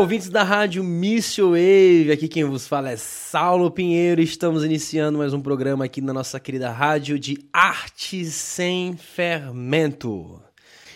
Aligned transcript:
ouvintes 0.00 0.30
da 0.30 0.42
rádio 0.42 0.82
Missio 0.82 1.50
Wave. 1.50 2.10
Aqui 2.10 2.26
quem 2.26 2.42
vos 2.42 2.66
fala 2.66 2.90
é 2.90 2.96
Saulo 2.96 3.70
Pinheiro. 3.70 4.22
Estamos 4.22 4.64
iniciando 4.64 5.18
mais 5.18 5.34
um 5.34 5.42
programa 5.42 5.84
aqui 5.84 6.00
na 6.00 6.14
nossa 6.14 6.40
querida 6.40 6.70
rádio 6.70 7.18
de 7.18 7.36
Arte 7.52 8.24
Sem 8.24 8.96
Fermento. 8.96 10.42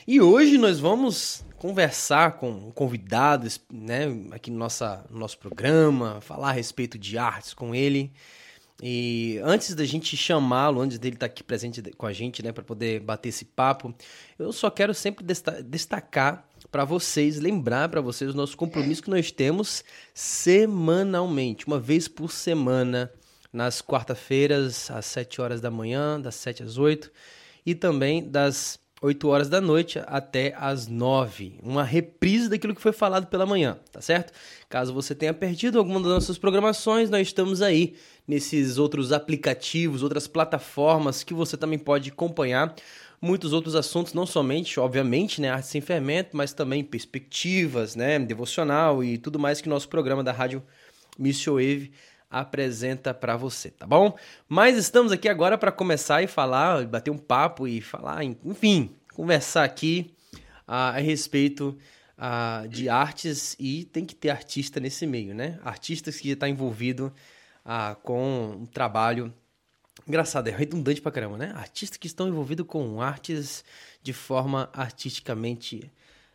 E 0.08 0.22
hoje 0.22 0.56
nós 0.56 0.80
vamos 0.80 1.44
conversar 1.58 2.38
com 2.38 2.72
convidados, 2.72 3.60
né, 3.70 4.06
aqui 4.30 4.50
no, 4.50 4.56
nossa, 4.56 5.04
no 5.10 5.18
nosso 5.18 5.36
programa, 5.36 6.22
falar 6.22 6.48
a 6.48 6.52
respeito 6.52 6.98
de 6.98 7.18
artes 7.18 7.52
com 7.52 7.74
ele. 7.74 8.10
E 8.82 9.38
antes 9.44 9.74
da 9.74 9.84
gente 9.84 10.16
chamá-lo, 10.16 10.80
antes 10.80 10.98
dele 10.98 11.16
estar 11.16 11.26
aqui 11.26 11.44
presente 11.44 11.82
com 11.92 12.06
a 12.06 12.12
gente, 12.12 12.42
né, 12.42 12.52
para 12.52 12.64
poder 12.64 13.00
bater 13.00 13.28
esse 13.28 13.44
papo, 13.44 13.94
eu 14.38 14.50
só 14.50 14.70
quero 14.70 14.94
sempre 14.94 15.26
destacar 15.62 16.48
para 16.70 16.84
vocês, 16.84 17.38
lembrar 17.38 17.88
para 17.88 18.00
vocês 18.00 18.32
o 18.32 18.36
nosso 18.36 18.56
compromisso 18.56 19.02
que 19.02 19.10
nós 19.10 19.30
temos 19.30 19.84
semanalmente, 20.12 21.66
uma 21.66 21.78
vez 21.78 22.08
por 22.08 22.32
semana, 22.32 23.10
nas 23.52 23.80
quarta-feiras, 23.80 24.90
às 24.90 25.06
7 25.06 25.40
horas 25.40 25.60
da 25.60 25.70
manhã, 25.70 26.20
das 26.20 26.34
7 26.34 26.64
às 26.64 26.76
8, 26.76 27.10
e 27.64 27.74
também 27.74 28.28
das 28.28 28.80
8 29.00 29.28
horas 29.28 29.48
da 29.48 29.60
noite 29.60 30.00
até 30.06 30.54
às 30.58 30.88
9. 30.88 31.60
Uma 31.62 31.84
reprise 31.84 32.48
daquilo 32.48 32.74
que 32.74 32.80
foi 32.80 32.92
falado 32.92 33.26
pela 33.26 33.44
manhã, 33.44 33.78
tá 33.92 34.00
certo? 34.00 34.32
Caso 34.68 34.92
você 34.92 35.14
tenha 35.14 35.32
perdido 35.32 35.78
alguma 35.78 36.00
das 36.00 36.10
nossas 36.10 36.38
programações, 36.38 37.10
nós 37.10 37.28
estamos 37.28 37.60
aí 37.62 37.94
nesses 38.26 38.78
outros 38.78 39.12
aplicativos, 39.12 40.02
outras 40.02 40.26
plataformas 40.26 41.22
que 41.22 41.34
você 41.34 41.56
também 41.56 41.78
pode 41.78 42.10
acompanhar 42.10 42.74
muitos 43.24 43.54
outros 43.54 43.74
assuntos, 43.74 44.12
não 44.12 44.26
somente, 44.26 44.78
obviamente, 44.78 45.40
né, 45.40 45.48
arte 45.48 45.66
sem 45.66 45.80
fermento, 45.80 46.36
mas 46.36 46.52
também 46.52 46.84
perspectivas, 46.84 47.96
né, 47.96 48.18
devocional 48.18 49.02
e 49.02 49.16
tudo 49.16 49.38
mais 49.38 49.60
que 49.62 49.68
nosso 49.68 49.88
programa 49.88 50.22
da 50.22 50.30
Rádio 50.30 50.62
Missio 51.18 51.54
Wave 51.54 51.90
apresenta 52.30 53.14
para 53.14 53.36
você, 53.36 53.70
tá 53.70 53.86
bom? 53.86 54.14
Mas 54.46 54.76
estamos 54.76 55.10
aqui 55.10 55.28
agora 55.28 55.56
para 55.56 55.72
começar 55.72 56.22
e 56.22 56.26
falar, 56.26 56.84
bater 56.86 57.10
um 57.10 57.18
papo 57.18 57.66
e 57.66 57.80
falar, 57.80 58.22
enfim, 58.24 58.94
conversar 59.14 59.64
aqui 59.64 60.14
a, 60.66 60.90
a 60.90 60.98
respeito 60.98 61.78
a, 62.18 62.64
de 62.68 62.88
artes 62.88 63.56
e 63.58 63.84
tem 63.84 64.04
que 64.04 64.14
ter 64.14 64.30
artista 64.30 64.80
nesse 64.80 65.06
meio, 65.06 65.34
né? 65.34 65.58
Artistas 65.64 66.18
que 66.18 66.30
está 66.30 66.48
envolvido 66.48 67.12
a, 67.64 67.96
com 68.02 68.58
um 68.60 68.66
trabalho 68.66 69.32
Engraçado, 70.06 70.48
é 70.48 70.50
redundante 70.50 71.00
pra 71.00 71.10
caramba, 71.10 71.38
né? 71.38 71.52
Artistas 71.56 71.96
que 71.96 72.06
estão 72.06 72.28
envolvidos 72.28 72.66
com 72.66 73.00
artes 73.00 73.64
de 74.02 74.12
forma 74.12 74.68
artisticamente 74.72 75.90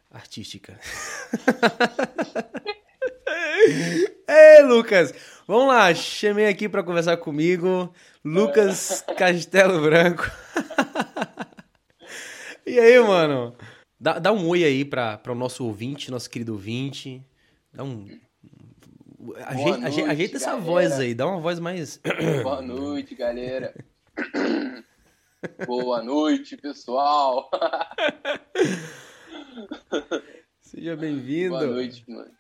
artística. 0.10 0.80
Ei, 4.28 4.64
Lucas! 4.64 5.14
Vamos 5.48 5.68
lá, 5.68 5.94
chamei 5.94 6.48
aqui 6.48 6.68
para 6.68 6.82
conversar 6.84 7.18
comigo, 7.18 7.94
Lucas 8.26 9.04
Castelo 9.16 9.82
Branco. 9.82 10.24
e 12.66 12.80
aí, 12.80 13.00
mano? 13.00 13.56
Dá, 14.00 14.18
dá 14.18 14.32
um 14.32 14.48
oi 14.48 14.64
aí 14.64 14.84
para 14.84 15.22
o 15.28 15.36
nosso 15.36 15.66
ouvinte, 15.66 16.10
nosso 16.10 16.30
querido 16.30 16.54
ouvinte. 16.54 17.24
Dá 17.72 17.84
um 17.84 18.08
Ajeita, 19.46 19.78
noite, 19.78 20.02
ajeita 20.02 20.38
essa 20.38 20.56
voz 20.56 20.94
aí, 20.94 21.14
dá 21.14 21.28
uma 21.28 21.42
voz 21.42 21.60
mais. 21.60 22.00
Boa 22.42 22.62
noite, 22.62 23.16
galera. 23.16 23.76
Boa 25.68 26.02
noite, 26.02 26.56
pessoal. 26.56 27.52
Seja 30.62 30.96
bem-vindo. 30.96 31.50
Boa 31.50 31.68
noite, 31.68 32.06
mano. 32.08 32.32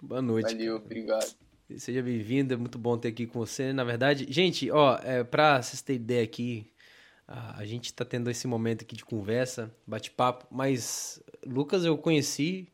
Boa 0.00 0.22
noite. 0.22 0.54
Valeu, 0.54 0.76
obrigado. 0.76 1.36
Seja 1.76 2.02
bem-vindo, 2.02 2.54
é 2.54 2.56
muito 2.56 2.78
bom 2.78 2.96
ter 2.96 3.08
aqui 3.08 3.26
com 3.26 3.38
você. 3.38 3.74
Na 3.74 3.84
verdade, 3.84 4.26
gente, 4.30 4.70
ó, 4.70 4.98
é, 5.02 5.22
pra 5.24 5.60
vocês 5.60 5.82
terem 5.82 6.00
ideia 6.00 6.24
aqui, 6.24 6.72
a, 7.28 7.60
a 7.60 7.66
gente 7.66 7.92
tá 7.92 8.04
tendo 8.04 8.30
esse 8.30 8.46
momento 8.46 8.82
aqui 8.82 8.96
de 8.96 9.04
conversa, 9.04 9.70
bate-papo, 9.86 10.46
mas 10.50 11.22
Lucas 11.46 11.84
eu 11.84 11.98
conheci 11.98 12.66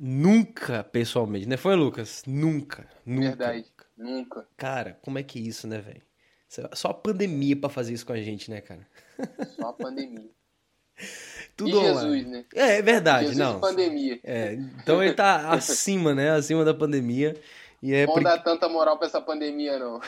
Nunca, 0.00 0.84
pessoalmente, 0.84 1.48
né? 1.48 1.56
Foi, 1.56 1.74
Lucas? 1.74 2.22
Nunca, 2.24 2.86
nunca. 3.04 3.28
Verdade, 3.28 3.66
nunca. 3.96 4.46
Cara, 4.56 4.96
como 5.02 5.18
é 5.18 5.24
que 5.24 5.40
é 5.40 5.42
isso, 5.42 5.66
né, 5.66 5.80
velho? 5.80 6.02
Só 6.72 6.88
a 6.90 6.94
pandemia 6.94 7.56
para 7.56 7.68
fazer 7.68 7.94
isso 7.94 8.06
com 8.06 8.12
a 8.12 8.22
gente, 8.22 8.48
né, 8.48 8.60
cara? 8.60 8.86
Só 9.56 9.70
a 9.70 9.72
pandemia. 9.72 10.30
Tudo 11.56 11.70
e 11.70 11.74
online. 11.74 12.16
Jesus, 12.16 12.26
né? 12.32 12.44
É, 12.54 12.78
é 12.78 12.82
verdade, 12.82 13.28
Jesus 13.30 13.38
não. 13.38 13.58
pandemia. 13.58 14.20
É, 14.22 14.52
então 14.52 15.02
ele 15.02 15.14
tá 15.14 15.50
acima, 15.52 16.14
né? 16.14 16.30
Acima 16.30 16.64
da 16.64 16.72
pandemia. 16.72 17.36
E 17.82 17.92
é 17.92 18.06
não 18.06 18.14
por... 18.14 18.22
dá 18.22 18.38
tanta 18.38 18.68
moral 18.68 18.98
pra 18.98 19.08
essa 19.08 19.20
pandemia, 19.20 19.80
não. 19.80 20.00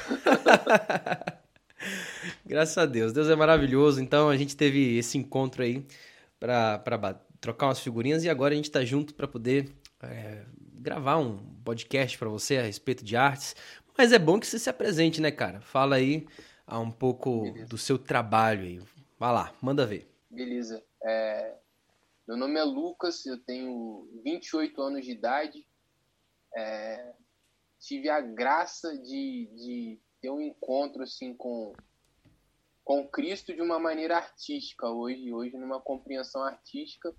Graças 2.46 2.78
a 2.78 2.86
Deus. 2.86 3.12
Deus 3.12 3.28
é 3.28 3.34
maravilhoso. 3.34 4.00
Então 4.00 4.28
a 4.28 4.36
gente 4.36 4.56
teve 4.56 4.98
esse 4.98 5.18
encontro 5.18 5.64
aí 5.64 5.84
pra, 6.38 6.78
pra 6.78 7.20
trocar 7.40 7.66
umas 7.66 7.80
figurinhas 7.80 8.22
e 8.22 8.28
agora 8.28 8.54
a 8.54 8.56
gente 8.56 8.70
tá 8.70 8.84
junto 8.84 9.14
para 9.14 9.26
poder 9.26 9.79
é, 10.02 10.44
gravar 10.80 11.18
um 11.18 11.38
podcast 11.62 12.16
para 12.18 12.28
você 12.28 12.56
a 12.56 12.62
respeito 12.62 13.04
de 13.04 13.16
artes. 13.16 13.54
Mas 13.96 14.12
é 14.12 14.18
bom 14.18 14.40
que 14.40 14.46
você 14.46 14.58
se 14.58 14.70
apresente, 14.70 15.20
né, 15.20 15.30
cara? 15.30 15.60
Fala 15.60 15.96
aí 15.96 16.26
ah, 16.66 16.78
um 16.78 16.90
pouco 16.90 17.42
Beleza. 17.42 17.66
do 17.66 17.78
seu 17.78 17.98
trabalho 17.98 18.62
aí. 18.62 18.80
Vai 19.18 19.32
lá, 19.32 19.54
manda 19.60 19.86
ver. 19.86 20.10
Beleza. 20.30 20.82
É... 21.02 21.56
Meu 22.26 22.36
nome 22.36 22.58
é 22.58 22.62
Lucas, 22.62 23.26
eu 23.26 23.38
tenho 23.38 24.08
28 24.24 24.80
anos 24.80 25.04
de 25.04 25.12
idade. 25.12 25.66
É... 26.56 27.12
Tive 27.78 28.08
a 28.08 28.20
graça 28.20 28.96
de, 28.96 29.50
de 29.54 30.00
ter 30.20 30.30
um 30.30 30.40
encontro 30.40 31.02
assim 31.02 31.34
com 31.34 31.72
com 32.82 33.06
Cristo 33.06 33.54
de 33.54 33.62
uma 33.62 33.78
maneira 33.78 34.16
artística 34.16 34.88
hoje, 34.88 35.32
hoje 35.32 35.56
numa 35.56 35.80
compreensão 35.80 36.42
artística, 36.42 37.14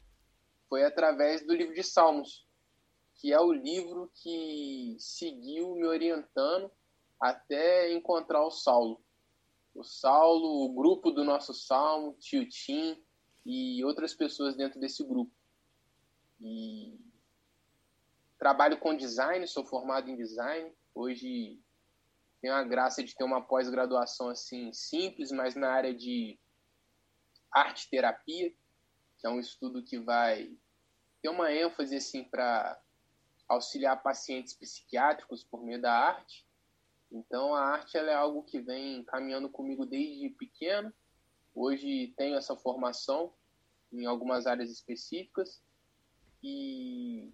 foi 0.68 0.84
através 0.84 1.46
do 1.46 1.56
livro 1.56 1.74
de 1.74 1.82
Salmos 1.82 2.46
que 3.22 3.32
é 3.32 3.40
o 3.40 3.54
livro 3.54 4.12
que 4.16 4.98
seguiu 4.98 5.76
me 5.76 5.86
orientando 5.86 6.72
até 7.20 7.94
encontrar 7.94 8.44
o 8.44 8.50
Saulo. 8.50 9.00
O 9.76 9.84
Saulo, 9.84 10.66
o 10.66 10.74
grupo 10.74 11.12
do 11.12 11.24
nosso 11.24 11.54
Salmo, 11.54 12.16
Tio 12.20 12.50
Tim 12.50 13.00
e 13.46 13.86
outras 13.86 14.16
pessoas 14.16 14.56
dentro 14.56 14.80
desse 14.80 15.04
grupo. 15.04 15.32
E 16.42 17.00
trabalho 18.40 18.80
com 18.80 18.98
design, 18.98 19.48
sou 19.48 19.64
formado 19.64 20.10
em 20.10 20.16
design. 20.16 20.74
Hoje 20.96 21.62
tenho 22.42 22.56
a 22.56 22.64
graça 22.64 23.04
de 23.04 23.16
ter 23.16 23.24
uma 23.24 23.40
pós-graduação 23.40 24.30
assim 24.30 24.74
simples, 24.74 25.32
mas 25.32 25.54
na 25.54 25.70
área 25.70 25.94
de 25.94 26.40
arte 27.52 27.88
terapia, 27.88 28.52
que 29.20 29.28
é 29.28 29.30
um 29.30 29.40
estudo 29.40 29.84
que 29.84 30.00
vai 30.00 30.58
ter 31.22 31.30
uma 31.30 31.54
ênfase 31.54 31.98
assim 31.98 32.24
para 32.24 32.82
auxiliar 33.52 34.02
pacientes 34.02 34.54
psiquiátricos 34.54 35.44
por 35.44 35.64
meio 35.64 35.82
da 35.82 35.94
arte. 35.94 36.46
Então, 37.12 37.54
a 37.54 37.62
arte 37.62 37.98
é 37.98 38.14
algo 38.14 38.44
que 38.44 38.60
vem 38.60 39.04
caminhando 39.04 39.50
comigo 39.50 39.86
desde 39.86 40.30
pequeno. 40.30 40.94
Hoje 41.54 42.14
tenho 42.16 42.38
essa 42.38 42.56
formação 42.56 43.34
em 43.92 44.06
algumas 44.06 44.48
áreas 44.48 44.72
específicas 44.72 45.62
e 46.42 47.30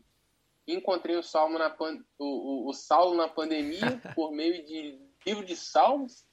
encontrei 0.67 1.15
o 1.15 1.23
Salmo 1.23 1.59
na 1.59 1.69
pan... 1.69 2.03
o, 2.17 2.25
o, 2.25 2.69
o 2.69 2.73
Saulo 2.73 3.15
na 3.15 3.27
pandemia 3.27 4.01
por 4.15 4.31
meio 4.31 4.65
de 4.65 4.99
livro 5.23 5.45
de 5.45 5.55
Salmos 5.55 6.25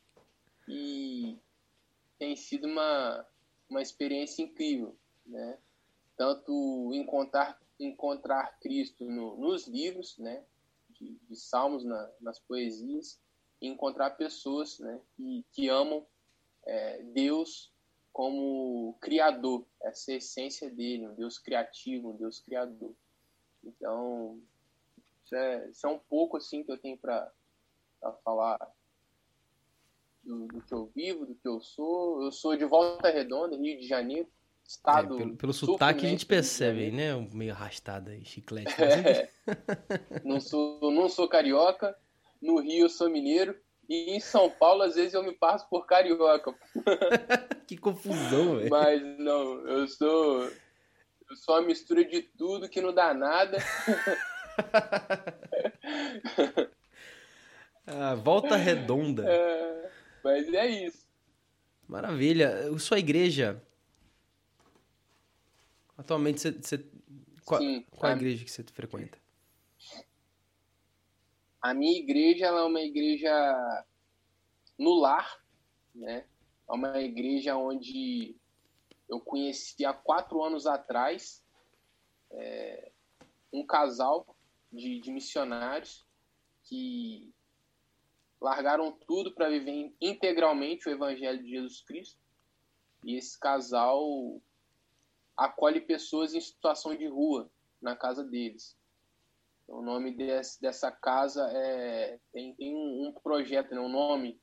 e 0.67 1.39
tem 2.19 2.35
sido 2.35 2.67
uma, 2.67 3.27
uma 3.69 3.83
experiência 3.83 4.43
incrível, 4.43 4.97
né? 5.27 5.59
Tanto 6.17 6.91
encontrar 6.95 7.61
encontrar 7.79 8.59
Cristo 8.61 9.05
no, 9.05 9.37
nos 9.37 9.67
livros, 9.67 10.17
né, 10.19 10.45
de, 10.91 11.19
de 11.29 11.37
salmos, 11.37 11.85
na, 11.85 12.11
nas 12.21 12.39
poesias, 12.39 13.21
e 13.61 13.67
encontrar 13.67 14.11
pessoas, 14.11 14.79
né, 14.79 15.01
que, 15.17 15.45
que 15.53 15.69
amam 15.69 16.07
é, 16.67 17.03
Deus 17.03 17.73
como 18.13 18.97
criador, 19.01 19.67
essa 19.83 20.13
é 20.13 20.17
essência 20.17 20.71
dele, 20.71 21.09
um 21.09 21.15
Deus 21.15 21.37
criativo, 21.37 22.11
um 22.11 22.17
Deus 22.17 22.39
criador. 22.41 22.95
Então, 23.65 24.41
isso 25.25 25.35
é, 25.35 25.69
isso 25.69 25.87
é 25.87 25.91
um 25.91 25.99
pouco 25.99 26.37
assim 26.37 26.63
que 26.63 26.71
eu 26.71 26.79
tenho 26.79 26.97
para 26.97 27.33
falar 28.23 28.57
do, 30.23 30.47
do, 30.47 30.63
que 30.63 30.73
eu 30.73 30.87
vivo, 30.95 31.27
do 31.27 31.35
que 31.35 31.49
eu 31.49 31.61
sou. 31.61 32.23
Eu 32.23 32.31
sou 32.31 32.57
de 32.57 32.65
Volta 32.65 33.11
Redonda, 33.11 33.57
Rio 33.57 33.79
de 33.79 33.87
Janeiro, 33.87 34.29
estado. 34.67 35.15
É, 35.15 35.19
pelo, 35.19 35.37
pelo 35.37 35.53
sotaque 35.53 36.07
a 36.07 36.09
gente 36.09 36.27
percebe, 36.27 36.91
né? 36.91 37.15
Meio 37.33 37.53
arrastado 37.53 38.11
aí, 38.11 38.25
chiclete. 38.25 38.75
É. 38.83 39.29
não, 40.25 40.41
sou, 40.41 40.91
não 40.91 41.09
sou 41.09 41.29
carioca, 41.29 41.97
no 42.41 42.61
Rio 42.61 42.87
eu 42.87 42.89
sou 42.89 43.11
mineiro, 43.11 43.57
e 43.89 44.17
em 44.17 44.21
São 44.21 44.51
Paulo 44.51 44.83
às 44.83 44.95
vezes 44.95 45.15
eu 45.15 45.23
me 45.23 45.33
passo 45.33 45.69
por 45.69 45.87
carioca. 45.87 46.55
que 47.67 47.77
confusão, 47.77 48.57
velho. 48.57 48.71
Mas 48.71 49.03
não, 49.19 49.67
eu 49.69 49.89
sou. 49.89 50.51
Eu 51.31 51.37
sou 51.37 51.57
uma 51.57 51.63
mistura 51.63 52.05
de 52.05 52.23
tudo 52.23 52.69
que 52.69 52.81
não 52.81 52.95
dá 52.95 53.15
nada. 53.15 53.59
ah, 57.87 58.15
volta 58.15 58.57
redonda. 58.57 59.25
É, 59.27 59.91
mas 60.23 60.53
é 60.53 60.67
isso. 60.67 61.05
Maravilha. 61.89 62.79
Sua 62.79 62.99
igreja. 62.99 63.63
Atualmente 65.97 66.41
você. 66.41 66.53
você 66.53 66.91
qual, 67.45 67.61
Sim, 67.61 67.85
qual 67.91 68.13
a- 68.13 68.17
igreja 68.17 68.45
que 68.45 68.51
você 68.51 68.63
frequenta? 68.65 69.19
A 71.61 71.73
minha 71.73 71.99
igreja 71.99 72.47
é 72.47 72.63
uma 72.63 72.81
igreja 72.81 73.85
no 74.79 74.95
lar, 74.95 75.43
né? 75.95 76.27
É 76.69 76.73
uma 76.73 76.99
igreja 77.01 77.57
onde 77.57 78.37
eu 79.09 79.21
conheci 79.21 79.85
há 79.85 79.93
quatro 79.93 80.43
anos 80.43 80.67
atrás 80.67 81.43
é, 82.31 82.93
um 83.53 83.65
casal 83.65 84.37
de, 84.73 85.01
de 85.01 85.11
missionários 85.11 86.05
que 86.65 87.33
largaram 88.41 88.93
tudo 89.07 89.33
para 89.35 89.49
viver 89.49 89.95
integralmente 90.01 90.89
o 90.89 90.93
Evangelho 90.93 91.43
de 91.43 91.51
Jesus 91.51 91.83
Cristo. 91.83 92.19
E 93.05 93.17
esse 93.17 93.39
casal 93.39 94.41
acolhe 95.37 95.81
pessoas 95.81 96.35
em 96.35 96.41
situação 96.41 96.95
de 96.95 97.07
rua 97.07 97.51
na 97.81 97.97
casa 97.97 98.25
deles. 98.25 98.77
O 99.67 99.81
nome 99.81 100.13
desse, 100.13 100.61
dessa 100.61 100.91
casa 100.91 101.49
é 101.53 102.19
tem, 102.33 102.55
tem 102.55 102.75
um, 102.75 103.09
um 103.09 103.13
projeto, 103.13 103.75
né, 103.75 103.81
um 103.81 103.89
nome 103.89 104.41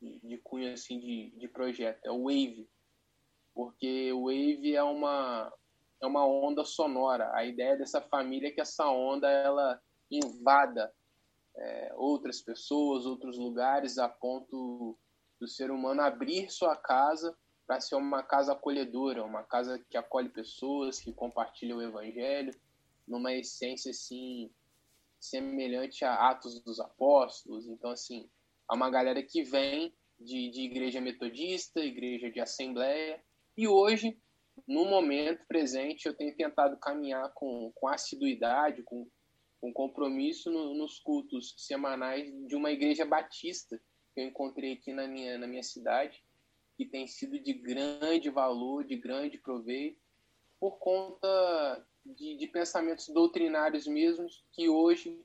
de, 0.00 0.20
de 0.20 0.38
cunho 0.38 0.72
assim 0.72 0.98
de, 0.98 1.30
de 1.36 1.48
projeto, 1.48 2.04
é 2.04 2.10
o 2.10 2.24
Wave, 2.24 2.68
porque 3.54 4.12
o 4.12 4.24
Wave 4.24 4.74
é 4.74 4.82
uma 4.82 5.52
é 6.00 6.06
uma 6.06 6.26
onda 6.26 6.64
sonora. 6.64 7.34
A 7.34 7.44
ideia 7.44 7.78
dessa 7.78 8.00
família 8.00 8.48
é 8.48 8.50
que 8.50 8.60
essa 8.60 8.86
onda 8.90 9.30
ela 9.30 9.80
invada 10.10 10.92
é, 11.56 11.92
outras 11.96 12.42
pessoas, 12.42 13.06
outros 13.06 13.38
lugares, 13.38 13.96
a 13.96 14.08
ponto 14.08 14.98
do 15.40 15.48
ser 15.48 15.70
humano 15.70 16.02
abrir 16.02 16.50
sua 16.50 16.76
casa 16.76 17.34
para 17.66 17.80
ser 17.80 17.96
uma 17.96 18.22
casa 18.22 18.52
acolhedora, 18.52 19.24
uma 19.24 19.42
casa 19.42 19.82
que 19.88 19.96
acolhe 19.96 20.28
pessoas, 20.28 21.00
que 21.00 21.12
compartilha 21.12 21.76
o 21.76 21.82
evangelho, 21.82 22.54
numa 23.06 23.32
essência 23.32 23.90
assim 23.90 24.50
semelhante 25.18 26.04
a 26.04 26.30
Atos 26.30 26.60
dos 26.62 26.78
Apóstolos. 26.80 27.66
Então, 27.66 27.90
assim, 27.90 28.28
há 28.68 28.74
uma 28.74 28.90
galera 28.90 29.22
que 29.22 29.42
vem 29.42 29.94
de, 30.20 30.50
de 30.50 30.62
igreja 30.62 31.00
metodista, 31.00 31.80
igreja 31.80 32.30
de 32.30 32.40
assembleia, 32.40 33.22
e 33.56 33.68
hoje, 33.68 34.18
no 34.66 34.84
momento 34.84 35.46
presente, 35.46 36.06
eu 36.06 36.14
tenho 36.14 36.34
tentado 36.36 36.76
caminhar 36.78 37.32
com, 37.34 37.72
com 37.74 37.88
assiduidade, 37.88 38.82
com, 38.82 39.08
com 39.60 39.72
compromisso 39.72 40.50
no, 40.50 40.74
nos 40.74 40.98
cultos 40.98 41.54
semanais 41.56 42.30
de 42.46 42.56
uma 42.56 42.70
igreja 42.70 43.04
batista 43.04 43.80
que 44.14 44.20
eu 44.20 44.26
encontrei 44.26 44.74
aqui 44.74 44.92
na 44.92 45.06
minha, 45.06 45.38
na 45.38 45.46
minha 45.46 45.62
cidade, 45.62 46.22
que 46.76 46.84
tem 46.84 47.06
sido 47.06 47.38
de 47.38 47.52
grande 47.52 48.30
valor, 48.30 48.84
de 48.84 48.96
grande 48.96 49.38
proveito, 49.38 50.00
por 50.58 50.78
conta 50.78 51.86
de, 52.04 52.36
de 52.36 52.46
pensamentos 52.48 53.08
doutrinários 53.08 53.86
mesmos 53.86 54.44
que 54.52 54.68
hoje, 54.68 55.24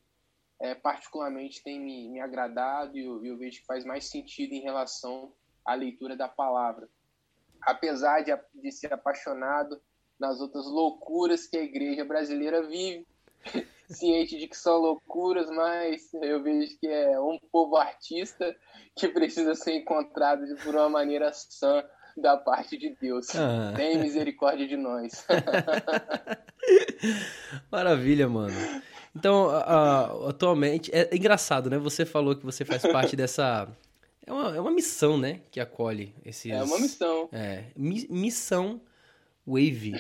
é, 0.59 0.75
particularmente, 0.75 1.63
tem 1.63 1.79
me, 1.79 2.09
me 2.09 2.19
agradado 2.19 2.97
e 2.97 3.03
eu, 3.03 3.23
eu, 3.25 3.37
vejo 3.37 3.59
que 3.61 3.65
faz 3.65 3.85
mais 3.85 4.05
sentido 4.05 4.53
em 4.53 4.61
relação 4.61 5.33
à 5.65 5.73
leitura 5.73 6.15
da 6.15 6.27
palavra. 6.27 6.89
Apesar 7.61 8.21
de, 8.21 8.31
de 8.55 8.71
ser 8.71 8.93
apaixonado 8.93 9.81
nas 10.19 10.39
outras 10.39 10.65
loucuras 10.65 11.47
que 11.47 11.57
a 11.57 11.63
igreja 11.63 12.05
brasileira 12.05 12.61
vive, 12.67 13.07
ciente 13.89 14.37
de 14.37 14.47
que 14.47 14.57
são 14.57 14.77
loucuras, 14.77 15.49
mas 15.49 16.13
eu 16.13 16.43
vejo 16.43 16.77
que 16.79 16.87
é 16.87 17.19
um 17.19 17.39
povo 17.51 17.75
artista 17.75 18.55
que 18.95 19.07
precisa 19.07 19.55
ser 19.55 19.73
encontrado 19.73 20.43
por 20.63 20.75
uma 20.75 20.89
maneira 20.89 21.31
sã 21.33 21.83
da 22.15 22.37
parte 22.37 22.77
de 22.77 22.95
Deus. 23.01 23.35
Ah. 23.35 23.73
Tem 23.75 23.97
misericórdia 23.97 24.67
de 24.67 24.77
nós. 24.77 25.25
Maravilha, 27.71 28.27
mano. 28.27 28.55
Então, 29.15 29.47
uh, 29.47 30.27
atualmente, 30.27 30.91
é 30.93 31.15
engraçado, 31.15 31.69
né? 31.69 31.77
Você 31.77 32.05
falou 32.05 32.35
que 32.35 32.45
você 32.45 32.63
faz 32.63 32.83
parte 32.83 33.15
dessa. 33.17 33.67
É 34.25 34.31
uma, 34.31 34.55
é 34.55 34.59
uma 34.59 34.71
missão, 34.71 35.17
né? 35.17 35.41
Que 35.49 35.59
acolhe 35.59 36.13
esses. 36.23 36.51
É 36.51 36.61
uma 36.61 36.79
missão. 36.79 37.29
É. 37.31 37.65
Mi 37.75 38.07
missão 38.09 38.79
Wave. 39.47 39.93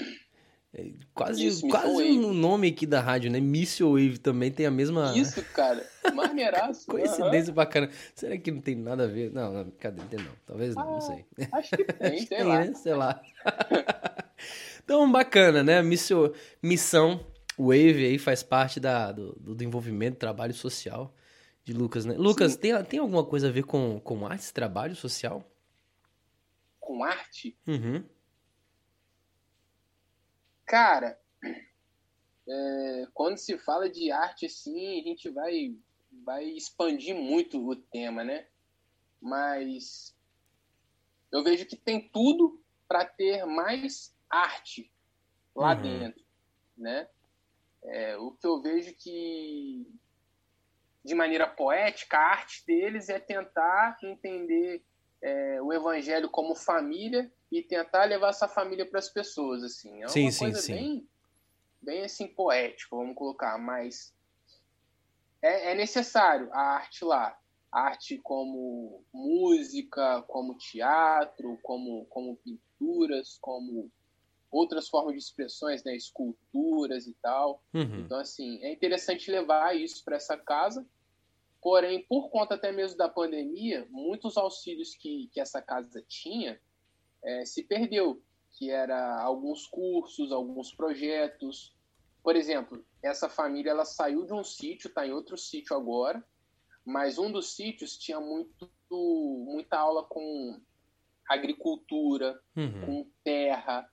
É 0.73 0.91
quase 1.15 1.47
Isso, 1.47 1.67
quase 1.67 1.87
o 1.87 2.27
um 2.27 2.33
nome 2.33 2.67
aqui 2.67 2.85
da 2.85 3.01
rádio, 3.01 3.31
né? 3.31 3.39
Missile 3.39 3.89
Wave 3.89 4.19
também 4.19 4.51
tem 4.51 4.67
a 4.67 4.71
mesma. 4.71 5.17
Isso, 5.17 5.43
cara. 5.45 5.83
Maneiraço. 6.13 6.85
Coincidência 6.91 7.49
uhum. 7.49 7.55
bacana. 7.55 7.89
Será 8.13 8.37
que 8.37 8.51
não 8.51 8.61
tem 8.61 8.75
nada 8.75 9.05
a 9.05 9.07
ver? 9.07 9.31
Não, 9.31 9.51
não 9.51 9.71
cadê? 9.71 10.17
Não, 10.17 10.31
talvez 10.45 10.75
não, 10.75 10.83
ah, 10.83 10.91
não 10.91 11.01
sei. 11.01 11.25
Acho 11.51 11.75
que 11.75 11.83
tem, 11.85 12.07
acho 12.13 12.27
sei 12.27 12.37
tem, 12.37 12.43
lá. 12.43 12.59
Né? 12.59 12.73
Sei 12.75 12.93
lá. 12.93 13.21
então, 14.83 15.11
bacana, 15.11 15.63
né? 15.63 15.81
Missio, 15.81 16.33
missão 16.61 17.25
Wave 17.57 18.05
aí 18.05 18.19
faz 18.19 18.43
parte 18.43 18.79
da, 18.79 19.11
do, 19.11 19.33
do 19.39 19.63
envolvimento, 19.63 20.17
trabalho 20.17 20.53
social 20.53 21.15
de 21.63 21.73
Lucas, 21.73 22.05
né? 22.05 22.13
Lucas, 22.15 22.55
tem, 22.55 22.83
tem 22.83 22.99
alguma 22.99 23.23
coisa 23.23 23.47
a 23.47 23.51
ver 23.51 23.63
com, 23.63 23.99
com 23.99 24.25
arte, 24.25 24.53
trabalho 24.53 24.95
social? 24.95 25.43
Com 26.79 27.03
arte? 27.03 27.57
Uhum. 27.67 28.03
Cara, 30.69 31.19
é, 32.47 33.07
quando 33.11 33.37
se 33.39 33.57
fala 33.57 33.89
de 33.89 34.11
arte 34.11 34.45
assim, 34.45 34.99
a 34.99 35.03
gente 35.03 35.27
vai, 35.27 35.75
vai 36.23 36.43
expandir 36.45 37.15
muito 37.15 37.67
o 37.67 37.75
tema, 37.75 38.23
né? 38.23 38.45
Mas 39.19 40.15
eu 41.31 41.43
vejo 41.43 41.65
que 41.65 41.75
tem 41.75 42.07
tudo 42.09 42.63
para 42.87 43.03
ter 43.03 43.47
mais 43.47 44.15
arte 44.29 44.93
lá 45.55 45.75
uhum. 45.75 45.81
dentro, 45.81 46.23
né? 46.77 47.09
É, 47.81 48.17
o 48.17 48.33
que 48.33 48.45
eu 48.45 48.61
vejo 48.61 48.93
que 48.93 49.91
de 51.03 51.15
maneira 51.15 51.47
poética 51.47 52.15
a 52.15 52.29
arte 52.29 52.63
deles 52.67 53.09
é 53.09 53.19
tentar 53.19 53.97
entender 54.03 54.85
é, 55.19 55.59
o 55.63 55.73
evangelho 55.73 56.29
como 56.29 56.53
família 56.53 57.33
e 57.51 57.63
tentar 57.63 58.05
levar 58.05 58.29
essa 58.29 58.47
família 58.47 58.85
para 58.85 58.99
as 58.99 59.09
pessoas, 59.09 59.63
assim. 59.63 60.01
É 60.01 60.05
uma 60.05 60.09
sim, 60.09 60.31
coisa 60.31 60.61
sim, 60.61 60.73
bem, 60.73 61.09
bem 61.81 62.03
assim 62.03 62.27
poética, 62.27 62.95
vamos 62.95 63.15
colocar, 63.15 63.57
mas 63.57 64.13
é, 65.41 65.71
é, 65.71 65.75
necessário 65.75 66.49
a 66.53 66.61
arte 66.61 67.03
lá, 67.03 67.37
a 67.71 67.81
arte 67.81 68.17
como 68.19 69.03
música, 69.13 70.21
como 70.23 70.57
teatro, 70.57 71.57
como 71.63 72.05
como 72.05 72.37
pinturas, 72.37 73.37
como 73.41 73.91
outras 74.51 74.87
formas 74.89 75.13
de 75.13 75.19
expressões, 75.19 75.83
né, 75.83 75.95
esculturas 75.95 77.07
e 77.07 77.13
tal. 77.21 77.63
Uhum. 77.73 78.01
Então 78.01 78.19
assim 78.19 78.61
é 78.63 78.71
interessante 78.71 79.31
levar 79.31 79.75
isso 79.75 80.03
para 80.03 80.17
essa 80.17 80.37
casa. 80.37 80.85
Porém, 81.61 82.05
por 82.07 82.29
conta 82.29 82.55
até 82.55 82.71
mesmo 82.71 82.97
da 82.97 83.09
pandemia, 83.09 83.85
muitos 83.89 84.37
auxílios 84.37 84.95
que, 84.95 85.27
que 85.33 85.41
essa 85.41 85.61
casa 85.61 86.01
tinha 86.07 86.57
é, 87.23 87.45
se 87.45 87.63
perdeu, 87.63 88.21
que 88.57 88.69
era 88.69 89.21
alguns 89.21 89.67
cursos, 89.67 90.31
alguns 90.31 90.73
projetos. 90.73 91.75
Por 92.23 92.35
exemplo, 92.35 92.83
essa 93.01 93.29
família 93.29 93.71
ela 93.71 93.85
saiu 93.85 94.25
de 94.25 94.33
um 94.33 94.43
sítio, 94.43 94.87
está 94.87 95.05
em 95.07 95.11
outro 95.11 95.37
sítio 95.37 95.75
agora, 95.75 96.23
mas 96.85 97.17
um 97.17 97.31
dos 97.31 97.55
sítios 97.55 97.97
tinha 97.97 98.19
muito, 98.19 98.69
muita 98.89 99.77
aula 99.77 100.03
com 100.03 100.59
agricultura, 101.29 102.41
uhum. 102.55 102.85
com 102.85 103.11
terra, 103.23 103.89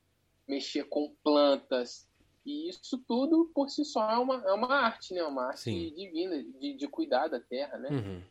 mexer 0.48 0.84
com 0.84 1.14
plantas. 1.22 2.08
E 2.44 2.70
isso 2.70 2.98
tudo 3.06 3.50
por 3.54 3.68
si 3.68 3.84
só 3.84 4.08
é 4.10 4.18
uma, 4.18 4.36
é 4.48 4.52
uma 4.52 4.72
arte, 4.72 5.12
né? 5.12 5.22
Uma 5.24 5.48
arte 5.48 5.62
Sim. 5.62 5.94
divina, 5.94 6.42
de, 6.42 6.76
de 6.76 6.88
cuidar 6.88 7.28
da 7.28 7.40
terra, 7.40 7.76
né? 7.76 7.90
Uhum. 7.90 8.22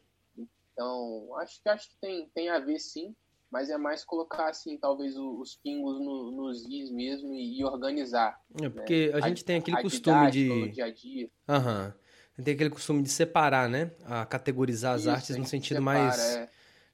Então, 0.73 1.37
acho 1.37 1.61
que 1.61 1.69
acho 1.69 1.89
que 1.89 1.97
tem, 1.97 2.29
tem 2.29 2.49
a 2.49 2.59
ver 2.59 2.79
sim, 2.79 3.15
mas 3.51 3.69
é 3.69 3.77
mais 3.77 4.03
colocar 4.03 4.49
assim, 4.49 4.77
talvez 4.77 5.15
os 5.17 5.55
pingos 5.55 5.99
no- 5.99 6.31
nos 6.31 6.65
is 6.65 6.91
mesmo 6.91 7.33
e, 7.33 7.59
e 7.59 7.63
organizar. 7.63 8.39
É 8.61 8.69
porque 8.69 9.11
a 9.13 9.21
gente 9.21 9.43
tem 9.45 9.57
aquele 9.57 9.77
a 9.77 9.81
costume 9.81 10.31
de. 10.31 10.69
dia 10.71 10.85
a 10.85 10.91
dia. 10.91 11.29
Aham. 11.47 11.93
Tem 12.43 12.53
aquele 12.53 12.69
costume 12.69 13.01
de 13.01 13.09
separar, 13.09 13.69
né? 13.69 13.91
A 14.03 14.25
categorizar 14.25 14.95
as 14.95 15.01
Isso, 15.01 15.09
artes 15.09 15.35
a 15.35 15.39
no 15.39 15.45
sentido 15.45 15.77
separa, 15.77 15.99
mais. 15.99 16.35
é. 16.35 16.49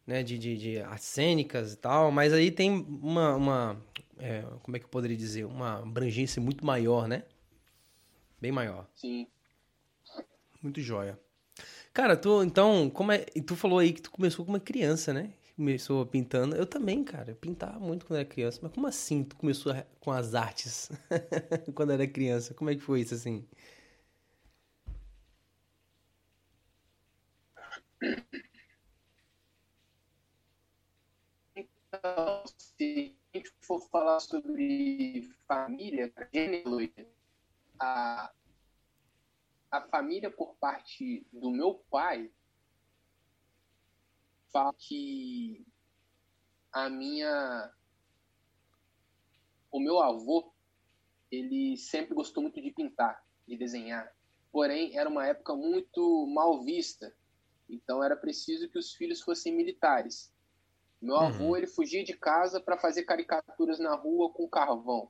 né, 0.06 0.24
de, 0.24 0.38
de, 0.38 0.58
de 0.58 0.80
artes 0.80 1.08
cênicas 1.08 1.74
e 1.74 1.78
tal, 1.78 2.12
mas 2.12 2.32
aí 2.34 2.52
tem 2.52 2.72
uma, 3.02 3.36
uma 3.36 3.82
é, 4.20 4.44
como 4.62 4.78
é 4.78 4.80
que 4.80 4.86
eu 4.86 4.90
poderia 4.90 5.18
dizer, 5.18 5.46
uma 5.46 5.80
abrangência 5.80 6.40
muito 6.42 6.64
maior, 6.66 7.08
né? 7.08 7.24
Bem 8.40 8.52
maior. 8.52 8.88
Sim. 8.96 9.28
Muito 10.62 10.80
joia. 10.80 11.20
Cara, 11.94 12.16
tu, 12.16 12.44
então, 12.44 12.90
como 12.90 13.12
é, 13.12 13.20
tu 13.46 13.56
falou 13.56 13.80
aí 13.80 13.92
que 13.94 14.02
tu 14.02 14.12
começou 14.12 14.46
como 14.46 14.56
uma 14.58 14.64
criança, 14.64 15.12
né? 15.12 15.34
começou 15.62 16.06
pintando. 16.08 16.56
Eu 16.56 16.66
também, 16.66 17.04
cara. 17.04 17.32
Eu 17.32 17.36
pintava 17.36 17.80
muito 17.80 18.06
quando 18.08 18.20
era 18.20 18.28
criança. 18.28 18.60
Mas 18.64 18.72
como 18.74 18.88
assim 18.88 19.24
tu 19.24 19.36
começou 19.36 19.72
a, 19.72 19.84
com 20.00 20.12
as 20.12 20.34
artes 20.34 20.90
quando 21.76 21.92
era 21.92 22.08
criança? 22.08 22.54
Como 22.56 22.70
é 22.72 22.76
que 22.76 22.82
foi 22.82 23.02
isso 23.02 23.14
assim? 23.14 23.48
Então, 31.56 32.44
se 32.58 33.16
a 33.34 33.38
gente 33.38 33.54
for 33.62 33.80
falar 33.90 34.20
sobre 34.20 35.30
família, 35.48 36.12
a, 37.80 38.32
a 39.70 39.82
família 39.90 40.32
por 40.32 40.56
parte 40.56 41.24
do 41.32 41.52
meu 41.52 41.76
pai 41.92 42.32
fala 44.52 44.74
que 44.78 45.66
a 46.72 46.90
minha 46.90 47.72
o 49.72 49.80
meu 49.80 50.02
avô 50.02 50.54
ele 51.32 51.78
sempre 51.78 52.14
gostou 52.14 52.44
muito 52.44 52.62
de 52.62 52.72
pintar, 52.72 53.26
de 53.48 53.56
desenhar. 53.56 54.14
Porém, 54.52 54.98
era 54.98 55.10
uma 55.10 55.26
época 55.26 55.56
muito 55.56 56.28
mal 56.28 56.62
vista. 56.62 57.16
Então 57.70 58.04
era 58.04 58.18
preciso 58.18 58.68
que 58.70 58.78
os 58.78 58.94
filhos 58.94 59.22
fossem 59.22 59.56
militares. 59.56 60.34
Meu 61.02 61.16
uhum. 61.16 61.22
avô 61.22 61.58
ele 61.58 61.68
fugia 61.68 62.04
de 62.04 62.14
casa 62.14 62.60
para 62.60 62.78
fazer 62.78 63.04
caricaturas 63.04 63.80
na 63.80 63.96
rua 63.96 64.32
com 64.34 64.48
carvão. 64.50 65.10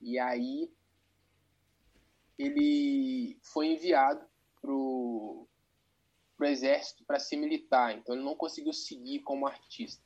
E 0.00 0.18
aí 0.18 0.70
ele 2.36 3.38
foi 3.42 3.68
enviado 3.68 4.26
pro 4.60 5.48
pro 6.38 6.46
exército 6.46 7.04
para 7.04 7.18
ser 7.18 7.36
militar, 7.36 7.98
então 7.98 8.14
ele 8.14 8.24
não 8.24 8.36
conseguiu 8.36 8.72
seguir 8.72 9.18
como 9.20 9.46
artista. 9.46 10.02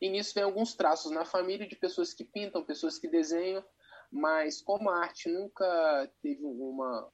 E 0.00 0.08
nisso 0.08 0.32
vem 0.32 0.44
alguns 0.44 0.74
traços 0.74 1.10
na 1.10 1.24
família 1.24 1.66
de 1.66 1.74
pessoas 1.74 2.14
que 2.14 2.24
pintam, 2.24 2.64
pessoas 2.64 2.96
que 2.98 3.08
desenham, 3.08 3.64
mas 4.10 4.62
como 4.62 4.88
a 4.88 5.00
arte 5.00 5.28
nunca 5.28 6.10
teve 6.22 6.44
uma, 6.44 7.10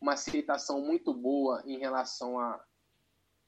uma 0.00 0.14
aceitação 0.14 0.80
muito 0.80 1.14
boa 1.14 1.62
em 1.64 1.78
relação 1.78 2.38
a, 2.40 2.64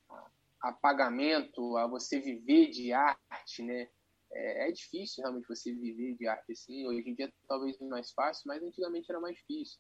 a, 0.09 0.31
a 0.61 0.73
pagamento, 0.73 1.77
a 1.77 1.89
você 1.89 2.21
viver 2.21 2.71
de 2.71 2.93
arte, 2.93 3.63
né? 3.63 3.89
É, 4.33 4.69
é, 4.69 4.73
difícil 4.73 5.23
realmente 5.23 5.49
você 5.49 5.73
viver 5.73 6.15
de 6.15 6.27
arte 6.27 6.53
assim. 6.53 6.87
Hoje 6.87 7.09
em 7.09 7.15
dia 7.15 7.33
talvez 7.49 7.79
mais 7.81 8.13
fácil, 8.13 8.45
mas 8.47 8.63
antigamente 8.63 9.11
era 9.11 9.21
mais 9.21 9.37
difícil. 9.37 9.79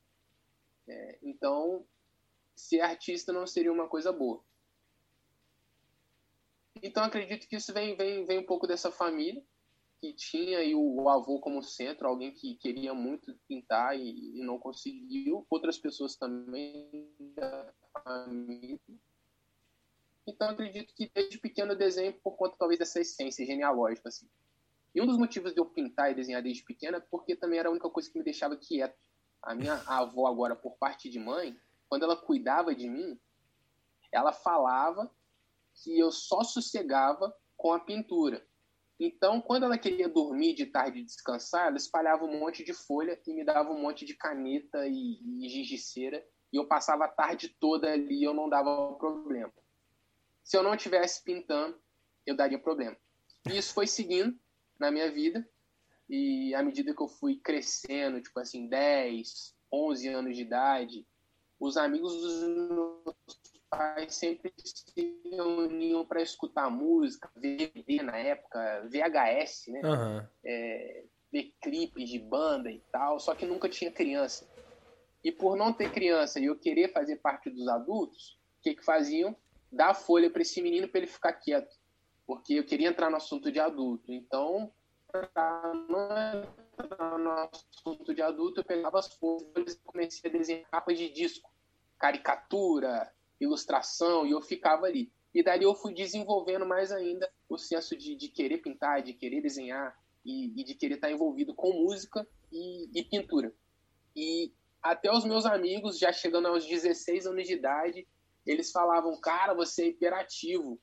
É, 0.88 1.18
então, 1.22 1.86
ser 2.54 2.80
artista 2.80 3.32
não 3.32 3.46
seria 3.46 3.72
uma 3.72 3.88
coisa 3.88 4.12
boa. 4.12 4.42
Então 6.82 7.04
acredito 7.04 7.48
que 7.48 7.56
isso 7.56 7.72
vem, 7.72 7.96
vem, 7.96 8.24
vem 8.24 8.38
um 8.38 8.46
pouco 8.46 8.66
dessa 8.66 8.90
família 8.90 9.42
que 10.00 10.12
tinha 10.12 10.58
aí 10.58 10.74
o, 10.74 11.08
avô 11.08 11.40
como 11.40 11.62
centro, 11.62 12.06
alguém 12.06 12.32
que 12.32 12.54
queria 12.56 12.92
muito 12.92 13.34
pintar 13.48 13.98
e, 13.98 14.38
e 14.38 14.42
não 14.44 14.58
conseguiu. 14.58 15.46
Outras 15.48 15.78
pessoas 15.78 16.16
também 16.16 17.10
da 17.34 17.72
família. 18.04 18.78
Então 20.26 20.50
acredito 20.50 20.94
que 20.94 21.10
desde 21.12 21.38
pequeno 21.38 21.72
eu 21.72 21.78
desenho 21.78 22.12
por 22.20 22.36
conta 22.36 22.56
talvez 22.58 22.78
dessa 22.78 23.00
essência 23.00 23.46
genealógica 23.46 24.08
assim. 24.08 24.28
E 24.94 25.00
um 25.00 25.06
dos 25.06 25.18
motivos 25.18 25.52
de 25.52 25.60
eu 25.60 25.66
pintar 25.66 26.10
e 26.10 26.14
desenhar 26.14 26.42
desde 26.42 26.62
pequeno 26.62 26.96
é 26.96 27.00
porque 27.00 27.36
também 27.36 27.58
era 27.58 27.68
a 27.68 27.72
única 27.72 27.88
coisa 27.88 28.10
que 28.10 28.18
me 28.18 28.24
deixava 28.24 28.56
quieto. 28.56 28.98
A 29.42 29.54
minha 29.54 29.74
avó 29.86 30.26
agora 30.26 30.56
por 30.56 30.76
parte 30.76 31.08
de 31.08 31.18
mãe, 31.18 31.56
quando 31.88 32.02
ela 32.02 32.16
cuidava 32.16 32.74
de 32.74 32.88
mim, 32.88 33.18
ela 34.10 34.32
falava 34.32 35.10
que 35.82 35.98
eu 35.98 36.10
só 36.10 36.42
sossegava 36.42 37.34
com 37.56 37.72
a 37.72 37.80
pintura. 37.80 38.44
Então, 38.98 39.40
quando 39.40 39.64
ela 39.64 39.76
queria 39.76 40.08
dormir 40.08 40.54
de 40.54 40.66
tarde 40.66 41.00
e 41.00 41.04
descansar, 41.04 41.66
ela 41.66 41.76
espalhava 41.76 42.24
um 42.24 42.38
monte 42.38 42.64
de 42.64 42.72
folha 42.72 43.20
e 43.26 43.34
me 43.34 43.44
dava 43.44 43.70
um 43.70 43.80
monte 43.80 44.06
de 44.06 44.14
caneta 44.14 44.86
e, 44.86 45.20
e 45.44 45.48
gigiceira. 45.48 46.24
E 46.52 46.56
eu 46.56 46.66
passava 46.66 47.04
a 47.04 47.08
tarde 47.08 47.54
toda 47.60 47.92
ali 47.92 48.20
e 48.20 48.24
eu 48.24 48.32
não 48.32 48.48
dava 48.48 48.94
problema. 48.94 49.52
Se 50.42 50.56
eu 50.56 50.62
não 50.62 50.76
tivesse 50.76 51.22
pintando, 51.22 51.78
eu 52.24 52.34
daria 52.34 52.58
problema. 52.58 52.96
E 53.50 53.58
isso 53.58 53.74
foi 53.74 53.86
seguindo 53.86 54.38
na 54.78 54.90
minha 54.90 55.10
vida. 55.10 55.46
E 56.08 56.54
à 56.54 56.62
medida 56.62 56.94
que 56.94 57.02
eu 57.02 57.08
fui 57.08 57.36
crescendo, 57.36 58.22
tipo 58.22 58.38
assim, 58.38 58.66
10, 58.68 59.54
11 59.72 60.08
anos 60.08 60.36
de 60.36 60.42
idade, 60.42 61.06
os 61.58 61.76
amigos 61.76 62.14
dos 62.14 62.48
meus 62.48 63.16
pais 63.76 64.14
sempre 64.14 64.52
se 64.56 65.20
reuniam 65.30 66.04
para 66.06 66.22
escutar 66.22 66.70
música, 66.70 67.30
DVD 67.36 68.02
na 68.02 68.16
época, 68.16 68.88
VHS, 68.88 69.68
né? 69.68 69.80
Uhum. 69.84 70.26
É, 70.44 71.04
ver 71.32 71.54
clipes 71.60 72.08
de 72.08 72.18
banda 72.18 72.70
e 72.70 72.80
tal, 72.90 73.20
só 73.20 73.34
que 73.34 73.44
nunca 73.44 73.68
tinha 73.68 73.90
criança. 73.90 74.48
E 75.22 75.30
por 75.30 75.56
não 75.56 75.72
ter 75.72 75.90
criança 75.90 76.40
e 76.40 76.46
eu 76.46 76.56
querer 76.56 76.92
fazer 76.92 77.16
parte 77.16 77.50
dos 77.50 77.68
adultos, 77.68 78.38
o 78.58 78.62
que 78.62 78.74
que 78.74 78.84
faziam? 78.84 79.36
Dar 79.70 79.94
folha 79.94 80.30
para 80.30 80.42
esse 80.42 80.62
menino 80.62 80.88
para 80.88 81.00
ele 81.00 81.08
ficar 81.08 81.32
quieto, 81.34 81.76
porque 82.26 82.54
eu 82.54 82.64
queria 82.64 82.88
entrar 82.88 83.10
no 83.10 83.16
assunto 83.16 83.50
de 83.50 83.60
adulto. 83.60 84.12
Então, 84.12 84.72
para 85.10 85.72
não 85.88 86.44
entrar 86.78 87.18
no 87.18 87.30
assunto 87.30 88.14
de 88.14 88.22
adulto, 88.22 88.60
eu 88.60 88.64
pegava 88.64 88.98
as 88.98 89.12
folhas 89.14 89.74
e 89.74 89.80
comecei 89.84 90.30
a 90.30 90.32
desenhar 90.32 90.70
capas 90.70 90.96
de 90.96 91.08
disco, 91.12 91.50
caricatura, 91.98 93.12
ilustração, 93.40 94.26
e 94.26 94.30
eu 94.30 94.40
ficava 94.40 94.86
ali. 94.86 95.10
E 95.34 95.42
dali 95.42 95.64
eu 95.64 95.74
fui 95.74 95.92
desenvolvendo 95.92 96.64
mais 96.64 96.90
ainda 96.90 97.30
o 97.48 97.58
senso 97.58 97.96
de, 97.96 98.14
de 98.16 98.28
querer 98.28 98.58
pintar, 98.58 99.02
de 99.02 99.12
querer 99.12 99.40
desenhar 99.40 99.94
e, 100.24 100.60
e 100.60 100.64
de 100.64 100.74
querer 100.74 100.94
estar 100.94 101.10
envolvido 101.10 101.54
com 101.54 101.72
música 101.72 102.26
e, 102.50 102.88
e, 102.98 103.04
pintura. 103.04 103.52
E 104.14 104.52
até 104.82 105.12
os 105.12 105.24
meus 105.24 105.44
amigos, 105.44 105.98
já 105.98 106.12
chegando 106.12 106.48
aos 106.48 106.66
16 106.66 107.26
anos 107.26 107.46
de 107.46 107.52
idade, 107.52 108.08
eles 108.46 108.72
falavam, 108.72 109.20
cara, 109.20 109.52
você 109.52 109.84
é 109.84 109.88
hiperativo. 109.88 110.80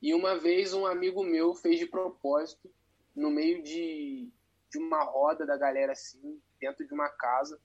E 0.00 0.14
uma 0.14 0.38
vez 0.38 0.72
um 0.72 0.86
amigo 0.86 1.22
meu 1.22 1.54
fez 1.54 1.78
de 1.78 1.86
propósito, 1.86 2.72
no 3.14 3.30
meio 3.30 3.62
de, 3.62 4.30
de 4.70 4.78
uma 4.78 5.04
roda 5.04 5.44
da 5.44 5.58
galera 5.58 5.92
assim, 5.92 6.40
dentro 6.58 6.86
de 6.86 6.94
uma 6.94 7.08
casa, 7.08 7.60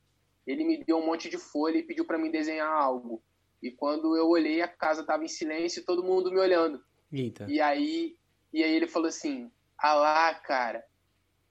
ele 0.45 0.63
me 0.63 0.83
deu 0.83 0.97
um 0.97 1.05
monte 1.05 1.29
de 1.29 1.37
folha 1.37 1.77
e 1.77 1.83
pediu 1.83 2.05
para 2.05 2.17
mim 2.17 2.29
desenhar 2.29 2.69
algo. 2.69 3.23
E 3.65 3.71
quando 3.71 4.15
eu 4.15 4.29
olhei, 4.29 4.61
a 4.61 4.67
casa 4.67 5.03
tava 5.03 5.23
em 5.23 5.27
silêncio 5.27 5.79
e 5.79 5.83
todo 5.83 6.03
mundo 6.03 6.31
me 6.31 6.39
olhando. 6.39 6.79
Eita. 7.11 7.47
E 7.49 7.59
aí, 7.59 8.15
e 8.53 8.63
aí 8.63 8.75
ele 8.75 8.85
falou 8.85 9.07
assim: 9.07 9.51
Ah 9.75 9.95
lá, 9.95 10.35
cara, 10.35 10.85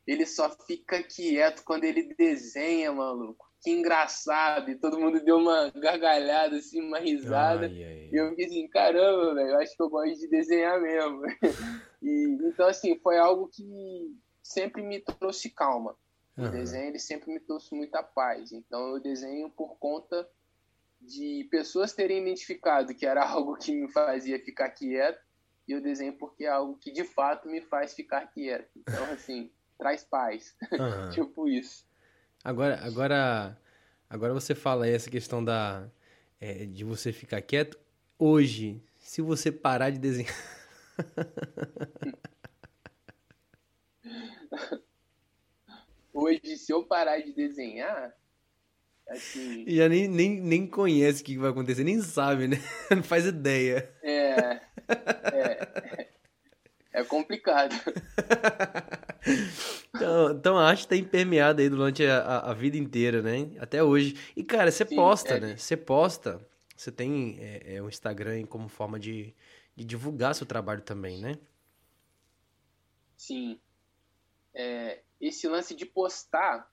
ele 0.06 0.24
só 0.24 0.48
fica 0.48 1.02
quieto 1.02 1.64
quando 1.64 1.82
ele 1.82 2.14
desenha, 2.14 2.92
maluco. 2.92 3.50
Que 3.60 3.72
engraçado. 3.72 4.70
E 4.70 4.76
todo 4.76 5.00
mundo 5.00 5.24
deu 5.24 5.38
uma 5.38 5.70
gargalhada, 5.70 6.56
assim, 6.56 6.80
uma 6.80 7.00
risada. 7.00 7.66
Ai, 7.66 7.82
ai. 7.82 8.10
E 8.12 8.16
eu 8.16 8.30
fiquei 8.30 8.44
assim: 8.44 8.68
caramba, 8.68 9.34
velho, 9.34 9.50
eu 9.50 9.58
acho 9.58 9.76
que 9.76 9.82
eu 9.82 9.90
gosto 9.90 10.16
de 10.16 10.28
desenhar 10.28 10.80
mesmo. 10.80 11.20
e, 12.00 12.38
então, 12.44 12.68
assim, 12.68 12.96
foi 13.00 13.18
algo 13.18 13.48
que 13.48 14.14
sempre 14.40 14.82
me 14.82 15.00
trouxe 15.00 15.50
calma. 15.50 15.96
O 16.36 16.48
desenho 16.48 16.88
ele 16.88 16.98
sempre 16.98 17.32
me 17.32 17.40
trouxe 17.40 17.74
muita 17.74 18.02
paz. 18.02 18.52
Então 18.52 18.94
eu 18.94 19.00
desenho 19.00 19.50
por 19.50 19.76
conta 19.78 20.28
de 21.06 21.46
pessoas 21.50 21.92
terem 21.92 22.22
identificado 22.22 22.94
que 22.94 23.06
era 23.06 23.24
algo 23.28 23.56
que 23.56 23.72
me 23.72 23.90
fazia 23.92 24.38
ficar 24.38 24.70
quieto 24.70 25.22
e 25.66 25.72
eu 25.72 25.80
desenho 25.80 26.12
porque 26.18 26.44
é 26.44 26.48
algo 26.48 26.76
que 26.76 26.92
de 26.92 27.04
fato 27.04 27.48
me 27.48 27.60
faz 27.60 27.94
ficar 27.94 28.26
quieto. 28.26 28.70
Então, 28.76 29.04
assim, 29.12 29.50
traz 29.78 30.04
paz. 30.04 30.54
Uhum. 30.72 31.10
tipo 31.10 31.48
isso. 31.48 31.86
Agora, 32.42 32.78
agora, 32.84 33.58
agora 34.08 34.34
você 34.34 34.54
fala 34.54 34.84
aí 34.84 34.92
essa 34.92 35.10
questão 35.10 35.42
da 35.42 35.88
é, 36.40 36.66
de 36.66 36.84
você 36.84 37.12
ficar 37.12 37.40
quieto. 37.40 37.78
Hoje, 38.18 38.82
se 38.98 39.22
você 39.22 39.50
parar 39.50 39.90
de 39.90 39.98
desenhar. 39.98 40.34
Hoje, 46.12 46.56
se 46.58 46.72
eu 46.72 46.84
parar 46.84 47.18
de 47.20 47.32
desenhar, 47.32 48.14
Assim... 49.08 49.64
Já 49.68 49.88
nem, 49.88 50.08
nem, 50.08 50.40
nem 50.40 50.66
conhece 50.66 51.22
o 51.22 51.24
que 51.24 51.38
vai 51.38 51.50
acontecer, 51.50 51.84
nem 51.84 52.00
sabe, 52.00 52.48
né? 52.48 52.56
Não 52.90 53.02
faz 53.02 53.26
ideia. 53.26 53.90
É. 54.02 54.60
É, 54.88 56.08
é 56.92 57.04
complicado. 57.04 57.74
então, 59.94 60.30
então 60.30 60.58
a 60.58 60.68
arte 60.68 60.88
tá 60.88 60.96
impermeada 60.96 61.60
aí 61.60 61.68
durante 61.68 62.04
a, 62.04 62.38
a, 62.40 62.54
vida 62.54 62.76
inteira, 62.76 63.20
né? 63.20 63.50
Até 63.58 63.82
hoje. 63.82 64.16
E, 64.36 64.42
cara, 64.42 64.70
você 64.70 64.86
Sim, 64.86 64.96
posta, 64.96 65.34
é... 65.34 65.40
né? 65.40 65.56
Você 65.56 65.76
posta. 65.76 66.40
Você 66.76 66.90
tem 66.90 67.36
é, 67.40 67.76
é, 67.76 67.82
um 67.82 67.88
Instagram 67.88 68.44
como 68.46 68.68
forma 68.68 68.98
de, 68.98 69.34
de 69.76 69.84
divulgar 69.84 70.34
seu 70.34 70.46
trabalho 70.46 70.82
também, 70.82 71.18
né? 71.18 71.38
Sim. 73.16 73.60
É, 74.52 75.00
esse 75.20 75.48
lance 75.48 75.74
de 75.74 75.86
postar 75.86 76.70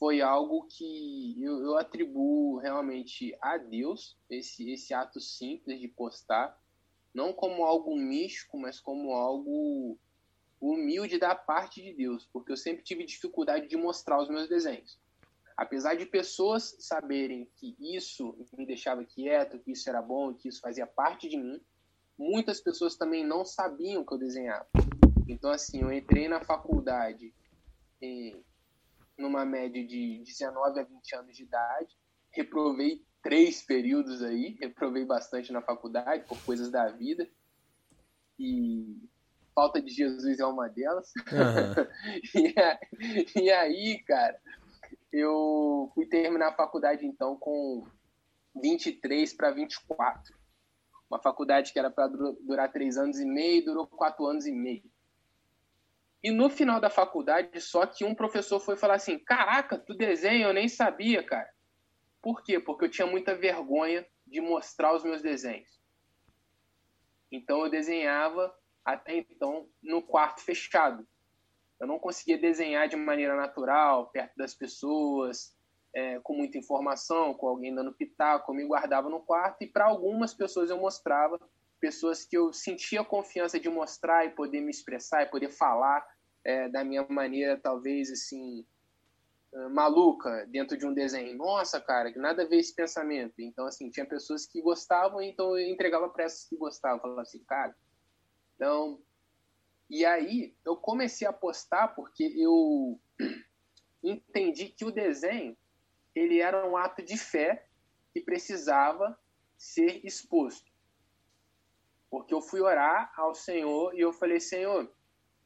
foi 0.00 0.22
algo 0.22 0.66
que 0.66 1.36
eu, 1.44 1.62
eu, 1.62 1.76
atribuo 1.76 2.56
realmente 2.56 3.36
a 3.38 3.58
Deus, 3.58 4.16
esse, 4.30 4.70
esse 4.70 4.94
ato 4.94 5.20
simples 5.20 5.78
de 5.78 5.88
postar, 5.88 6.58
não 7.12 7.34
como 7.34 7.66
algo 7.66 7.94
místico, 7.94 8.58
mas 8.58 8.80
como 8.80 9.12
algo 9.12 9.98
humilde 10.58 11.18
da 11.18 11.34
parte 11.34 11.82
de 11.82 11.92
Deus, 11.92 12.26
porque 12.32 12.50
eu 12.50 12.56
sempre 12.56 12.82
tive 12.82 13.04
dificuldade 13.04 13.68
de 13.68 13.76
mostrar 13.76 14.22
os 14.22 14.30
meus 14.30 14.48
desenhos. 14.48 14.98
Apesar 15.54 15.94
de 15.96 16.06
pessoas 16.06 16.76
saberem 16.78 17.46
que 17.56 17.76
isso 17.78 18.34
me 18.56 18.64
deixava 18.64 19.04
quieto, 19.04 19.58
que 19.58 19.72
isso 19.72 19.86
era 19.86 20.00
bom, 20.00 20.32
que 20.32 20.48
isso 20.48 20.62
fazia 20.62 20.86
parte 20.86 21.28
de 21.28 21.36
mim, 21.36 21.60
muitas 22.16 22.58
pessoas 22.58 22.96
também 22.96 23.22
não 23.22 23.44
sabiam 23.44 24.02
que 24.02 24.14
eu 24.14 24.18
desenhava. 24.18 24.66
Então, 25.28 25.50
assim, 25.50 25.82
eu 25.82 25.92
entrei 25.92 26.26
na 26.26 26.40
faculdade 26.40 27.34
em, 28.00 28.42
numa 29.20 29.44
média 29.44 29.86
de 29.86 30.22
19 30.24 30.80
a 30.80 30.82
20 30.82 31.16
anos 31.16 31.36
de 31.36 31.44
idade. 31.44 31.96
Reprovei 32.32 33.04
três 33.22 33.62
períodos 33.62 34.22
aí, 34.22 34.56
reprovei 34.60 35.04
bastante 35.04 35.52
na 35.52 35.62
faculdade 35.62 36.24
por 36.26 36.38
coisas 36.44 36.70
da 36.70 36.88
vida. 36.88 37.28
E 38.38 38.96
falta 39.54 39.80
de 39.80 39.90
Jesus 39.90 40.38
é 40.38 40.46
uma 40.46 40.68
delas. 40.68 41.12
Uhum. 41.30 42.40
e, 43.36 43.42
e 43.44 43.50
aí, 43.50 44.02
cara, 44.04 44.40
eu 45.12 45.90
fui 45.94 46.06
terminar 46.06 46.48
a 46.48 46.56
faculdade 46.56 47.04
então 47.04 47.36
com 47.36 47.86
23 48.60 49.32
para 49.34 49.50
24. 49.50 50.34
Uma 51.10 51.20
faculdade 51.20 51.72
que 51.72 51.78
era 51.78 51.90
para 51.90 52.06
durar 52.06 52.72
três 52.72 52.96
anos 52.96 53.18
e 53.18 53.24
meio, 53.24 53.64
durou 53.64 53.86
quatro 53.86 54.24
anos 54.26 54.46
e 54.46 54.52
meio. 54.52 54.89
E 56.22 56.30
no 56.30 56.50
final 56.50 56.80
da 56.80 56.90
faculdade, 56.90 57.60
só 57.60 57.86
que 57.86 58.04
um 58.04 58.14
professor 58.14 58.60
foi 58.60 58.76
falar 58.76 58.94
assim: 58.94 59.18
Caraca, 59.18 59.78
tu 59.78 59.94
desenha, 59.94 60.46
eu 60.46 60.52
nem 60.52 60.68
sabia, 60.68 61.22
cara. 61.22 61.50
Por 62.20 62.42
quê? 62.42 62.60
Porque 62.60 62.84
eu 62.84 62.90
tinha 62.90 63.06
muita 63.06 63.34
vergonha 63.34 64.06
de 64.26 64.40
mostrar 64.40 64.94
os 64.94 65.02
meus 65.02 65.22
desenhos. 65.22 65.80
Então 67.32 67.64
eu 67.64 67.70
desenhava 67.70 68.54
até 68.84 69.16
então 69.16 69.68
no 69.82 70.02
quarto 70.02 70.40
fechado. 70.40 71.06
Eu 71.78 71.86
não 71.86 71.98
conseguia 71.98 72.36
desenhar 72.36 72.88
de 72.88 72.96
maneira 72.96 73.34
natural, 73.34 74.10
perto 74.10 74.36
das 74.36 74.54
pessoas, 74.54 75.56
é, 75.94 76.20
com 76.20 76.34
muita 76.34 76.58
informação, 76.58 77.34
com 77.34 77.48
alguém 77.48 77.74
dando 77.74 77.94
pitaco, 77.94 78.52
eu 78.52 78.56
me 78.56 78.66
guardava 78.66 79.08
no 79.08 79.20
quarto 79.20 79.62
e 79.62 79.66
para 79.66 79.86
algumas 79.86 80.34
pessoas 80.34 80.70
eu 80.70 80.78
mostrava, 80.78 81.40
pessoas 81.80 82.24
que 82.24 82.36
eu 82.36 82.52
sentia 82.52 83.04
confiança 83.04 83.58
de 83.58 83.68
mostrar 83.68 84.26
e 84.26 84.30
poder 84.30 84.60
me 84.60 84.70
expressar 84.70 85.22
e 85.22 85.30
poder 85.30 85.50
falar 85.50 86.06
é, 86.44 86.68
da 86.68 86.84
minha 86.84 87.06
maneira, 87.08 87.58
talvez 87.58 88.10
assim, 88.10 88.64
ah, 89.54 89.68
maluca 89.68 90.46
dentro 90.48 90.76
de 90.76 90.86
um 90.86 90.94
desenho. 90.94 91.36
Nossa, 91.36 91.80
cara, 91.80 92.12
que 92.12 92.18
nada 92.18 92.42
a 92.42 92.46
ver 92.46 92.58
esse 92.58 92.74
pensamento. 92.74 93.40
Então, 93.40 93.66
assim, 93.66 93.90
tinha 93.90 94.06
pessoas 94.06 94.46
que 94.46 94.60
gostavam, 94.62 95.20
então 95.20 95.58
eu 95.58 95.68
entregava 95.68 96.08
para 96.08 96.24
essas 96.24 96.48
que 96.48 96.56
gostavam. 96.56 97.00
Falava 97.00 97.22
assim, 97.22 97.42
cara. 97.44 97.74
Então, 98.54 99.00
e 99.88 100.04
aí 100.04 100.54
eu 100.64 100.76
comecei 100.76 101.26
a 101.26 101.32
postar 101.32 101.88
porque 101.88 102.24
eu 102.36 103.00
entendi 104.02 104.68
que 104.68 104.84
o 104.84 104.92
desenho 104.92 105.56
ele 106.14 106.40
era 106.40 106.68
um 106.68 106.76
ato 106.76 107.02
de 107.02 107.16
fé 107.16 107.66
que 108.12 108.20
precisava 108.20 109.18
ser 109.56 110.04
exposto. 110.04 110.69
Porque 112.10 112.34
eu 112.34 112.40
fui 112.40 112.60
orar 112.60 113.12
ao 113.16 113.34
Senhor 113.34 113.94
e 113.94 114.00
eu 114.00 114.12
falei, 114.12 114.40
Senhor, 114.40 114.92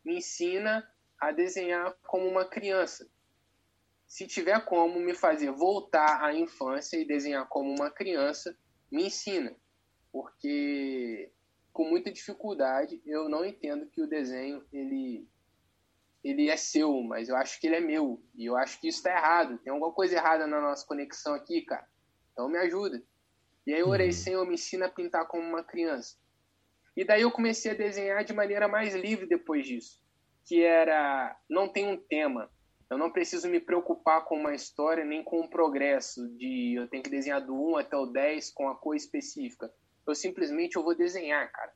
me 0.05 0.17
ensina 0.17 0.89
a 1.21 1.31
desenhar 1.31 1.95
como 2.07 2.27
uma 2.27 2.45
criança. 2.45 3.09
Se 4.07 4.27
tiver 4.27 4.65
como 4.65 4.99
me 5.01 5.15
fazer 5.15 5.51
voltar 5.51 6.25
à 6.25 6.35
infância 6.35 6.97
e 6.97 7.07
desenhar 7.07 7.49
como 7.49 7.71
uma 7.71 7.91
criança, 7.91 8.57
me 8.91 9.07
ensina. 9.07 9.55
Porque 10.11 11.31
com 11.73 11.89
muita 11.89 12.13
dificuldade 12.13 13.03
eu 13.05 13.29
não 13.29 13.45
entendo 13.45 13.89
que 13.89 14.01
o 14.01 14.07
desenho 14.07 14.65
ele 14.73 15.29
ele 16.23 16.49
é 16.49 16.57
seu, 16.57 17.03
mas 17.03 17.29
eu 17.29 17.37
acho 17.37 17.61
que 17.61 17.67
ele 17.67 17.77
é 17.77 17.81
meu. 17.81 18.23
E 18.35 18.47
eu 18.47 18.57
acho 18.57 18.81
que 18.81 18.89
isso 18.89 18.99
está 18.99 19.11
errado. 19.11 19.59
Tem 19.59 19.71
alguma 19.71 19.93
coisa 19.93 20.15
errada 20.15 20.47
na 20.47 20.59
nossa 20.59 20.87
conexão 20.87 21.35
aqui, 21.35 21.61
cara. 21.63 21.87
Então 22.33 22.49
me 22.49 22.57
ajuda. 22.57 23.03
E 23.67 23.75
aí 23.75 23.81
eu 23.81 23.89
orei, 23.89 24.07
uhum. 24.07 24.13
Senhor, 24.13 24.47
me 24.47 24.55
ensina 24.55 24.87
a 24.87 24.91
pintar 24.91 25.27
como 25.27 25.47
uma 25.47 25.63
criança. 25.63 26.17
E 26.97 27.05
daí 27.05 27.23
eu 27.23 27.31
comecei 27.31 27.73
a 27.73 27.75
desenhar 27.75 28.25
de 28.25 28.33
maneira 28.33 28.69
mais 28.69 28.95
livre 28.95 29.27
depois 29.27 29.67
disso. 29.67 30.01
Que 30.45 30.63
era, 30.63 31.37
não 31.49 31.69
tem 31.69 31.89
um 31.89 31.97
tema. 31.97 32.51
Eu 32.91 32.99
não 32.99 33.11
preciso 33.11 33.49
me 33.49 33.59
preocupar 33.59 34.25
com 34.25 34.37
uma 34.37 34.55
história 34.55 35.05
nem 35.05 35.25
com 35.25 35.41
um 35.41 35.49
progresso 35.49 36.29
de 36.37 36.75
eu 36.75 36.87
tenho 36.87 37.03
que 37.03 37.11
desenhar 37.11 37.45
do 37.45 37.55
1 37.55 37.79
até 37.79 37.97
o 37.97 38.07
10 38.07 38.51
com 38.51 38.69
a 38.69 38.75
cor 38.77 38.95
específica. 38.95 39.73
Eu 40.07 40.15
simplesmente 40.15 40.77
eu 40.77 40.83
vou 40.85 40.95
desenhar, 40.95 41.51
cara. 41.51 41.73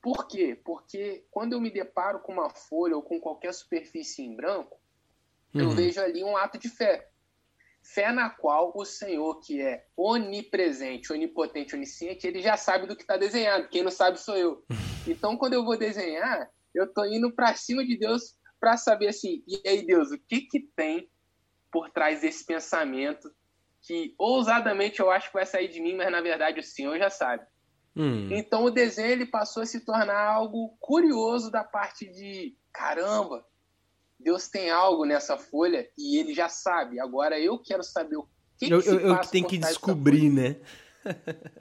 Por 0.00 0.26
quê? 0.26 0.58
Porque 0.64 1.24
quando 1.30 1.52
eu 1.52 1.60
me 1.60 1.70
deparo 1.70 2.20
com 2.20 2.32
uma 2.32 2.50
folha 2.50 2.96
ou 2.96 3.02
com 3.02 3.20
qualquer 3.20 3.52
superfície 3.52 4.22
em 4.22 4.34
branco, 4.34 4.80
uhum. 5.54 5.62
eu 5.62 5.70
vejo 5.70 6.00
ali 6.00 6.24
um 6.24 6.36
ato 6.36 6.58
de 6.58 6.68
fé. 6.68 7.08
Fé 7.94 8.12
na 8.12 8.28
qual 8.30 8.72
o 8.74 8.84
Senhor, 8.84 9.40
que 9.40 9.60
é 9.60 9.84
onipresente, 9.96 11.12
onipotente, 11.12 11.74
onisciente, 11.74 12.26
ele 12.26 12.40
já 12.40 12.56
sabe 12.56 12.86
do 12.86 12.94
que 12.94 13.02
está 13.02 13.16
desenhado. 13.16 13.68
Quem 13.68 13.82
não 13.82 13.90
sabe 13.90 14.18
sou 14.18 14.36
eu. 14.36 14.64
Então, 15.06 15.38
quando 15.38 15.54
eu 15.54 15.64
vou 15.64 15.74
desenhar, 15.74 16.50
eu 16.74 16.84
estou 16.84 17.06
indo 17.06 17.32
para 17.32 17.54
cima 17.54 17.82
de 17.82 17.96
Deus 17.96 18.36
para 18.60 18.76
saber 18.76 19.08
assim, 19.08 19.42
e 19.48 19.66
aí, 19.66 19.86
Deus, 19.86 20.10
o 20.10 20.18
que, 20.18 20.42
que 20.42 20.68
tem 20.76 21.08
por 21.72 21.88
trás 21.88 22.20
desse 22.20 22.44
pensamento 22.44 23.30
que 23.82 24.14
ousadamente 24.18 25.00
eu 25.00 25.10
acho 25.10 25.28
que 25.28 25.34
vai 25.34 25.46
sair 25.46 25.68
de 25.68 25.80
mim, 25.80 25.94
mas 25.94 26.10
na 26.10 26.20
verdade 26.20 26.60
o 26.60 26.64
Senhor 26.64 26.98
já 26.98 27.08
sabe. 27.08 27.46
Hum. 27.96 28.28
Então 28.30 28.64
o 28.64 28.70
desenho 28.70 29.10
ele 29.10 29.26
passou 29.26 29.62
a 29.62 29.66
se 29.66 29.84
tornar 29.84 30.20
algo 30.20 30.76
curioso 30.80 31.50
da 31.50 31.64
parte 31.64 32.06
de 32.06 32.56
caramba, 32.72 33.44
Deus 34.18 34.48
tem 34.48 34.70
algo 34.70 35.04
nessa 35.04 35.38
folha 35.38 35.88
e 35.96 36.18
ele 36.18 36.34
já 36.34 36.48
sabe. 36.48 36.98
Agora 36.98 37.38
eu 37.38 37.58
quero 37.58 37.82
saber 37.82 38.16
o 38.16 38.28
que, 38.58 38.72
eu, 38.72 38.78
que 38.78 38.84
se 38.84 38.90
eu, 38.90 39.00
eu 39.00 39.20
tenho 39.20 39.46
que 39.46 39.58
descobrir, 39.58 40.30
né? 40.30 40.56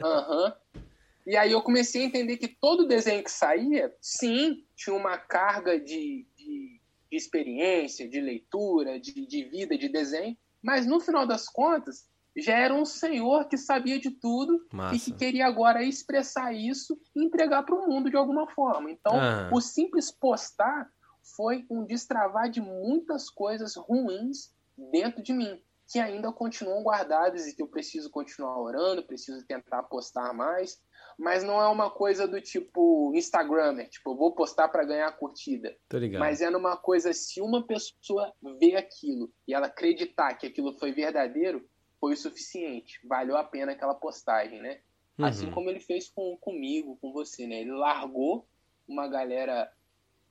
Aham. 0.03 0.45
uhum. 0.45 0.81
E 1.27 1.35
aí 1.35 1.51
eu 1.51 1.61
comecei 1.61 2.03
a 2.03 2.05
entender 2.05 2.37
que 2.37 2.47
todo 2.47 2.87
desenho 2.87 3.21
que 3.21 3.29
saía, 3.29 3.93
sim, 3.99 4.63
tinha 4.77 4.95
uma 4.95 5.17
carga 5.17 5.77
de, 5.77 6.25
de, 6.37 6.81
de 7.11 7.17
experiência, 7.17 8.07
de 8.07 8.21
leitura, 8.21 8.97
de, 8.97 9.27
de 9.27 9.43
vida, 9.43 9.77
de 9.77 9.89
desenho, 9.89 10.37
mas 10.63 10.85
no 10.85 11.01
final 11.01 11.27
das 11.27 11.49
contas, 11.49 12.07
já 12.37 12.57
era 12.57 12.73
um 12.73 12.85
senhor 12.85 13.49
que 13.49 13.57
sabia 13.57 13.99
de 13.99 14.11
tudo 14.11 14.65
Massa. 14.71 14.95
e 14.95 14.99
que 14.99 15.11
queria 15.11 15.47
agora 15.47 15.83
expressar 15.83 16.53
isso 16.53 16.97
e 17.13 17.25
entregar 17.25 17.63
para 17.63 17.75
o 17.75 17.87
mundo 17.87 18.09
de 18.09 18.15
alguma 18.15 18.47
forma. 18.47 18.89
Então, 18.89 19.19
ah. 19.19 19.49
o 19.51 19.59
simples 19.59 20.09
postar 20.09 20.89
foi 21.35 21.65
um 21.69 21.83
destravar 21.83 22.49
de 22.49 22.61
muitas 22.61 23.29
coisas 23.29 23.75
ruins 23.75 24.55
dentro 24.91 25.21
de 25.21 25.33
mim, 25.33 25.61
que 25.91 25.99
ainda 25.99 26.31
continuam 26.31 26.83
guardadas 26.83 27.47
e 27.47 27.55
que 27.55 27.61
eu 27.61 27.67
preciso 27.67 28.09
continuar 28.09 28.59
orando, 28.59 29.05
preciso 29.05 29.45
tentar 29.45 29.83
postar 29.83 30.33
mais, 30.33 30.81
mas 31.17 31.43
não 31.43 31.59
é 31.59 31.67
uma 31.67 31.89
coisa 31.89 32.27
do 32.27 32.39
tipo 32.39 33.11
Instagramer, 33.15 33.89
tipo, 33.89 34.11
eu 34.11 34.15
vou 34.15 34.33
postar 34.33 34.67
para 34.67 34.85
ganhar 34.85 35.11
curtida. 35.13 35.75
Mas 36.19 36.41
é 36.41 36.49
numa 36.49 36.77
coisa, 36.77 37.11
se 37.13 37.41
uma 37.41 37.65
pessoa 37.65 38.31
vê 38.59 38.75
aquilo 38.75 39.31
e 39.47 39.53
ela 39.53 39.67
acreditar 39.67 40.35
que 40.35 40.45
aquilo 40.45 40.77
foi 40.77 40.91
verdadeiro, 40.91 41.67
foi 41.99 42.13
o 42.13 42.17
suficiente. 42.17 42.99
Valeu 43.07 43.35
a 43.35 43.43
pena 43.43 43.71
aquela 43.71 43.95
postagem, 43.95 44.61
né? 44.61 44.79
Uhum. 45.17 45.25
Assim 45.25 45.51
como 45.51 45.69
ele 45.69 45.79
fez 45.79 46.09
com, 46.09 46.37
comigo, 46.39 46.97
com 47.01 47.11
você, 47.11 47.47
né? 47.47 47.61
Ele 47.61 47.71
largou 47.71 48.47
uma 48.87 49.07
galera 49.07 49.71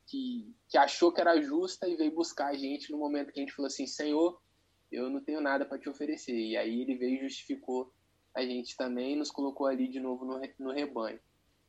que, 0.07 0.55
que 0.69 0.79
achou 0.79 1.13
que 1.13 1.21
era 1.21 1.41
justa 1.41 1.89
e 1.89 1.97
veio 1.97 2.15
buscar 2.15 2.49
a 2.49 2.57
gente 2.57 2.91
no 2.91 2.99
momento 2.99 3.33
que 3.33 3.41
a 3.41 3.43
gente 3.43 3.55
falou 3.55 3.67
assim: 3.67 3.87
Senhor, 3.87 4.41
eu 4.91 5.11
não 5.11 5.21
tenho 5.21 5.41
nada 5.41 5.65
para 5.65 5.79
te 5.79 5.89
oferecer. 5.89 6.37
E 6.37 6.57
aí 6.57 6.83
ele 6.83 6.97
veio 6.97 7.17
e 7.17 7.29
justificou 7.29 7.93
a 8.35 8.43
gente 8.43 8.77
também 8.77 9.13
e 9.13 9.17
nos 9.17 9.31
colocou 9.31 9.67
ali 9.67 9.89
de 9.89 10.01
novo 10.01 10.25
no, 10.25 10.41
no 10.59 10.73
rebanho. 10.73 11.19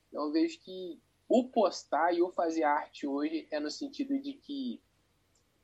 Então 0.07 0.25
eu 0.25 0.31
vejo 0.31 0.59
que 0.59 0.99
o 1.27 1.49
postar 1.49 2.13
e 2.13 2.21
o 2.21 2.31
fazer 2.31 2.63
arte 2.63 3.05
hoje 3.05 3.47
é 3.51 3.59
no 3.59 3.69
sentido 3.69 4.19
de 4.19 4.33
que 4.33 4.81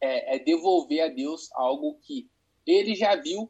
é, 0.01 0.35
é 0.35 0.39
devolver 0.39 1.01
a 1.01 1.07
Deus 1.07 1.49
algo 1.53 1.97
que 2.01 2.29
ele 2.65 2.95
já 2.95 3.15
viu 3.15 3.49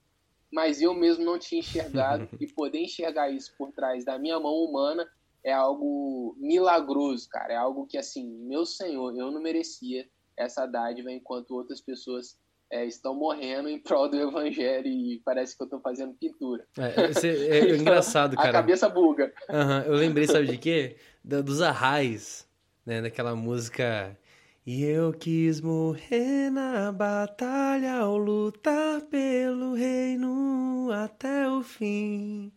mas 0.54 0.80
eu 0.84 0.94
mesmo 0.94 1.26
não 1.26 1.40
tinha 1.40 1.60
enxergado 1.60 2.30
e 2.40 2.46
poder 2.46 2.80
enxergar 2.80 3.30
isso 3.32 3.56
por 3.58 3.72
trás 3.72 4.06
da 4.06 4.20
minha 4.20 4.40
mão 4.40 4.54
humana 4.54 5.10
é 5.44 5.52
algo 5.52 6.36
milagroso, 6.40 7.28
cara. 7.30 7.54
É 7.54 7.58
algo 7.58 7.86
que, 7.86 7.98
assim, 7.98 8.28
meu 8.48 8.66
Senhor, 8.66 9.16
eu 9.18 9.32
não 9.32 9.42
merecia 9.42 10.08
essa 10.38 10.66
dádiva 10.66 11.12
enquanto 11.12 11.52
outras 11.52 11.82
pessoas 11.82 12.38
é, 12.72 12.86
estão 12.86 13.14
morrendo 13.14 13.70
em 13.70 13.78
prol 13.78 14.10
do 14.10 14.20
evangelho 14.20 14.88
e 14.88 15.22
parece 15.24 15.56
que 15.56 15.62
eu 15.62 15.66
estou 15.66 15.80
fazendo 15.80 16.16
pintura. 16.16 16.66
É, 16.78 17.28
é, 17.28 17.60
é 17.60 17.76
engraçado, 17.78 18.36
cara. 18.36 18.50
A 18.50 18.54
cabeça 18.54 18.90
buga. 18.90 19.32
Uhum, 19.50 19.82
eu 19.86 19.94
lembrei, 19.94 20.26
sabe 20.26 20.48
de 20.48 20.58
quê? 20.58 20.96
Da, 21.24 21.42
dos 21.42 21.62
arrais, 21.62 22.48
né? 22.86 23.02
Daquela 23.02 23.36
música 23.36 24.18
e 24.66 24.82
eu 24.86 25.12
quis 25.12 25.60
morrer 25.60 26.50
na 26.50 26.90
batalha 26.90 27.96
ao 27.96 28.18
lutar 28.18 29.02
pelo 29.02 29.74
reino 29.74 30.90
até 30.90 31.50
o 31.50 31.62
fim. 31.62 32.50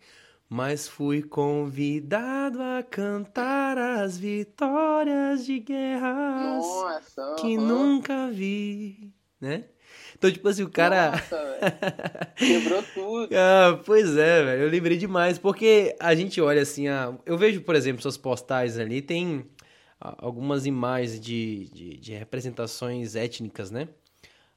Mas 0.48 0.86
fui 0.86 1.22
convidado 1.22 2.62
a 2.62 2.82
cantar 2.82 3.76
as 3.76 4.16
vitórias 4.16 5.44
de 5.44 5.58
guerras 5.58 6.64
Nossa, 6.64 7.36
que 7.40 7.56
nunca 7.56 8.28
vi, 8.30 9.12
né? 9.40 9.64
Então, 10.14 10.30
tipo 10.30 10.48
assim, 10.48 10.62
o 10.62 10.70
cara. 10.70 11.10
Nossa, 11.10 12.32
Quebrou 12.36 12.82
tudo. 12.94 13.28
ah, 13.36 13.80
pois 13.84 14.16
é, 14.16 14.44
velho. 14.44 14.62
Eu 14.62 14.70
lembrei 14.70 14.96
demais. 14.96 15.38
Porque 15.38 15.94
a 15.98 16.14
gente 16.14 16.40
olha 16.40 16.62
assim, 16.62 16.88
a... 16.88 17.14
eu 17.26 17.36
vejo, 17.36 17.60
por 17.62 17.74
exemplo, 17.74 18.00
suas 18.00 18.16
postagens 18.16 18.78
ali, 18.78 19.02
tem 19.02 19.44
algumas 20.00 20.64
imagens 20.64 21.20
de, 21.20 21.68
de, 21.72 21.96
de, 21.98 22.14
representações 22.14 23.14
étnicas, 23.16 23.70
né? 23.70 23.88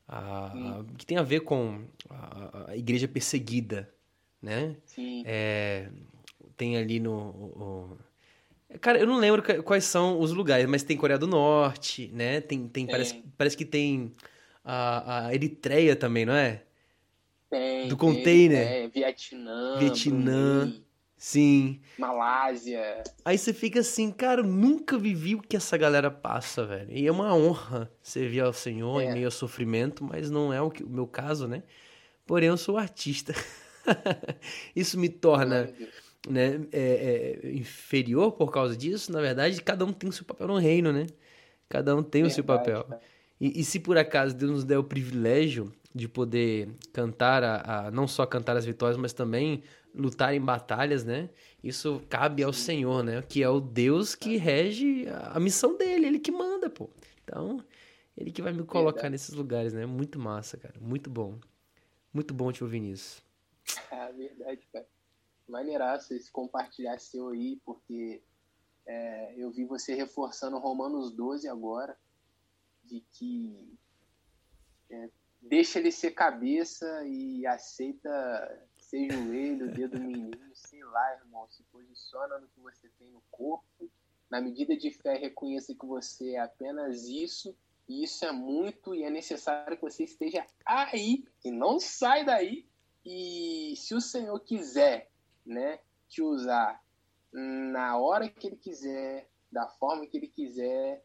a, 0.09 0.83
que 0.97 1.05
tem 1.05 1.17
a 1.17 1.23
ver 1.23 1.41
com 1.41 1.85
a, 2.09 2.71
a 2.71 2.77
igreja 2.77 3.07
perseguida, 3.07 3.93
né? 4.41 4.75
Sim. 4.85 5.23
É, 5.25 5.87
tem 6.55 6.77
ali 6.77 6.99
no. 6.99 7.11
O, 7.13 7.97
cara, 8.79 8.99
eu 8.99 9.07
não 9.07 9.17
lembro 9.17 9.43
quais 9.63 9.83
são 9.83 10.19
os 10.19 10.31
lugares, 10.31 10.67
mas 10.67 10.83
tem 10.83 10.97
Coreia 10.97 11.17
do 11.17 11.27
Norte, 11.27 12.09
né? 12.13 12.41
Tem, 12.41 12.67
tem, 12.67 12.85
Parece, 12.85 13.23
parece 13.37 13.57
que 13.57 13.65
tem 13.65 14.13
a, 14.63 15.27
a 15.27 15.33
Eritreia 15.33 15.95
também, 15.95 16.25
não 16.25 16.33
é? 16.33 16.63
Tem. 17.49 17.87
Do 17.87 17.97
container. 17.97 18.67
É, 18.67 18.87
Vietnã. 18.87 19.79
Vietnã. 19.79 20.59
Brunei, 20.59 20.83
sim. 21.17 21.81
Malásia. 21.97 23.03
Aí 23.25 23.37
você 23.37 23.53
fica 23.53 23.79
assim, 23.79 24.11
cara, 24.11 24.43
nunca 24.43 24.97
vivi 24.97 25.35
o 25.35 25.41
que 25.41 25.57
essa 25.57 25.75
galera 25.75 26.11
passa, 26.11 26.65
velho. 26.65 26.91
E 26.91 27.07
é 27.07 27.11
uma 27.11 27.33
honra 27.33 27.91
servir 28.03 28.41
ao 28.41 28.53
Senhor 28.53 29.01
é. 29.01 29.05
em 29.05 29.13
meio 29.13 29.25
ao 29.25 29.31
sofrimento, 29.31 30.03
mas 30.03 30.29
não 30.29 30.53
é 30.53 30.61
o, 30.61 30.69
que, 30.69 30.83
o 30.83 30.89
meu 30.89 31.07
caso, 31.07 31.47
né? 31.47 31.63
Porém, 32.25 32.49
eu 32.49 32.57
sou 32.57 32.77
artista. 32.77 33.33
Isso 34.75 34.99
me 34.99 35.09
torna 35.09 35.71
né, 36.27 36.61
é, 36.71 37.39
é, 37.43 37.51
inferior 37.51 38.31
por 38.33 38.51
causa 38.51 38.75
disso. 38.75 39.11
Na 39.11 39.21
verdade, 39.21 39.61
cada 39.61 39.85
um 39.85 39.93
tem 39.93 40.09
o 40.09 40.13
seu 40.13 40.25
papel 40.25 40.47
no 40.47 40.57
reino, 40.57 40.91
né? 40.91 41.07
Cada 41.67 41.95
um 41.95 42.03
tem 42.03 42.23
verdade, 42.23 42.31
o 42.31 42.35
seu 42.35 42.43
papel. 42.43 42.99
E, 43.39 43.61
e, 43.61 43.63
se 43.63 43.79
por 43.79 43.97
acaso 43.97 44.35
Deus 44.35 44.51
nos 44.51 44.63
der 44.65 44.77
o 44.77 44.83
privilégio 44.83 45.71
de 45.93 46.07
poder 46.07 46.69
cantar, 46.91 47.43
a, 47.43 47.87
a, 47.87 47.91
não 47.91 48.07
só 48.07 48.25
cantar 48.25 48.57
as 48.57 48.65
vitórias, 48.65 48.97
mas 48.97 49.13
também 49.13 49.63
lutar 49.95 50.33
em 50.33 50.41
batalhas, 50.41 51.03
né? 51.03 51.29
Isso 51.63 52.01
cabe 52.09 52.43
ao 52.43 52.53
Senhor, 52.53 53.03
né? 53.03 53.21
Que 53.27 53.41
é 53.41 53.49
o 53.49 53.59
Deus 53.59 54.15
que 54.15 54.37
rege 54.37 55.07
a, 55.07 55.37
a 55.37 55.39
missão 55.39 55.77
dele, 55.77 56.07
ele 56.07 56.19
que 56.19 56.31
manda, 56.31 56.69
pô. 56.69 56.89
Então, 57.23 57.63
ele 58.17 58.31
que 58.31 58.41
vai 58.41 58.51
me 58.51 58.63
colocar 58.63 59.03
verdade. 59.03 59.11
nesses 59.13 59.33
lugares, 59.33 59.73
né? 59.73 59.85
Muito 59.85 60.19
massa, 60.19 60.57
cara. 60.57 60.75
Muito 60.81 61.09
bom. 61.09 61.39
Muito 62.13 62.33
bom 62.33 62.51
te 62.51 62.63
ouvir 62.63 62.79
nisso. 62.79 63.23
É 63.91 64.11
verdade, 64.11 64.67
cara. 64.71 64.87
Maneiraço 65.47 66.13
esse 66.13 66.31
compartilhar 66.31 66.99
seu 66.99 67.29
aí, 67.29 67.59
porque 67.65 68.21
é, 68.85 69.33
eu 69.37 69.51
vi 69.51 69.65
você 69.65 69.95
reforçando 69.95 70.59
Romanos 70.59 71.11
12 71.11 71.47
agora, 71.47 71.97
de 72.83 73.01
que 73.13 73.77
é, 74.89 75.09
deixa 75.41 75.79
ele 75.79 75.91
ser 75.91 76.11
cabeça 76.11 77.03
e 77.05 77.45
aceita 77.45 78.09
ser 78.77 79.11
joelho, 79.11 79.71
dedo 79.71 79.99
menino, 79.99 80.49
sei 80.53 80.83
lá, 80.83 81.13
irmão, 81.15 81.47
se 81.49 81.63
posiciona 81.63 82.39
no 82.39 82.47
que 82.47 82.59
você 82.59 82.89
tem 82.97 83.11
no 83.11 83.21
corpo, 83.29 83.89
na 84.29 84.41
medida 84.41 84.75
de 84.75 84.91
fé 84.91 85.15
reconheça 85.15 85.75
que 85.75 85.85
você 85.85 86.31
é 86.31 86.39
apenas 86.39 87.05
isso, 87.05 87.55
e 87.87 88.03
isso 88.03 88.23
é 88.23 88.31
muito 88.31 88.93
e 88.93 89.03
é 89.03 89.09
necessário 89.09 89.75
que 89.75 89.81
você 89.81 90.03
esteja 90.03 90.45
aí 90.63 91.25
e 91.43 91.51
não 91.51 91.79
sai 91.79 92.23
daí. 92.23 92.68
E 93.05 93.73
se 93.75 93.93
o 93.95 94.01
Senhor 94.01 94.39
quiser, 94.41 95.09
né, 95.45 95.79
te 96.07 96.21
usar 96.21 96.81
na 97.31 97.97
hora 97.97 98.27
que 98.27 98.47
ele 98.47 98.55
quiser, 98.55 99.29
da 99.51 99.67
forma 99.67 100.05
que 100.05 100.17
ele 100.17 100.27
quiser, 100.27 101.03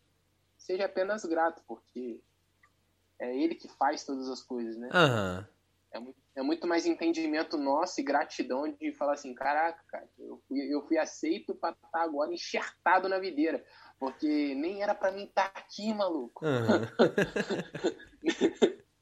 seja 0.56 0.86
apenas 0.86 1.24
grato, 1.24 1.62
porque 1.66 2.20
é 3.18 3.36
ele 3.36 3.54
que 3.54 3.68
faz 3.68 4.04
todas 4.04 4.28
as 4.28 4.42
coisas, 4.42 4.76
né? 4.76 4.88
Uhum. 4.88 5.46
É, 5.92 5.98
muito, 6.00 6.18
é 6.36 6.42
muito 6.42 6.66
mais 6.66 6.86
entendimento 6.86 7.56
nosso 7.56 8.00
e 8.00 8.04
gratidão 8.04 8.68
de 8.68 8.92
falar 8.92 9.12
assim, 9.12 9.34
caraca, 9.34 9.80
cara, 9.86 10.08
eu 10.18 10.42
fui, 10.48 10.74
eu 10.74 10.82
fui 10.86 10.98
aceito 10.98 11.54
para 11.54 11.72
estar 11.72 11.88
tá 11.88 12.02
agora 12.02 12.32
enxertado 12.32 13.08
na 13.08 13.18
videira, 13.18 13.64
porque 13.98 14.54
nem 14.54 14.82
era 14.82 14.94
para 14.94 15.12
mim 15.12 15.24
estar 15.24 15.52
tá 15.52 15.60
aqui, 15.60 15.92
maluco. 15.94 16.44
Uhum. 16.44 16.84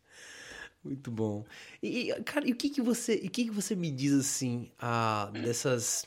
muito 0.85 1.11
bom. 1.11 1.45
E, 1.83 2.13
cara, 2.25 2.49
e 2.49 2.53
o 2.53 2.57
que 2.57 2.69
que 2.69 2.83
você, 2.83 3.15
o 3.15 3.31
que 3.31 3.45
que 3.45 3.51
você 3.51 3.75
me 3.75 3.91
diz 3.91 4.13
assim, 4.13 4.71
ah, 4.79 5.31
dessas 5.33 6.07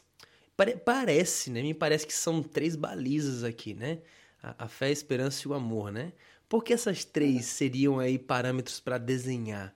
Pare, 0.56 0.78
parece, 0.78 1.52
né? 1.52 1.62
Me 1.62 1.74
parece 1.74 2.08
que 2.08 2.14
são 2.14 2.42
três 2.42 2.76
balizas 2.76 3.44
aqui, 3.44 3.74
né? 3.74 4.00
A, 4.42 4.66
a 4.66 4.68
fé, 4.68 4.88
a 4.88 4.92
esperança 4.92 5.42
e 5.46 5.52
o 5.52 5.54
amor, 5.54 5.92
né? 5.92 6.14
Por 6.48 6.64
que 6.64 6.74
essas 6.74 7.04
três 7.04 7.46
seriam 7.46 8.00
aí 8.00 8.18
parâmetros 8.18 8.80
para 8.80 8.98
desenhar? 8.98 9.76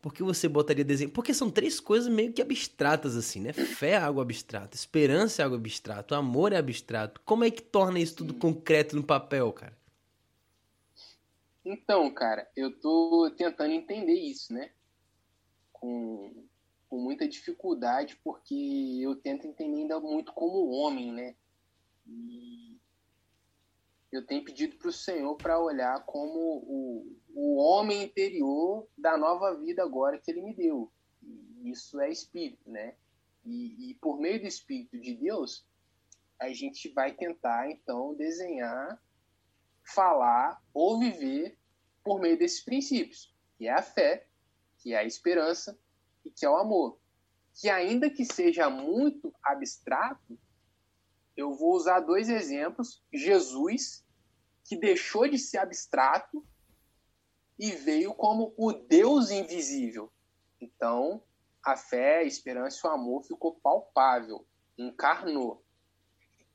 Por 0.00 0.14
que 0.14 0.22
você 0.22 0.48
botaria 0.48 0.84
desenho? 0.84 1.10
Porque 1.10 1.34
são 1.34 1.50
três 1.50 1.80
coisas 1.80 2.08
meio 2.08 2.32
que 2.32 2.40
abstratas, 2.40 3.16
assim, 3.16 3.40
né? 3.40 3.52
Fé 3.52 3.90
é 3.90 3.96
algo 3.96 4.20
abstrato, 4.20 4.76
esperança 4.76 5.42
é 5.42 5.44
algo 5.44 5.56
abstrato, 5.56 6.14
amor 6.14 6.52
é 6.52 6.56
abstrato. 6.56 7.20
Como 7.24 7.44
é 7.44 7.50
que 7.50 7.60
torna 7.60 7.98
isso 7.98 8.16
tudo 8.16 8.32
concreto 8.32 8.96
no 8.96 9.02
papel, 9.02 9.52
cara? 9.52 9.76
Então, 11.68 12.08
cara, 12.14 12.48
eu 12.54 12.78
tô 12.78 13.28
tentando 13.36 13.72
entender 13.72 14.14
isso, 14.14 14.54
né? 14.54 14.70
Com, 15.72 16.46
com 16.88 17.00
muita 17.00 17.26
dificuldade, 17.26 18.16
porque 18.22 19.00
eu 19.02 19.16
tento 19.16 19.48
entender 19.48 19.78
ainda 19.78 19.98
muito 19.98 20.32
como 20.32 20.70
homem, 20.70 21.12
né? 21.12 21.34
E 22.06 22.78
eu 24.12 24.24
tenho 24.24 24.44
pedido 24.44 24.76
para 24.76 24.90
o 24.90 24.92
Senhor 24.92 25.34
para 25.34 25.58
olhar 25.58 26.04
como 26.04 26.38
o, 26.38 27.18
o 27.34 27.56
homem 27.56 28.04
interior 28.04 28.86
da 28.96 29.18
nova 29.18 29.52
vida 29.56 29.82
agora 29.82 30.20
que 30.20 30.30
Ele 30.30 30.42
me 30.42 30.54
deu. 30.54 30.92
E 31.20 31.68
isso 31.68 32.00
é 32.00 32.08
Espírito, 32.08 32.70
né? 32.70 32.94
E, 33.44 33.90
e 33.90 33.94
por 33.94 34.20
meio 34.20 34.40
do 34.40 34.46
Espírito 34.46 35.00
de 35.00 35.16
Deus, 35.16 35.66
a 36.38 36.48
gente 36.50 36.88
vai 36.90 37.12
tentar 37.12 37.68
então 37.68 38.14
desenhar, 38.14 39.02
falar 39.86 40.62
ou 40.74 40.98
viver 40.98 41.58
por 42.02 42.20
meio 42.20 42.38
desses 42.38 42.62
princípios, 42.62 43.34
que 43.56 43.66
é 43.66 43.72
a 43.72 43.82
fé, 43.82 44.26
que 44.78 44.92
é 44.92 44.98
a 44.98 45.04
esperança 45.04 45.78
e 46.24 46.30
que 46.30 46.44
é 46.44 46.50
o 46.50 46.56
amor. 46.56 46.98
Que 47.54 47.68
ainda 47.70 48.10
que 48.10 48.24
seja 48.24 48.68
muito 48.68 49.32
abstrato, 49.42 50.38
eu 51.36 51.54
vou 51.54 51.74
usar 51.74 52.00
dois 52.00 52.28
exemplos: 52.28 53.02
Jesus 53.12 54.04
que 54.64 54.76
deixou 54.76 55.28
de 55.28 55.38
ser 55.38 55.58
abstrato 55.58 56.44
e 57.58 57.70
veio 57.72 58.12
como 58.14 58.52
o 58.56 58.72
Deus 58.72 59.30
invisível. 59.30 60.12
Então, 60.60 61.22
a 61.62 61.76
fé, 61.76 62.18
a 62.18 62.24
esperança 62.24 62.80
e 62.84 62.90
o 62.90 62.92
amor 62.92 63.22
ficou 63.24 63.54
palpável, 63.54 64.46
encarnou. 64.76 65.64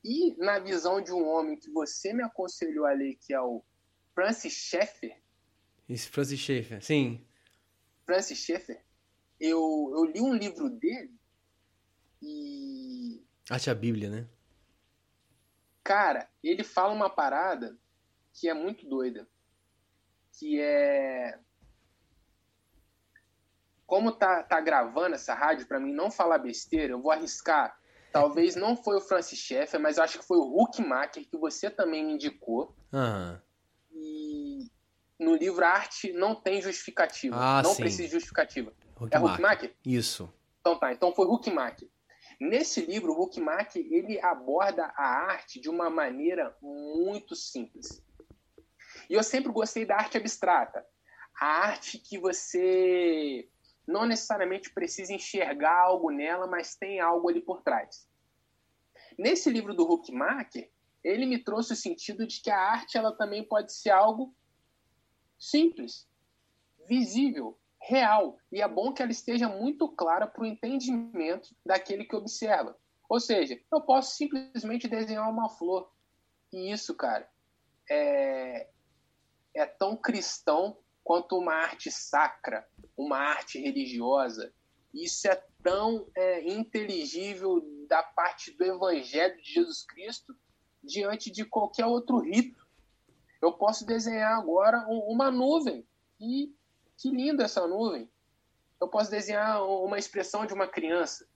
E 0.04 0.34
na 0.36 0.58
visão 0.58 1.00
de 1.00 1.12
um 1.12 1.26
homem 1.28 1.56
que 1.56 1.70
você 1.70 2.12
me 2.12 2.22
aconselhou 2.22 2.86
a 2.86 2.92
ler, 2.92 3.16
que 3.20 3.32
é 3.32 3.40
o 3.40 3.62
Francis 4.14 4.52
Schaeffer. 4.52 5.16
Isso, 5.88 6.10
Francis 6.10 6.40
Schaeffer, 6.40 6.82
sim. 6.82 7.24
Francis 8.04 8.38
Schaeffer. 8.38 8.82
Eu, 9.38 9.92
eu 9.94 10.04
li 10.04 10.20
um 10.20 10.34
livro 10.34 10.68
dele 10.70 11.14
e. 12.20 13.24
Acha 13.50 13.72
a 13.72 13.74
Bíblia, 13.74 14.08
né? 14.08 14.28
Cara, 15.82 16.30
ele 16.42 16.62
fala 16.62 16.92
uma 16.92 17.10
parada 17.10 17.76
que 18.32 18.48
é 18.48 18.54
muito 18.54 18.88
doida. 18.88 19.28
Que 20.38 20.60
é. 20.60 21.38
Como 23.86 24.12
tá, 24.12 24.42
tá 24.42 24.60
gravando 24.60 25.16
essa 25.16 25.34
rádio, 25.34 25.66
para 25.66 25.80
mim 25.80 25.92
não 25.92 26.10
falar 26.10 26.38
besteira, 26.38 26.94
eu 26.94 27.02
vou 27.02 27.10
arriscar. 27.10 27.76
Talvez 28.12 28.54
não 28.54 28.76
foi 28.76 28.96
o 28.96 29.00
Francis 29.00 29.38
Schaeffer, 29.38 29.80
mas 29.80 29.98
acho 29.98 30.18
que 30.18 30.24
foi 30.24 30.36
o 30.36 30.62
Huckmacher 30.62 31.26
que 31.26 31.36
você 31.38 31.70
também 31.70 32.04
me 32.04 32.12
indicou. 32.12 32.76
Uhum. 32.92 33.38
E 33.90 34.70
no 35.18 35.34
livro 35.34 35.64
Arte 35.64 36.12
não 36.12 36.34
tem 36.34 36.60
justificativa. 36.60 37.34
Ah, 37.36 37.62
não 37.62 37.72
sim. 37.72 37.82
precisa 37.82 38.04
de 38.04 38.10
justificativa. 38.10 38.72
Huckmacher. 38.96 39.12
É 39.12 39.32
Huckmacher? 39.32 39.76
Isso. 39.84 40.32
Então 40.60 40.78
tá, 40.78 40.92
então 40.92 41.14
foi 41.14 41.26
Huckmacher. 41.26 41.88
Nesse 42.38 42.84
livro, 42.84 43.12
o 43.12 43.22
Huckmacher 43.22 43.84
ele 43.90 44.20
aborda 44.20 44.92
a 44.96 45.04
arte 45.04 45.60
de 45.60 45.70
uma 45.70 45.88
maneira 45.88 46.54
muito 46.60 47.34
simples. 47.34 48.04
E 49.08 49.14
eu 49.14 49.22
sempre 49.22 49.50
gostei 49.52 49.86
da 49.86 49.96
arte 49.96 50.18
abstrata. 50.18 50.84
A 51.40 51.46
arte 51.46 51.98
que 51.98 52.18
você 52.18 53.48
não 53.86 54.06
necessariamente 54.06 54.72
precisa 54.72 55.12
enxergar 55.12 55.76
algo 55.82 56.10
nela, 56.10 56.46
mas 56.46 56.76
tem 56.76 57.00
algo 57.00 57.28
ali 57.28 57.40
por 57.40 57.62
trás. 57.62 58.08
Nesse 59.18 59.50
livro 59.50 59.74
do 59.74 59.90
Huckmacher, 59.90 60.70
ele 61.02 61.26
me 61.26 61.38
trouxe 61.38 61.72
o 61.72 61.76
sentido 61.76 62.26
de 62.26 62.40
que 62.40 62.50
a 62.50 62.58
arte 62.58 62.96
ela 62.96 63.16
também 63.16 63.44
pode 63.44 63.72
ser 63.72 63.90
algo 63.90 64.34
simples, 65.38 66.08
visível, 66.88 67.58
real. 67.80 68.38
E 68.50 68.62
é 68.62 68.68
bom 68.68 68.92
que 68.92 69.02
ela 69.02 69.10
esteja 69.10 69.48
muito 69.48 69.88
clara 69.88 70.26
para 70.26 70.42
o 70.42 70.46
entendimento 70.46 71.54
daquele 71.66 72.04
que 72.04 72.14
observa. 72.14 72.76
Ou 73.08 73.20
seja, 73.20 73.60
eu 73.70 73.80
posso 73.80 74.16
simplesmente 74.16 74.88
desenhar 74.88 75.28
uma 75.28 75.48
flor. 75.48 75.90
E 76.52 76.70
isso, 76.70 76.94
cara, 76.94 77.28
é, 77.90 78.68
é 79.54 79.66
tão 79.66 79.96
cristão 79.96 80.78
quanto 81.04 81.38
uma 81.38 81.54
arte 81.54 81.90
sacra, 81.90 82.66
uma 82.96 83.18
arte 83.18 83.58
religiosa. 83.58 84.52
Isso 84.94 85.26
é 85.28 85.42
tão 85.62 86.06
é, 86.14 86.48
inteligível 86.52 87.62
da 87.88 88.02
parte 88.02 88.50
do 88.52 88.64
Evangelho 88.64 89.40
de 89.40 89.54
Jesus 89.54 89.84
Cristo 89.84 90.36
diante 90.82 91.30
de 91.30 91.44
qualquer 91.44 91.86
outro 91.86 92.18
rito. 92.18 92.66
Eu 93.40 93.52
posso 93.52 93.86
desenhar 93.86 94.38
agora 94.38 94.86
uma 94.88 95.30
nuvem 95.30 95.86
e 96.20 96.54
que 96.96 97.10
linda 97.10 97.44
essa 97.44 97.66
nuvem. 97.66 98.08
Eu 98.80 98.88
posso 98.88 99.10
desenhar 99.10 99.64
uma 99.64 99.98
expressão 99.98 100.46
de 100.46 100.52
uma 100.54 100.66
criança. 100.66 101.26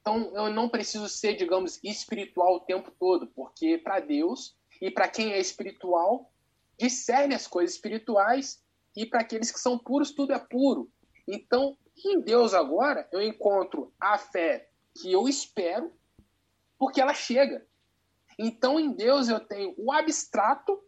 Então, 0.00 0.32
eu 0.36 0.50
não 0.50 0.68
preciso 0.68 1.08
ser, 1.08 1.34
digamos, 1.34 1.80
espiritual 1.82 2.56
o 2.56 2.60
tempo 2.60 2.92
todo, 2.92 3.26
porque 3.26 3.76
para 3.76 3.98
Deus 3.98 4.56
e 4.80 4.90
para 4.90 5.08
quem 5.08 5.32
é 5.32 5.40
espiritual, 5.40 6.30
discerne 6.78 7.34
as 7.34 7.46
coisas 7.46 7.74
espirituais 7.74 8.62
e 8.96 9.04
para 9.04 9.20
aqueles 9.20 9.52
que 9.52 9.60
são 9.60 9.78
puros, 9.78 10.10
tudo 10.10 10.32
é 10.32 10.38
puro. 10.38 10.90
Então, 11.28 11.76
em 12.04 12.20
Deus 12.20 12.54
agora, 12.54 13.08
eu 13.12 13.20
encontro 13.20 13.92
a 14.00 14.16
fé 14.16 14.68
que 14.94 15.12
eu 15.12 15.28
espero, 15.28 15.92
porque 16.78 17.00
ela 17.00 17.12
chega. 17.12 17.66
Então, 18.38 18.80
em 18.80 18.92
Deus, 18.92 19.28
eu 19.28 19.40
tenho 19.40 19.74
o 19.76 19.92
abstrato 19.92 20.82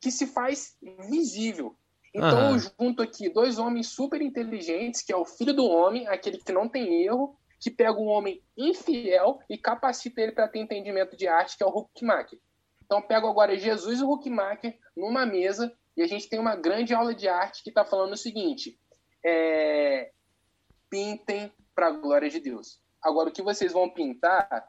que 0.00 0.10
se 0.10 0.26
faz 0.26 0.76
visível. 1.08 1.76
Então, 2.14 2.48
uhum. 2.48 2.54
eu 2.54 2.58
junto 2.58 3.02
aqui 3.02 3.28
dois 3.30 3.58
homens 3.58 3.88
super 3.88 4.20
inteligentes, 4.20 5.00
que 5.00 5.12
é 5.12 5.16
o 5.16 5.24
filho 5.24 5.54
do 5.54 5.64
homem, 5.64 6.06
aquele 6.08 6.38
que 6.38 6.52
não 6.52 6.68
tem 6.68 7.04
erro, 7.04 7.38
que 7.58 7.70
pega 7.70 7.98
um 7.98 8.08
homem 8.08 8.42
infiel 8.56 9.38
e 9.48 9.56
capacita 9.56 10.20
ele 10.20 10.32
para 10.32 10.48
ter 10.48 10.58
entendimento 10.58 11.16
de 11.16 11.28
arte, 11.28 11.56
que 11.56 11.62
é 11.62 11.66
o 11.66 11.70
Huckmacher. 11.70 12.38
Então, 12.84 13.00
pego 13.00 13.28
agora 13.28 13.56
Jesus 13.56 14.00
e 14.00 14.02
o 14.02 14.12
Huckmacher 14.12 14.78
numa 14.96 15.24
mesa 15.24 15.72
e 15.96 16.02
a 16.02 16.06
gente 16.06 16.28
tem 16.28 16.38
uma 16.38 16.56
grande 16.56 16.94
aula 16.94 17.14
de 17.14 17.28
arte 17.28 17.62
que 17.62 17.70
está 17.70 17.84
falando 17.84 18.12
o 18.12 18.16
seguinte: 18.16 18.78
é, 19.24 20.10
pintem 20.88 21.52
para 21.74 21.88
a 21.88 21.92
glória 21.92 22.28
de 22.28 22.40
Deus. 22.40 22.80
Agora, 23.02 23.28
o 23.28 23.32
que 23.32 23.42
vocês 23.42 23.72
vão 23.72 23.90
pintar 23.90 24.68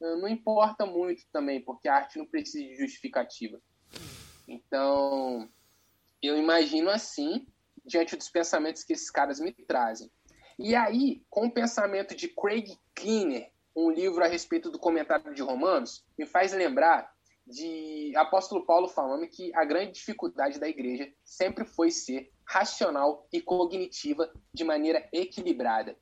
não 0.00 0.26
importa 0.26 0.86
muito 0.86 1.22
também, 1.30 1.60
porque 1.60 1.86
a 1.86 1.96
arte 1.96 2.18
não 2.18 2.26
precisa 2.26 2.64
de 2.64 2.76
justificativa. 2.76 3.60
Então, 4.48 5.48
eu 6.22 6.38
imagino 6.38 6.88
assim, 6.88 7.46
diante 7.84 8.16
dos 8.16 8.30
pensamentos 8.30 8.82
que 8.82 8.94
esses 8.94 9.10
caras 9.10 9.38
me 9.38 9.52
trazem. 9.52 10.10
E 10.58 10.74
aí, 10.74 11.22
com 11.28 11.46
o 11.46 11.52
pensamento 11.52 12.14
de 12.14 12.28
Craig 12.28 12.76
Keener, 12.94 13.50
um 13.76 13.90
livro 13.90 14.24
a 14.24 14.26
respeito 14.26 14.70
do 14.70 14.78
comentário 14.78 15.34
de 15.34 15.42
Romanos, 15.42 16.04
me 16.18 16.26
faz 16.26 16.52
lembrar 16.52 17.10
de 17.50 18.14
apóstolo 18.16 18.64
Paulo 18.64 18.88
falando 18.88 19.28
que 19.28 19.54
a 19.54 19.64
grande 19.64 19.92
dificuldade 19.92 20.58
da 20.58 20.68
igreja 20.68 21.12
sempre 21.24 21.64
foi 21.64 21.90
ser 21.90 22.32
racional 22.44 23.26
e 23.32 23.40
cognitiva 23.40 24.32
de 24.52 24.64
maneira 24.64 25.08
equilibrada. 25.12 25.98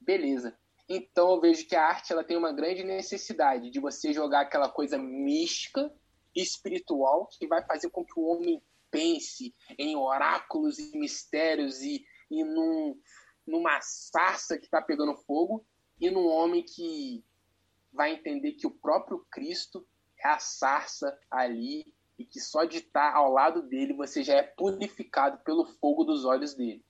Beleza. 0.00 0.58
Então 0.88 1.32
eu 1.32 1.40
vejo 1.40 1.66
que 1.66 1.76
a 1.76 1.86
arte 1.86 2.12
ela 2.12 2.24
tem 2.24 2.36
uma 2.36 2.52
grande 2.52 2.82
necessidade 2.82 3.70
de 3.70 3.78
você 3.78 4.12
jogar 4.12 4.40
aquela 4.40 4.68
coisa 4.68 4.98
mística, 4.98 5.92
espiritual, 6.34 7.28
que 7.28 7.46
vai 7.46 7.64
fazer 7.64 7.90
com 7.90 8.04
que 8.04 8.18
o 8.18 8.24
homem 8.24 8.62
pense 8.90 9.54
em 9.78 9.96
oráculos 9.96 10.78
e 10.78 10.96
mistérios 10.98 11.80
e, 11.82 12.04
e 12.30 12.42
num, 12.42 12.98
numa 13.46 13.80
sarça 13.82 14.58
que 14.58 14.64
está 14.64 14.80
pegando 14.80 15.14
fogo, 15.14 15.64
e 16.00 16.10
num 16.10 16.26
homem 16.26 16.62
que 16.62 17.24
vai 17.92 18.14
entender 18.14 18.52
que 18.52 18.66
o 18.66 18.70
próprio 18.70 19.26
Cristo 19.30 19.86
é 20.22 20.28
a 20.28 20.38
sarça 20.38 21.18
ali 21.30 21.92
e 22.18 22.24
que 22.24 22.40
só 22.40 22.64
de 22.64 22.78
estar 22.78 23.14
ao 23.14 23.32
lado 23.32 23.62
dele 23.62 23.92
você 23.92 24.22
já 24.22 24.34
é 24.34 24.42
purificado 24.42 25.38
pelo 25.44 25.64
fogo 25.64 26.04
dos 26.04 26.24
olhos 26.24 26.54
dele. 26.54 26.84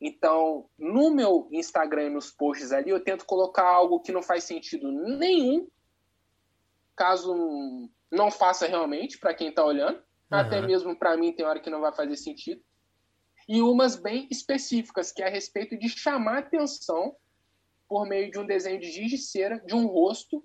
Então, 0.00 0.68
no 0.78 1.10
meu 1.10 1.48
Instagram 1.50 2.04
e 2.04 2.10
nos 2.10 2.30
posts 2.30 2.72
ali, 2.72 2.90
eu 2.90 3.02
tento 3.02 3.24
colocar 3.24 3.64
algo 3.64 4.00
que 4.00 4.12
não 4.12 4.22
faz 4.22 4.44
sentido 4.44 4.90
nenhum, 4.90 5.68
caso 6.94 7.88
não 8.10 8.30
faça 8.30 8.66
realmente 8.66 9.18
para 9.18 9.34
quem 9.34 9.48
está 9.48 9.64
olhando, 9.64 9.96
uhum. 9.96 10.38
até 10.38 10.60
mesmo 10.60 10.96
para 10.96 11.16
mim 11.16 11.32
tem 11.32 11.46
hora 11.46 11.60
que 11.60 11.70
não 11.70 11.80
vai 11.80 11.94
fazer 11.94 12.16
sentido. 12.16 12.62
E 13.48 13.62
umas 13.62 13.96
bem 13.96 14.26
específicas, 14.30 15.12
que 15.12 15.22
é 15.22 15.28
a 15.28 15.30
respeito 15.30 15.78
de 15.78 15.88
chamar 15.88 16.38
atenção 16.38 17.16
por 17.88 18.06
meio 18.06 18.30
de 18.30 18.38
um 18.38 18.46
desenho 18.46 18.80
de 18.80 18.90
giz 18.90 19.10
de 19.10 19.18
cera 19.18 19.60
de 19.60 19.74
um 19.74 19.86
rosto 19.86 20.44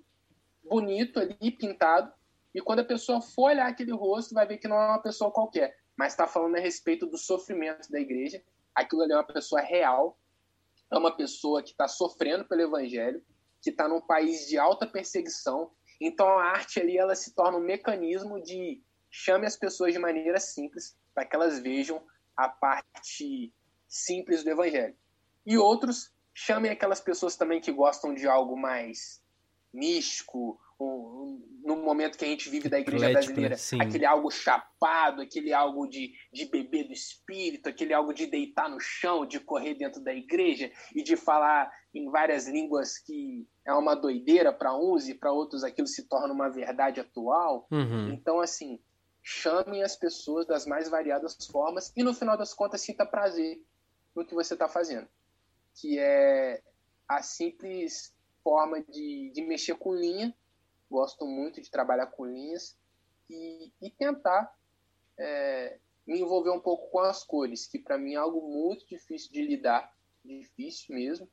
bonito 0.64 1.18
ali, 1.18 1.50
pintado, 1.50 2.12
e 2.54 2.60
quando 2.60 2.80
a 2.80 2.84
pessoa 2.84 3.20
for 3.20 3.50
olhar 3.50 3.66
aquele 3.66 3.92
rosto, 3.92 4.34
vai 4.34 4.46
ver 4.46 4.58
que 4.58 4.68
não 4.68 4.76
é 4.76 4.86
uma 4.88 5.02
pessoa 5.02 5.30
qualquer, 5.30 5.76
mas 5.96 6.12
está 6.12 6.26
falando 6.26 6.56
a 6.56 6.60
respeito 6.60 7.06
do 7.06 7.16
sofrimento 7.16 7.90
da 7.90 7.98
igreja. 7.98 8.42
Aquilo 8.74 9.02
ali 9.02 9.12
é 9.12 9.16
uma 9.16 9.26
pessoa 9.26 9.60
real, 9.60 10.18
é 10.90 10.98
uma 10.98 11.16
pessoa 11.16 11.62
que 11.62 11.70
está 11.70 11.88
sofrendo 11.88 12.44
pelo 12.44 12.60
evangelho, 12.60 13.24
que 13.62 13.70
está 13.70 13.88
num 13.88 14.00
país 14.00 14.46
de 14.46 14.58
alta 14.58 14.86
perseguição. 14.86 15.70
Então 16.00 16.26
a 16.26 16.44
arte 16.44 16.80
ali 16.80 16.98
ela 16.98 17.14
se 17.14 17.34
torna 17.34 17.56
um 17.56 17.62
mecanismo 17.62 18.42
de 18.42 18.82
chame 19.10 19.46
as 19.46 19.56
pessoas 19.56 19.92
de 19.92 19.98
maneira 19.98 20.38
simples 20.40 20.96
para 21.14 21.24
que 21.24 21.36
elas 21.36 21.58
vejam 21.58 22.02
a 22.36 22.48
parte 22.48 23.52
simples 23.88 24.42
do 24.42 24.50
evangelho. 24.50 24.96
E 25.44 25.56
outros 25.56 26.12
chamem 26.34 26.70
aquelas 26.70 27.00
pessoas 27.00 27.36
também 27.36 27.60
que 27.60 27.72
gostam 27.72 28.14
de 28.14 28.26
algo 28.26 28.56
mais 28.56 29.21
místico, 29.72 30.58
no 31.64 31.76
momento 31.76 32.18
que 32.18 32.24
a 32.24 32.28
gente 32.28 32.48
vive 32.50 32.68
da 32.68 32.78
igreja 32.78 33.06
Eclético, 33.06 33.34
brasileira, 33.34 33.56
né? 33.56 33.84
aquele 33.84 34.06
algo 34.06 34.30
chapado, 34.30 35.22
aquele 35.22 35.52
algo 35.52 35.86
de, 35.86 36.12
de 36.32 36.46
beber 36.46 36.84
do 36.84 36.92
espírito, 36.92 37.68
aquele 37.68 37.94
algo 37.94 38.12
de 38.12 38.26
deitar 38.26 38.68
no 38.68 38.80
chão, 38.80 39.24
de 39.24 39.38
correr 39.38 39.74
dentro 39.74 40.02
da 40.02 40.12
igreja 40.12 40.70
e 40.94 41.02
de 41.02 41.16
falar 41.16 41.70
em 41.94 42.10
várias 42.10 42.48
línguas 42.48 42.98
que 42.98 43.46
é 43.64 43.72
uma 43.72 43.94
doideira 43.94 44.52
para 44.52 44.76
uns 44.76 45.08
e 45.08 45.14
para 45.14 45.32
outros 45.32 45.62
aquilo 45.62 45.86
se 45.86 46.08
torna 46.08 46.32
uma 46.32 46.48
verdade 46.48 47.00
atual. 47.00 47.68
Uhum. 47.70 48.10
Então, 48.12 48.40
assim, 48.40 48.80
chamem 49.22 49.82
as 49.82 49.94
pessoas 49.94 50.46
das 50.46 50.66
mais 50.66 50.88
variadas 50.88 51.36
formas 51.46 51.92
e 51.96 52.02
no 52.02 52.12
final 52.12 52.36
das 52.36 52.52
contas 52.52 52.80
sinta 52.80 53.06
prazer 53.06 53.62
no 54.14 54.26
que 54.26 54.34
você 54.34 54.54
está 54.54 54.68
fazendo, 54.68 55.08
que 55.74 55.98
é 55.98 56.60
a 57.08 57.22
simples 57.22 58.11
forma 58.42 58.82
de, 58.82 59.30
de 59.34 59.42
mexer 59.42 59.76
com 59.76 59.94
linha 59.94 60.34
gosto 60.92 61.26
muito 61.26 61.60
de 61.60 61.70
trabalhar 61.70 62.06
com 62.08 62.26
linhas 62.26 62.76
e, 63.30 63.72
e 63.80 63.90
tentar 63.90 64.54
é, 65.18 65.78
me 66.06 66.20
envolver 66.20 66.50
um 66.50 66.60
pouco 66.60 66.90
com 66.90 66.98
as 67.00 67.24
cores, 67.24 67.66
que 67.66 67.78
para 67.78 67.96
mim 67.96 68.12
é 68.12 68.16
algo 68.16 68.46
muito 68.46 68.86
difícil 68.86 69.32
de 69.32 69.42
lidar, 69.42 69.90
difícil 70.22 70.94
mesmo, 70.94 71.26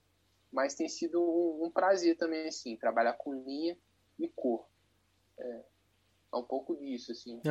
mas 0.49 0.75
tem 0.75 0.87
sido 0.87 1.21
um, 1.21 1.65
um 1.65 1.69
prazer 1.69 2.15
também, 2.15 2.47
assim, 2.47 2.77
trabalhar 2.77 3.13
com 3.13 3.33
linha 3.33 3.77
e 4.17 4.29
cor. 4.29 4.65
É, 5.37 5.61
é 6.33 6.35
um 6.37 6.43
pouco 6.43 6.75
disso, 6.77 7.11
assim. 7.11 7.41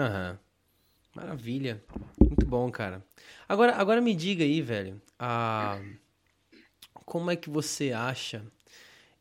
Maravilha. 1.15 1.83
Muito 2.21 2.47
bom, 2.47 2.71
cara. 2.71 3.05
Agora, 3.49 3.75
agora 3.75 4.01
me 4.01 4.15
diga 4.15 4.45
aí, 4.45 4.63
velho, 4.63 5.01
a... 5.19 5.79
como 7.05 7.31
é 7.31 7.37
que 7.37 7.51
você 7.51 7.93
acha 7.93 8.45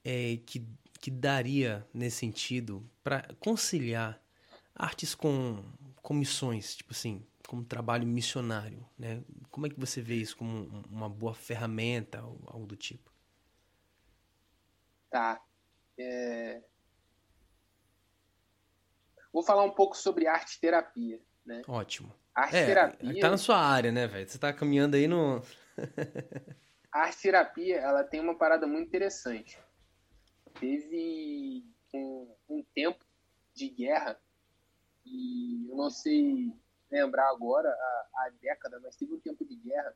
é, 0.08 0.38
que 0.46 0.66
que 1.00 1.12
daria 1.12 1.88
nesse 1.94 2.18
sentido 2.18 2.84
para 3.04 3.24
conciliar 3.40 4.20
artes 4.76 5.14
com, 5.14 5.64
com 6.02 6.14
missões, 6.14 6.76
tipo 6.76 6.92
assim, 6.92 7.26
como 7.48 7.64
trabalho 7.64 8.06
missionário, 8.06 8.86
né? 8.98 9.24
Como 9.52 9.68
é 9.68 9.70
que 9.70 9.80
você 9.80 10.02
vê 10.02 10.16
isso 10.16 10.36
como 10.36 10.84
uma 10.90 11.08
boa 11.08 11.34
ferramenta 11.34 12.24
ou 12.24 12.42
algo 12.48 12.66
do 12.66 12.76
tipo? 12.76 13.12
Tá. 15.10 15.42
É... 15.98 16.62
Vou 19.32 19.44
falar 19.44 19.64
um 19.64 19.72
pouco 19.72 19.96
sobre 19.96 20.28
arte 20.28 20.60
terapia, 20.60 21.22
né? 21.46 21.62
Ótimo. 21.68 22.14
Arte 22.34 22.56
é, 22.56 22.66
terapia. 22.66 23.22
Tá 23.22 23.30
na 23.30 23.38
sua 23.38 23.58
área, 23.58 23.92
né, 23.92 24.08
velho? 24.08 24.28
Você 24.28 24.38
tá 24.38 24.52
caminhando 24.52 24.96
aí 24.96 25.08
no. 25.08 25.42
a 26.92 27.00
arte 27.02 27.22
terapia, 27.22 27.78
ela 27.78 28.04
tem 28.04 28.20
uma 28.20 28.38
parada 28.38 28.66
muito 28.68 28.88
interessante 28.88 29.60
teve 30.60 31.64
um, 31.94 32.36
um 32.50 32.64
tempo 32.74 33.04
de 33.54 33.70
guerra, 33.70 34.20
e 35.06 35.68
eu 35.70 35.76
não 35.76 35.90
sei 35.90 36.54
lembrar 36.92 37.30
agora 37.30 37.70
a, 37.70 38.26
a 38.26 38.30
década, 38.42 38.80
mas 38.82 38.96
teve 38.96 39.14
um 39.14 39.20
tempo 39.20 39.46
de 39.46 39.56
guerra 39.56 39.94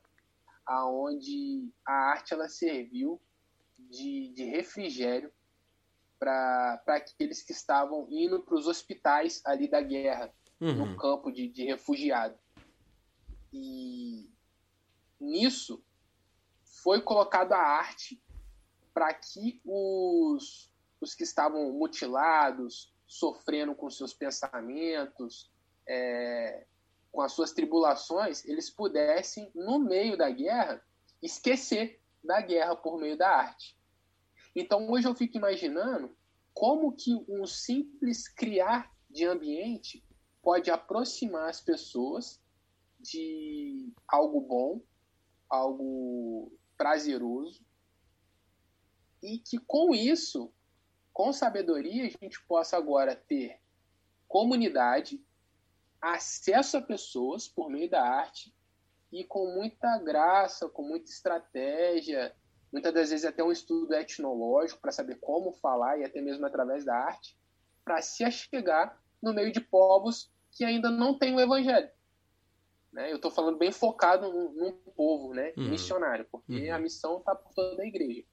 aonde 0.64 1.70
a 1.84 1.92
arte 1.92 2.32
ela 2.32 2.48
serviu 2.48 3.20
de, 3.90 4.28
de 4.28 4.44
refrigério 4.44 5.32
para 6.18 6.80
aqueles 6.86 7.42
que 7.42 7.52
estavam 7.52 8.06
indo 8.08 8.40
para 8.42 8.54
os 8.54 8.68
hospitais 8.68 9.42
ali 9.44 9.68
da 9.68 9.80
guerra, 9.80 10.32
uhum. 10.60 10.86
no 10.86 10.96
campo 10.96 11.32
de, 11.32 11.48
de 11.48 11.64
refugiado. 11.64 12.38
E 13.52 14.30
nisso 15.20 15.84
foi 16.62 17.00
colocado 17.02 17.52
a 17.52 17.58
arte 17.58 18.21
para 18.92 19.12
que 19.14 19.60
os, 19.64 20.70
os 21.00 21.14
que 21.14 21.24
estavam 21.24 21.72
mutilados, 21.72 22.92
sofrendo 23.06 23.74
com 23.74 23.90
seus 23.90 24.14
pensamentos, 24.14 25.50
é, 25.86 26.66
com 27.10 27.20
as 27.20 27.32
suas 27.32 27.52
tribulações, 27.52 28.44
eles 28.44 28.70
pudessem, 28.70 29.50
no 29.54 29.78
meio 29.78 30.16
da 30.16 30.30
guerra, 30.30 30.82
esquecer 31.22 32.00
da 32.22 32.40
guerra 32.40 32.74
por 32.76 32.98
meio 32.98 33.16
da 33.16 33.28
arte. 33.28 33.76
Então 34.54 34.90
hoje 34.90 35.06
eu 35.06 35.14
fico 35.14 35.36
imaginando 35.36 36.16
como 36.54 36.92
que 36.92 37.14
um 37.28 37.46
simples 37.46 38.28
criar 38.28 38.92
de 39.10 39.26
ambiente 39.26 40.04
pode 40.42 40.70
aproximar 40.70 41.48
as 41.48 41.60
pessoas 41.60 42.42
de 43.00 43.92
algo 44.08 44.40
bom 44.40 44.82
algo 45.52 46.50
prazeroso 46.78 47.62
e 49.22 49.38
que 49.38 49.58
com 49.58 49.94
isso, 49.94 50.52
com 51.12 51.32
sabedoria, 51.32 52.06
a 52.06 52.24
gente 52.24 52.42
possa 52.46 52.76
agora 52.76 53.14
ter 53.14 53.60
comunidade, 54.26 55.22
acesso 56.00 56.78
a 56.78 56.82
pessoas 56.82 57.46
por 57.46 57.70
meio 57.70 57.88
da 57.88 58.02
arte 58.02 58.52
e 59.12 59.22
com 59.22 59.54
muita 59.54 59.98
graça, 59.98 60.68
com 60.68 60.82
muita 60.82 61.10
estratégia, 61.10 62.34
muitas 62.72 62.92
das 62.92 63.10
vezes 63.10 63.26
até 63.26 63.44
um 63.44 63.52
estudo 63.52 63.92
etnológico 63.94 64.80
para 64.80 64.90
saber 64.90 65.16
como 65.20 65.52
falar 65.52 65.98
e 65.98 66.04
até 66.04 66.20
mesmo 66.20 66.46
através 66.46 66.84
da 66.84 66.96
arte, 66.96 67.38
para 67.84 68.00
se 68.00 68.24
achegar 68.24 68.98
no 69.22 69.34
meio 69.34 69.52
de 69.52 69.60
povos 69.60 70.32
que 70.50 70.64
ainda 70.64 70.90
não 70.90 71.16
têm 71.18 71.34
o 71.34 71.40
evangelho. 71.40 71.90
Né? 72.92 73.10
Eu 73.10 73.16
estou 73.16 73.30
falando 73.30 73.58
bem 73.58 73.70
focado 73.70 74.30
num, 74.30 74.52
num 74.52 74.72
povo 74.94 75.32
né? 75.32 75.52
Uhum. 75.56 75.68
missionário, 75.68 76.26
porque 76.30 76.68
uhum. 76.68 76.74
a 76.74 76.78
missão 76.78 77.18
está 77.18 77.34
por 77.34 77.52
toda 77.54 77.82
a 77.82 77.86
igreja. 77.86 78.24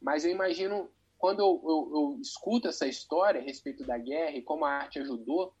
Mas 0.00 0.24
eu 0.24 0.30
imagino, 0.30 0.90
quando 1.18 1.40
eu, 1.40 1.62
eu, 1.64 1.90
eu, 1.94 2.18
escuto 2.20 2.68
essa 2.68 2.86
história 2.86 3.40
a 3.40 3.44
respeito 3.44 3.84
da 3.84 3.98
guerra 3.98 4.36
e 4.36 4.42
como 4.42 4.64
a 4.64 4.70
arte 4.70 4.98
ajudou 4.98 5.54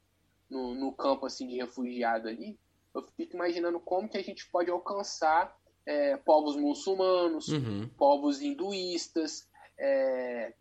no, 0.48 0.74
no 0.74 0.92
campo 0.92 1.26
assim 1.26 1.46
de 1.46 1.56
refugiado 1.56 2.28
ali, 2.28 2.58
eu 2.94 3.02
fico 3.16 3.36
imaginando 3.36 3.78
como 3.80 4.08
que 4.08 4.16
a 4.16 4.22
gente 4.22 4.48
pode 4.50 4.70
alcançar 4.70 5.56
é, 5.86 6.16
povos 6.18 6.56
muçulmanos, 6.56 7.48
uhum. 7.48 7.88
povos 7.96 8.40
hinduístas, 8.40 9.48
é, 9.78 10.54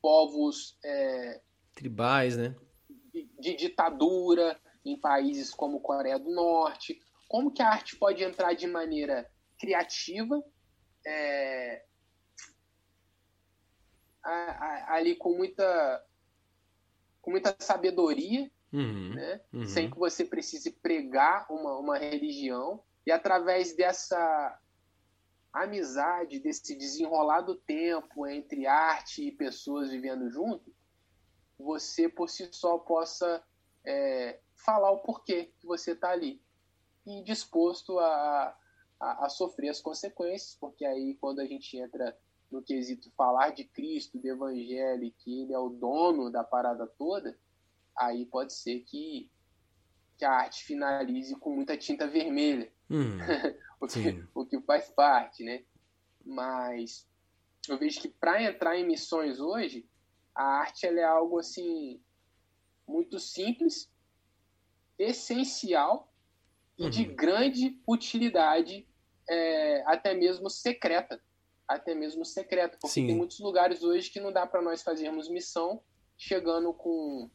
povos 0.00 0.76
é, 0.84 1.40
tribais, 1.74 2.36
né? 2.36 2.54
De, 3.12 3.28
de, 3.38 3.56
ditadura 3.56 4.58
em 4.84 4.98
países 4.98 5.50
como 5.50 5.80
Coreia 5.80 6.18
do 6.18 6.30
Norte. 6.30 7.00
Como 7.28 7.50
que 7.50 7.62
a 7.62 7.68
arte 7.68 7.96
pode 7.96 8.22
entrar 8.22 8.54
de 8.54 8.66
maneira 8.66 9.28
criativa, 9.58 10.42
é, 11.04 11.84
ali 14.88 15.14
com 15.16 15.34
muita 15.34 16.04
com 17.20 17.30
muita 17.32 17.56
sabedoria, 17.58 18.48
uhum, 18.72 19.14
né? 19.14 19.40
Uhum. 19.52 19.66
sem 19.66 19.90
que 19.90 19.98
você 19.98 20.24
precise 20.24 20.70
pregar 20.70 21.46
uma, 21.50 21.76
uma 21.76 21.98
religião 21.98 22.82
e 23.04 23.10
através 23.10 23.74
dessa 23.74 24.60
amizade, 25.52 26.38
desse 26.38 26.76
desenrolar 26.76 27.40
do 27.40 27.56
tempo 27.56 28.26
entre 28.26 28.66
arte 28.66 29.26
e 29.26 29.32
pessoas 29.32 29.90
vivendo 29.90 30.30
junto, 30.30 30.72
você 31.58 32.08
por 32.08 32.28
si 32.28 32.48
só 32.52 32.78
possa 32.78 33.42
é, 33.84 34.38
falar 34.54 34.90
o 34.90 34.98
porquê 34.98 35.52
que 35.58 35.66
você 35.66 35.92
está 35.92 36.10
ali 36.10 36.42
e 37.06 37.22
disposto 37.22 37.98
a, 37.98 38.56
a, 39.00 39.26
a, 39.26 39.28
sofrer 39.28 39.70
as 39.70 39.80
consequências, 39.80 40.56
porque 40.60 40.84
aí 40.84 41.16
quando 41.20 41.40
a 41.40 41.46
gente 41.46 41.76
entra 41.78 42.16
no 42.50 42.62
quesito 42.62 43.10
falar 43.16 43.50
de 43.50 43.64
Cristo, 43.64 44.18
do 44.18 44.28
Evangelho, 44.28 45.12
que 45.18 45.42
ele 45.42 45.52
é 45.52 45.58
o 45.58 45.68
dono 45.68 46.30
da 46.30 46.44
parada 46.44 46.86
toda, 46.86 47.38
aí 47.96 48.26
pode 48.26 48.52
ser 48.52 48.80
que, 48.80 49.30
que 50.16 50.24
a 50.24 50.32
arte 50.32 50.64
finalize 50.64 51.34
com 51.36 51.54
muita 51.54 51.76
tinta 51.76 52.06
vermelha, 52.06 52.72
hum, 52.90 53.18
o, 53.80 53.86
que, 53.86 54.24
o 54.34 54.46
que 54.46 54.60
faz 54.60 54.88
parte, 54.90 55.42
né? 55.42 55.64
Mas 56.24 57.08
eu 57.68 57.78
vejo 57.78 58.00
que 58.00 58.08
para 58.08 58.42
entrar 58.42 58.76
em 58.76 58.86
missões 58.86 59.40
hoje, 59.40 59.88
a 60.34 60.42
arte 60.42 60.86
é 60.86 61.04
algo 61.04 61.38
assim 61.38 62.00
muito 62.86 63.18
simples, 63.18 63.90
essencial 64.98 66.12
uhum. 66.78 66.86
e 66.86 66.90
de 66.90 67.08
uhum. 67.08 67.16
grande 67.16 67.80
utilidade, 67.86 68.86
é, 69.28 69.82
até 69.86 70.14
mesmo 70.14 70.48
secreta 70.48 71.20
até 71.68 71.94
mesmo 71.94 72.24
secreto, 72.24 72.78
porque 72.80 72.94
Sim. 72.94 73.06
tem 73.08 73.16
muitos 73.16 73.40
lugares 73.40 73.82
hoje 73.82 74.10
que 74.10 74.20
não 74.20 74.32
dá 74.32 74.46
para 74.46 74.62
nós 74.62 74.82
fazermos 74.82 75.28
missão 75.28 75.82
chegando 76.16 76.72
com 76.72 77.30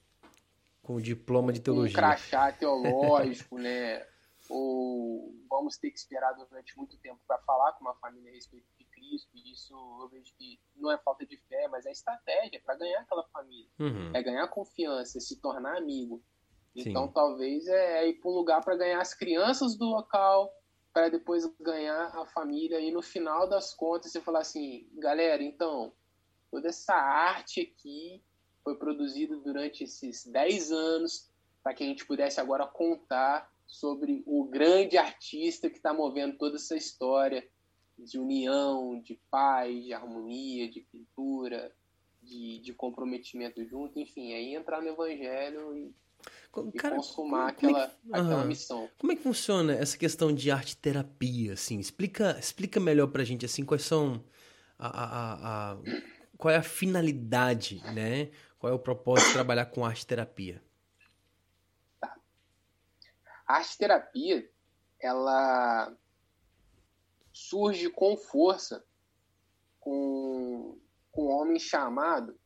com 0.81 0.99
diploma 0.99 1.53
de 1.53 1.61
teologia, 1.61 1.91
um 1.91 1.93
crachá 1.93 2.51
teológico, 2.51 3.57
né? 3.57 4.05
Ou 4.49 5.31
vamos 5.47 5.77
ter 5.77 5.91
que 5.91 5.99
esperar 5.99 6.33
durante 6.33 6.75
muito 6.75 6.97
tempo 6.97 7.19
para 7.27 7.37
falar 7.39 7.73
com 7.73 7.85
uma 7.85 7.95
família 7.95 8.31
a 8.31 8.33
respeito 8.33 8.65
de 8.77 8.85
Cristo. 8.85 9.29
E 9.35 9.51
isso 9.53 9.73
eu 10.01 10.09
vejo 10.09 10.33
que 10.35 10.59
não 10.75 10.91
é 10.91 10.97
falta 10.97 11.25
de 11.25 11.37
fé, 11.47 11.67
mas 11.67 11.85
é 11.85 11.91
estratégia 11.91 12.59
para 12.65 12.75
ganhar 12.75 13.01
aquela 13.01 13.23
família, 13.27 13.69
uhum. 13.79 14.11
é 14.13 14.23
ganhar 14.23 14.47
confiança, 14.47 15.19
é 15.19 15.21
se 15.21 15.39
tornar 15.39 15.77
amigo. 15.77 16.21
Então 16.75 17.07
Sim. 17.07 17.13
talvez 17.13 17.67
é, 17.67 17.99
é 17.99 18.09
ir 18.09 18.13
para 18.15 18.31
um 18.31 18.33
lugar 18.33 18.63
para 18.63 18.75
ganhar 18.75 18.99
as 18.99 19.13
crianças 19.13 19.77
do 19.77 19.85
local, 19.85 20.51
para 20.93 21.09
depois 21.09 21.45
ganhar 21.59 22.07
a 22.17 22.25
família 22.25 22.79
e 22.79 22.91
no 22.91 23.01
final 23.01 23.47
das 23.47 23.73
contas 23.73 24.11
você 24.11 24.21
falar 24.21 24.39
assim, 24.39 24.87
galera, 24.93 25.41
então, 25.41 25.93
toda 26.49 26.67
essa 26.67 26.93
arte 26.93 27.61
aqui 27.61 28.21
foi 28.63 28.77
produzida 28.77 29.35
durante 29.37 29.83
esses 29.83 30.25
10 30.25 30.71
anos 30.71 31.31
para 31.63 31.73
que 31.73 31.83
a 31.83 31.87
gente 31.87 32.05
pudesse 32.05 32.39
agora 32.39 32.67
contar 32.67 33.51
sobre 33.65 34.21
o 34.25 34.43
grande 34.43 34.97
artista 34.97 35.69
que 35.69 35.77
está 35.77 35.93
movendo 35.93 36.37
toda 36.37 36.57
essa 36.57 36.75
história 36.75 37.47
de 37.97 38.19
união, 38.19 38.99
de 38.99 39.19
paz, 39.29 39.83
de 39.83 39.93
harmonia, 39.93 40.69
de 40.69 40.81
pintura, 40.81 41.73
de, 42.21 42.59
de 42.59 42.73
comprometimento 42.73 43.63
junto, 43.65 43.99
enfim, 43.99 44.33
aí 44.33 44.55
entrar 44.55 44.81
no 44.81 44.89
evangelho 44.89 45.77
e 45.77 45.95
Cara, 46.77 46.95
consumar 46.97 47.55
como, 47.55 47.75
aquela, 47.75 47.83
é 47.83 47.87
que, 47.87 48.13
aquela 48.13 48.45
missão. 48.45 48.89
Como 48.97 49.11
é 49.11 49.15
que 49.15 49.23
funciona 49.23 49.73
essa 49.73 49.97
questão 49.97 50.33
de 50.33 50.51
arte 50.51 50.75
terapia, 50.75 51.53
assim? 51.53 51.79
Explica, 51.79 52.37
explica 52.37 52.79
melhor 52.79 53.07
pra 53.07 53.23
gente, 53.23 53.45
assim, 53.45 53.63
quais 53.63 53.83
são 53.83 54.23
a, 54.77 54.87
a, 54.87 55.71
a, 55.71 55.77
qual 56.37 56.53
é 56.53 56.57
a 56.57 56.63
finalidade, 56.63 57.81
né? 57.93 58.31
Qual 58.59 58.71
é 58.71 58.75
o 58.75 58.79
propósito 58.79 59.27
de 59.27 59.33
trabalhar 59.33 59.65
com 59.67 59.85
arte 59.85 60.05
terapia? 60.05 60.61
Tá. 61.99 62.15
A 63.47 63.53
arte 63.55 63.77
terapia, 63.77 64.49
ela 64.99 65.95
surge 67.31 67.89
com 67.89 68.17
força 68.17 68.83
com, 69.79 70.77
com 71.11 71.27
um 71.27 71.31
homem 71.31 71.59
chamado 71.59 72.39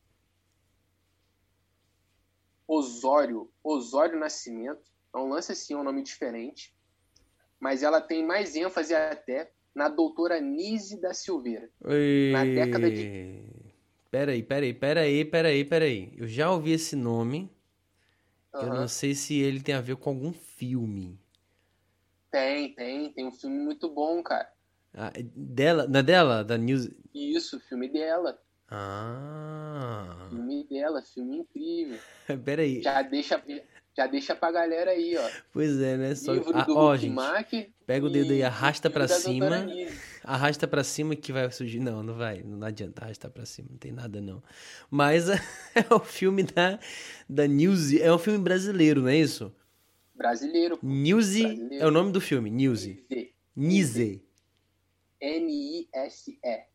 Osório, 2.67 3.49
Osório 3.63 4.19
Nascimento. 4.19 4.83
É 5.13 5.17
um 5.17 5.29
lance 5.29 5.51
assim, 5.51 5.73
é 5.73 5.77
um 5.77 5.83
nome 5.83 6.03
diferente. 6.03 6.73
Mas 7.59 7.83
ela 7.83 8.01
tem 8.01 8.25
mais 8.25 8.55
ênfase 8.55 8.93
até 8.93 9.51
na 9.73 9.89
doutora 9.89 10.39
Nise 10.39 10.99
da 10.99 11.13
Silveira. 11.13 11.69
Na 12.31 12.43
década 12.43 12.89
de. 12.89 13.41
Peraí, 14.09 14.43
peraí, 14.43 14.73
peraí, 14.73 15.25
peraí, 15.25 15.65
peraí. 15.65 16.13
Eu 16.17 16.27
já 16.27 16.51
ouvi 16.51 16.71
esse 16.71 16.95
nome. 16.95 17.51
Uhum. 18.53 18.61
Eu 18.61 18.73
não 18.73 18.87
sei 18.87 19.13
se 19.13 19.39
ele 19.39 19.61
tem 19.61 19.75
a 19.75 19.81
ver 19.81 19.97
com 19.97 20.09
algum 20.09 20.31
filme. 20.31 21.19
Tem, 22.31 22.73
tem. 22.73 23.11
Tem 23.11 23.25
um 23.27 23.31
filme 23.31 23.57
muito 23.57 23.89
bom, 23.89 24.23
cara. 24.23 24.49
Ah, 24.93 25.11
dela, 25.35 25.87
não 25.87 25.99
é 25.99 26.03
dela? 26.03 26.43
Da 26.43 26.57
News... 26.57 26.89
Isso, 27.13 27.59
filme 27.59 27.89
dela. 27.89 28.41
Ah. 28.69 30.27
Filme 30.29 30.67
dela, 30.67 31.01
filme 31.01 31.37
incrível. 31.37 31.99
Pera 32.43 32.63
aí. 32.63 32.81
Já 32.81 33.01
deixa, 33.03 33.43
já 33.95 34.07
deixa 34.07 34.35
pra 34.35 34.51
galera 34.51 34.91
aí, 34.91 35.15
ó. 35.15 35.29
Pois 35.53 35.79
é, 35.79 35.97
né? 35.97 36.15
Só... 36.15 36.33
Livro 36.33 36.57
ah, 36.57 36.63
do 36.63 36.75
ó, 36.75 36.97
gente, 36.97 37.73
pega 37.85 38.05
o 38.05 38.09
dedo 38.09 38.31
aí, 38.31 38.43
arrasta 38.43 38.89
pra 38.89 39.07
cima. 39.07 39.67
Arrasta 40.23 40.67
pra 40.67 40.83
cima 40.83 41.15
que 41.15 41.31
vai 41.31 41.49
surgir. 41.51 41.79
Não, 41.79 42.01
não 42.01 42.15
vai. 42.15 42.41
Não 42.43 42.65
adianta 42.65 43.05
arrastar 43.05 43.29
pra 43.29 43.45
cima, 43.45 43.69
não 43.71 43.77
tem 43.77 43.91
nada 43.91 44.19
não. 44.19 44.41
Mas 44.89 45.29
é 45.29 45.93
o 45.93 45.99
filme 45.99 46.43
da, 46.43 46.79
da 47.29 47.47
Newsy. 47.47 48.01
É 48.01 48.11
um 48.11 48.17
filme 48.17 48.39
brasileiro, 48.39 49.01
não 49.01 49.09
é 49.09 49.17
isso? 49.17 49.53
Brasileiro. 50.15 50.79
Newsy 50.81 51.69
é 51.73 51.85
o 51.85 51.91
nome 51.91 52.11
do 52.11 52.19
filme, 52.19 52.49
Newsy. 52.49 53.05
Nise. 53.55 54.21
N-I-S-E. 55.21 56.65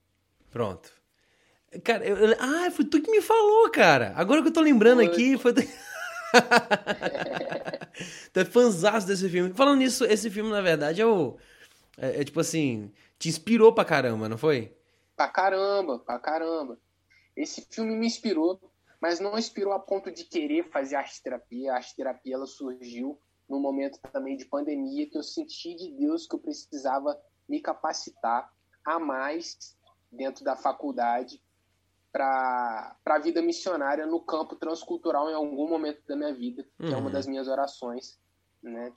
Pronto. 0.50 0.99
Cara, 1.84 2.04
eu, 2.04 2.16
eu, 2.16 2.36
ah, 2.40 2.68
foi 2.72 2.84
tu 2.84 3.00
que 3.00 3.10
me 3.10 3.22
falou, 3.22 3.70
cara. 3.70 4.12
Agora 4.16 4.42
que 4.42 4.48
eu 4.48 4.52
tô 4.52 4.60
lembrando 4.60 5.02
aqui, 5.02 5.38
foi 5.38 5.54
tu... 5.54 5.62
tu 8.32 8.40
é 8.40 8.44
fãzaço 8.44 9.06
desse 9.06 9.28
filme. 9.28 9.54
Falando 9.54 9.78
nisso, 9.78 10.04
esse 10.04 10.28
filme, 10.28 10.50
na 10.50 10.60
verdade, 10.60 11.00
é 11.00 11.06
o... 11.06 11.38
É, 11.96 12.20
é, 12.20 12.24
tipo 12.24 12.40
assim, 12.40 12.92
te 13.18 13.28
inspirou 13.28 13.72
pra 13.72 13.84
caramba, 13.84 14.28
não 14.28 14.36
foi? 14.36 14.76
Pra 15.16 15.28
caramba, 15.28 16.00
pra 16.00 16.18
caramba. 16.18 16.76
Esse 17.36 17.64
filme 17.70 17.94
me 17.94 18.06
inspirou, 18.06 18.60
mas 19.00 19.20
não 19.20 19.38
inspirou 19.38 19.72
a 19.72 19.78
ponto 19.78 20.10
de 20.10 20.24
querer 20.24 20.68
fazer 20.70 20.96
arte 20.96 21.22
terapia. 21.22 21.72
A 21.72 21.76
arte 21.76 21.94
terapia, 21.94 22.34
ela 22.34 22.46
surgiu 22.46 23.16
num 23.48 23.60
momento 23.60 24.00
também 24.12 24.36
de 24.36 24.44
pandemia 24.44 25.08
que 25.08 25.16
eu 25.16 25.22
senti 25.22 25.76
de 25.76 25.92
Deus 25.92 26.26
que 26.26 26.34
eu 26.34 26.40
precisava 26.40 27.16
me 27.48 27.60
capacitar 27.60 28.50
a 28.84 28.98
mais 28.98 29.76
dentro 30.10 30.44
da 30.44 30.56
faculdade 30.56 31.40
para 32.12 32.96
a 33.04 33.18
vida 33.18 33.40
missionária 33.40 34.06
no 34.06 34.20
campo 34.20 34.56
transcultural 34.56 35.30
em 35.30 35.34
algum 35.34 35.68
momento 35.68 36.02
da 36.06 36.16
minha 36.16 36.34
vida, 36.34 36.64
que 36.78 36.86
uhum. 36.86 36.92
é 36.92 36.96
uma 36.96 37.06
uhum. 37.06 37.12
das 37.12 37.26
minhas 37.26 37.48
orações, 37.48 38.18
né? 38.62 38.92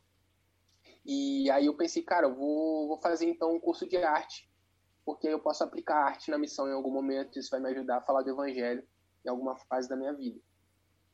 E 1.05 1.49
aí 1.51 1.65
eu 1.65 1.75
pensei, 1.75 2.01
cara, 2.01 2.27
eu 2.27 2.35
vou, 2.35 2.87
vou 2.87 2.97
fazer 2.97 3.27
então 3.27 3.53
um 3.53 3.59
curso 3.59 3.87
de 3.87 3.97
arte, 3.97 4.49
porque 5.05 5.27
eu 5.27 5.39
posso 5.39 5.63
aplicar 5.63 6.05
arte 6.05 6.31
na 6.31 6.37
missão 6.37 6.67
em 6.67 6.73
algum 6.73 6.91
momento, 6.91 7.37
isso 7.37 7.49
vai 7.51 7.59
me 7.59 7.69
ajudar 7.69 7.97
a 7.97 8.01
falar 8.01 8.23
do 8.23 8.29
evangelho 8.29 8.83
em 9.25 9.29
alguma 9.29 9.55
fase 9.55 9.87
da 9.87 9.95
minha 9.95 10.13
vida. 10.13 10.39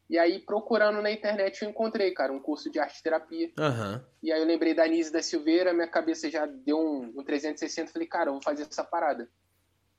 E 0.09 0.17
aí, 0.17 0.39
procurando 0.39 1.01
na 1.03 1.11
internet, 1.11 1.61
eu 1.61 1.69
encontrei, 1.69 2.11
cara, 2.11 2.33
um 2.33 2.39
curso 2.39 2.71
de 2.71 2.79
arte 2.79 3.03
terapia. 3.03 3.51
Uhum. 3.59 4.01
E 4.23 4.31
aí 4.31 4.41
eu 4.41 4.47
lembrei 4.47 4.73
da 4.73 4.87
Nise 4.87 5.11
da 5.11 5.21
Silveira, 5.21 5.71
minha 5.71 5.87
cabeça 5.87 6.29
já 6.31 6.47
deu 6.47 6.79
um, 6.79 7.13
um 7.19 7.23
360, 7.23 7.91
falei, 7.91 8.07
cara, 8.07 8.29
eu 8.29 8.33
vou 8.33 8.41
fazer 8.41 8.63
essa 8.63 8.83
parada. 8.83 9.29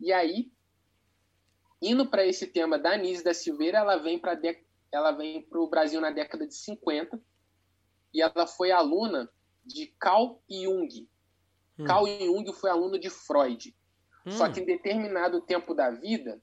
E 0.00 0.12
aí, 0.12 0.50
indo 1.80 2.06
para 2.06 2.26
esse 2.26 2.46
tema 2.46 2.78
da 2.78 2.96
Nise 2.96 3.24
da 3.24 3.32
Silveira, 3.32 3.78
ela 3.78 3.96
vem 3.96 4.18
para 4.18 4.38
ela 4.92 5.12
vem 5.12 5.42
para 5.42 5.60
o 5.60 5.68
Brasil 5.68 6.00
na 6.00 6.10
década 6.10 6.46
de 6.46 6.54
50 6.54 7.20
e 8.12 8.20
ela 8.20 8.46
foi 8.46 8.72
aluna 8.72 9.30
de 9.64 9.86
Carl 9.98 10.42
Jung. 10.48 11.08
Hum. 11.78 11.84
Carl 11.84 12.06
Jung 12.06 12.52
foi 12.52 12.70
aluno 12.70 12.98
de 12.98 13.08
Freud. 13.08 13.74
Hum. 14.26 14.30
Só 14.32 14.50
que 14.50 14.60
em 14.60 14.64
determinado 14.64 15.40
tempo 15.42 15.74
da 15.74 15.90
vida, 15.90 16.42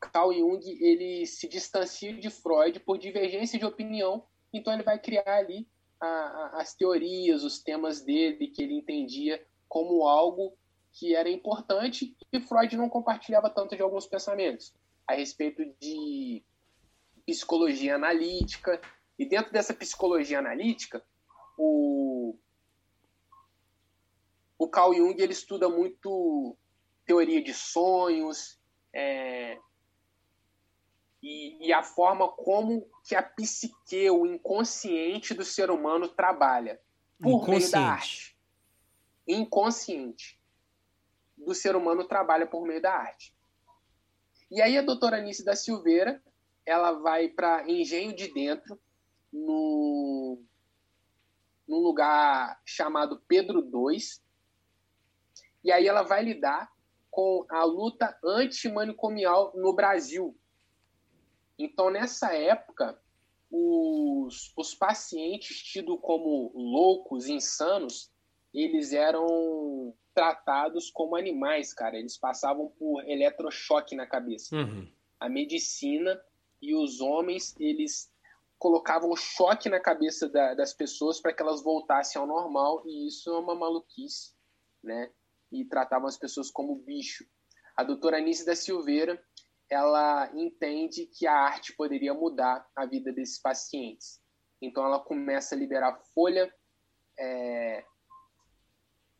Carl 0.00 0.32
Jung 0.32 0.64
ele 0.80 1.26
se 1.26 1.46
distancia 1.48 2.14
de 2.14 2.30
Freud 2.30 2.80
por 2.80 2.98
divergência 2.98 3.58
de 3.58 3.66
opinião, 3.66 4.26
então 4.52 4.72
ele 4.72 4.82
vai 4.82 4.98
criar 4.98 5.36
ali 5.36 5.68
a, 6.00 6.06
a, 6.06 6.62
as 6.62 6.74
teorias, 6.74 7.44
os 7.44 7.62
temas 7.62 8.00
dele 8.00 8.48
que 8.48 8.62
ele 8.62 8.74
entendia 8.74 9.44
como 9.68 10.06
algo 10.06 10.56
que 10.92 11.14
era 11.14 11.28
importante 11.28 12.14
e 12.32 12.40
Freud 12.40 12.76
não 12.76 12.88
compartilhava 12.88 13.48
tanto 13.48 13.74
de 13.74 13.82
alguns 13.82 14.06
pensamentos 14.06 14.74
a 15.06 15.14
respeito 15.14 15.64
de 15.80 16.44
psicologia 17.26 17.94
analítica. 17.94 18.80
E 19.18 19.26
dentro 19.26 19.52
dessa 19.52 19.74
psicologia 19.74 20.38
analítica, 20.38 21.04
o, 21.56 22.36
o 24.58 24.68
Carl 24.68 24.94
Jung 24.94 25.20
ele 25.20 25.32
estuda 25.32 25.68
muito 25.68 26.56
teoria 27.04 27.42
de 27.42 27.54
sonhos 27.54 28.58
é, 28.92 29.58
e, 31.22 31.68
e, 31.68 31.72
a 31.72 31.82
forma 31.82 32.28
como 32.28 32.86
que 33.04 33.14
a 33.14 33.22
psique, 33.22 34.10
o 34.10 34.26
inconsciente 34.26 35.34
do 35.34 35.44
ser 35.44 35.70
humano 35.70 36.08
trabalha 36.08 36.80
por 37.20 37.48
meio 37.48 37.70
da 37.70 37.80
arte. 37.80 38.36
Inconsciente 39.26 40.41
do 41.44 41.54
ser 41.54 41.76
humano 41.76 42.06
trabalha 42.06 42.46
por 42.46 42.66
meio 42.66 42.80
da 42.80 42.94
arte. 42.94 43.34
E 44.50 44.60
aí 44.60 44.76
a 44.76 44.82
doutora 44.82 45.16
Anice 45.16 45.44
da 45.44 45.56
Silveira, 45.56 46.22
ela 46.64 46.92
vai 46.92 47.28
para 47.28 47.68
Engenho 47.70 48.14
de 48.14 48.32
Dentro, 48.32 48.78
no, 49.32 50.38
num 51.66 51.78
lugar 51.78 52.60
chamado 52.64 53.22
Pedro 53.26 53.60
II, 53.60 53.98
e 55.64 55.72
aí 55.72 55.86
ela 55.86 56.02
vai 56.02 56.22
lidar 56.22 56.70
com 57.10 57.46
a 57.48 57.64
luta 57.64 58.18
antimanicomial 58.22 59.52
no 59.54 59.72
Brasil. 59.72 60.36
Então, 61.58 61.90
nessa 61.90 62.34
época, 62.34 63.00
os, 63.50 64.52
os 64.54 64.74
pacientes 64.74 65.62
tidos 65.62 65.98
como 66.02 66.52
loucos, 66.54 67.26
insanos, 67.26 68.11
eles 68.52 68.92
eram 68.92 69.94
tratados 70.14 70.90
como 70.90 71.16
animais, 71.16 71.72
cara. 71.72 71.98
Eles 71.98 72.16
passavam 72.16 72.68
por 72.78 73.02
eletrochoque 73.08 73.94
na 73.96 74.06
cabeça. 74.06 74.54
Uhum. 74.54 74.88
A 75.18 75.28
medicina 75.28 76.20
e 76.60 76.74
os 76.74 77.00
homens, 77.00 77.54
eles 77.58 78.12
colocavam 78.58 79.16
choque 79.16 79.68
na 79.68 79.80
cabeça 79.80 80.28
da, 80.28 80.54
das 80.54 80.72
pessoas 80.72 81.20
para 81.20 81.32
que 81.32 81.42
elas 81.42 81.64
voltassem 81.64 82.20
ao 82.20 82.28
normal, 82.28 82.82
e 82.86 83.08
isso 83.08 83.28
é 83.28 83.38
uma 83.38 83.56
maluquice, 83.56 84.34
né? 84.80 85.10
E 85.50 85.64
tratavam 85.64 86.06
as 86.06 86.16
pessoas 86.16 86.48
como 86.48 86.76
bicho. 86.76 87.26
A 87.76 87.82
doutora 87.82 88.18
Anice 88.18 88.46
da 88.46 88.54
Silveira, 88.54 89.20
ela 89.68 90.30
entende 90.34 91.06
que 91.06 91.26
a 91.26 91.34
arte 91.34 91.74
poderia 91.74 92.14
mudar 92.14 92.64
a 92.76 92.86
vida 92.86 93.12
desses 93.12 93.40
pacientes. 93.40 94.22
Então 94.60 94.84
ela 94.84 95.00
começa 95.00 95.56
a 95.56 95.58
liberar 95.58 95.98
folha, 96.14 96.52
é, 97.18 97.84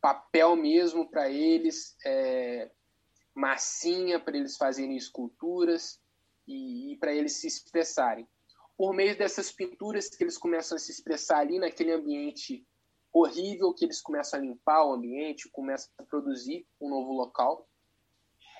papel 0.03 0.57
mesmo 0.57 1.09
para 1.09 1.31
eles, 1.31 1.97
é, 2.05 2.69
massinha 3.33 4.19
para 4.19 4.37
eles 4.37 4.57
fazerem 4.57 4.97
esculturas 4.97 6.03
e, 6.47 6.93
e 6.93 6.97
para 6.97 7.15
eles 7.15 7.35
se 7.35 7.47
expressarem. 7.47 8.29
Por 8.77 8.93
meio 8.93 9.17
dessas 9.17 9.53
pinturas 9.53 10.09
que 10.09 10.25
eles 10.25 10.37
começam 10.37 10.75
a 10.75 10.79
se 10.81 10.91
expressar 10.91 11.39
ali 11.39 11.61
naquele 11.61 11.93
ambiente 11.93 12.67
horrível, 13.13 13.73
que 13.73 13.85
eles 13.85 14.01
começam 14.01 14.41
a 14.41 14.43
limpar 14.43 14.85
o 14.85 14.95
ambiente, 14.95 15.49
começam 15.51 15.93
a 15.97 16.03
produzir 16.03 16.67
um 16.81 16.89
novo 16.89 17.13
local, 17.13 17.69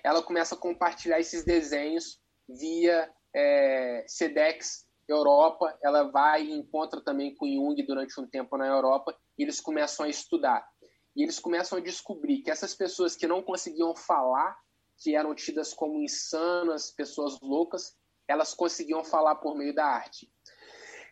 ela 0.05 0.23
começa 0.23 0.55
a 0.55 0.59
compartilhar 0.59 1.19
esses 1.19 1.45
desenhos 1.45 2.21
via 2.49 3.13
é, 3.35 4.05
SEDEX 4.07 4.87
Europa, 5.09 5.77
ela 5.83 6.05
vai 6.05 6.45
e 6.45 6.53
encontra 6.53 7.01
também 7.01 7.35
com 7.35 7.47
Jung 7.47 7.83
durante 7.85 8.21
um 8.21 8.27
tempo 8.27 8.57
na 8.57 8.67
Europa, 8.67 9.17
e 9.37 9.43
eles 9.43 9.61
começam 9.61 10.07
a 10.07 10.09
estudar. 10.09 10.72
E 11.15 11.23
eles 11.23 11.39
começam 11.39 11.79
a 11.79 11.81
descobrir 11.81 12.43
que 12.43 12.51
essas 12.51 12.75
pessoas 12.75 13.15
que 13.15 13.27
não 13.27 13.43
conseguiam 13.43 13.95
falar, 13.95 14.57
que 14.99 15.15
eram 15.15 15.35
tidas 15.35 15.75
como 15.75 16.01
insanas, 16.01 16.91
pessoas 16.91 17.39
loucas, 17.41 17.97
elas 18.27 18.55
conseguiam 18.55 19.05
falar 19.05 19.37
por 19.37 19.57
meio 19.57 19.75
da 19.75 19.85
arte. 19.85 20.31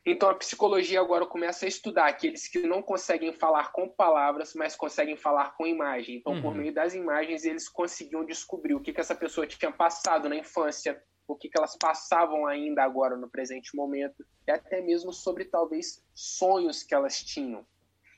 Então 0.05 0.31
a 0.31 0.35
psicologia 0.35 1.01
agora 1.01 1.27
começa 1.27 1.67
a 1.67 1.69
estudar 1.69 2.07
aqueles 2.07 2.49
que 2.49 2.61
não 2.61 2.83
conseguem 2.83 3.33
falar 3.33 3.71
com 3.73 3.89
palavras, 3.89 4.55
mas 4.55 4.75
conseguem 4.75 5.17
falar 5.17 5.55
com 5.57 5.67
imagem. 5.67 6.17
Então, 6.17 6.33
uhum. 6.33 6.43
por 6.43 6.55
meio 6.55 6.73
das 6.73 6.95
imagens, 6.95 7.45
eles 7.45 7.69
conseguiam 7.69 8.25
descobrir 8.25 8.75
o 8.75 8.81
que, 8.81 8.93
que 8.93 9.01
essa 9.01 9.15
pessoa 9.15 9.47
tinha 9.47 9.71
passado 9.71 10.29
na 10.29 10.37
infância, 10.37 11.03
o 11.29 11.37
que, 11.37 11.51
que 11.51 11.59
elas 11.59 11.77
passavam 11.77 12.47
ainda 12.47 12.83
agora 12.83 13.17
no 13.17 13.29
presente 13.29 13.77
momento, 13.77 14.25
e 14.47 14.51
até 14.51 14.81
mesmo 14.81 15.13
sobre 15.13 15.45
talvez 15.45 16.03
sonhos 16.15 16.83
que 16.83 16.95
elas 16.95 17.23
tinham. 17.23 17.67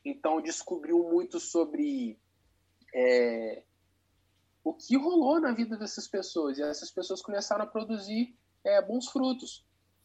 Então 0.05 0.41
descobriu 0.41 0.99
muito 1.11 1.39
sobre 1.39 2.19
é, 2.95 3.63
o 4.65 4.75
que 4.75 4.97
rolou 4.97 5.41
na 5.41 5.53
vida 5.53 5.77
dessas 5.77 6.09
pessoas. 6.09 6.59
E 6.59 6.63
essas 6.63 6.91
pessoas 6.91 7.23
começaram 7.23 7.65
a 7.65 7.67
produzir 7.67 8.37
é, 8.65 8.81
bons 8.83 9.09
frutos, 9.09 9.65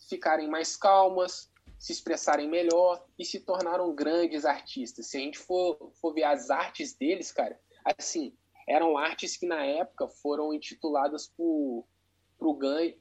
ficarem 0.10 0.50
mais 0.50 0.76
calmas, 0.76 1.52
se 1.78 1.91
expressarem 1.91 2.50
melhor 2.50 3.06
e 3.18 3.26
se 3.26 3.39
tornaram 3.39 3.93
grandes 3.93 4.45
artistas. 4.45 5.08
Se 5.08 5.18
a 5.18 5.20
gente 5.20 5.38
for, 5.38 5.91
for 6.02 6.14
ver 6.14 6.24
as 6.24 6.50
artes 6.50 6.93
deles, 6.93 7.32
cara, 7.32 7.60
assim, 7.86 8.36
eram 8.68 8.98
artes 8.98 9.38
que 9.38 9.45
na 9.45 9.64
época 9.64 10.08
foram 10.08 10.54
intituladas 10.54 11.28
por, 11.28 11.86
por, 12.38 12.58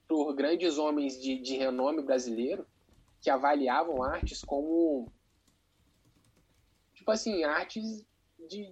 por 0.07 0.34
grandes 0.34 0.78
homens 0.78 1.20
de, 1.20 1.38
de 1.40 1.57
renome 1.57 2.03
brasileiro 2.03 2.66
que 3.20 3.30
avaliavam 3.30 4.03
artes 4.03 4.44
como 4.44 5.11
tipo 7.07 7.12
assim, 7.12 7.44
artes 7.44 8.04
de, 8.48 8.68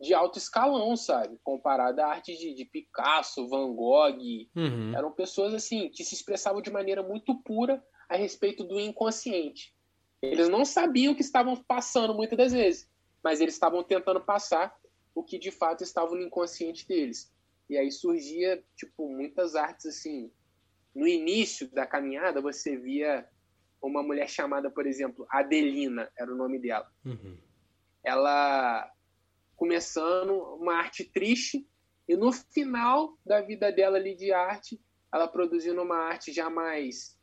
de 0.00 0.14
alto 0.14 0.38
escalão, 0.38 0.96
sabe? 0.96 1.36
Comparada 1.42 2.04
a 2.04 2.10
artes 2.10 2.38
de, 2.38 2.54
de 2.54 2.64
Picasso, 2.64 3.48
Van 3.48 3.74
Gogh. 3.74 4.46
Uhum. 4.54 4.94
Eram 4.96 5.10
pessoas, 5.10 5.52
assim, 5.52 5.88
que 5.88 6.04
se 6.04 6.14
expressavam 6.14 6.62
de 6.62 6.70
maneira 6.70 7.02
muito 7.02 7.34
pura 7.42 7.84
a 8.08 8.16
respeito 8.16 8.62
do 8.62 8.78
inconsciente. 8.78 9.74
Eles 10.22 10.48
não 10.48 10.64
sabiam 10.64 11.12
o 11.12 11.16
que 11.16 11.22
estavam 11.22 11.56
passando 11.56 12.14
muitas 12.14 12.38
das 12.38 12.52
vezes, 12.52 12.88
mas 13.22 13.40
eles 13.40 13.54
estavam 13.54 13.82
tentando 13.82 14.20
passar 14.20 14.76
o 15.12 15.24
que 15.24 15.36
de 15.36 15.50
fato 15.50 15.82
estava 15.82 16.14
no 16.14 16.22
inconsciente 16.22 16.86
deles. 16.86 17.32
E 17.68 17.76
aí 17.76 17.90
surgia, 17.90 18.62
tipo, 18.76 19.08
muitas 19.08 19.56
artes, 19.56 19.86
assim. 19.86 20.30
No 20.94 21.08
início 21.08 21.68
da 21.72 21.84
caminhada, 21.84 22.40
você 22.40 22.76
via 22.76 23.28
uma 23.82 24.02
mulher 24.02 24.28
chamada, 24.28 24.70
por 24.70 24.86
exemplo, 24.86 25.26
Adelina, 25.28 26.08
era 26.16 26.32
o 26.32 26.36
nome 26.36 26.60
dela. 26.60 26.90
Uhum 27.04 27.47
ela 28.08 28.90
começando 29.54 30.32
uma 30.54 30.74
arte 30.74 31.04
triste 31.04 31.68
e 32.08 32.16
no 32.16 32.32
final 32.32 33.18
da 33.24 33.40
vida 33.40 33.70
dela 33.70 33.98
ali 33.98 34.14
de 34.14 34.32
arte, 34.32 34.80
ela 35.12 35.28
produzindo 35.28 35.82
uma 35.82 35.96
arte 35.96 36.32
já 36.32 36.48
mais 36.48 37.18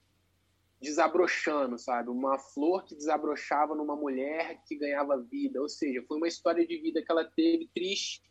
desabrochando, 0.79 1.79
sabe? 1.79 2.09
Uma 2.09 2.37
flor 2.37 2.83
que 2.85 2.95
desabrochava 2.95 3.73
numa 3.73 3.95
mulher 3.95 4.61
que 4.67 4.77
ganhava 4.77 5.21
vida, 5.21 5.61
ou 5.61 5.67
seja, 5.67 6.03
foi 6.07 6.17
uma 6.17 6.27
história 6.27 6.65
de 6.67 6.77
vida 6.77 7.01
que 7.01 7.11
ela 7.11 7.25
teve 7.25 7.67
triste, 7.73 8.21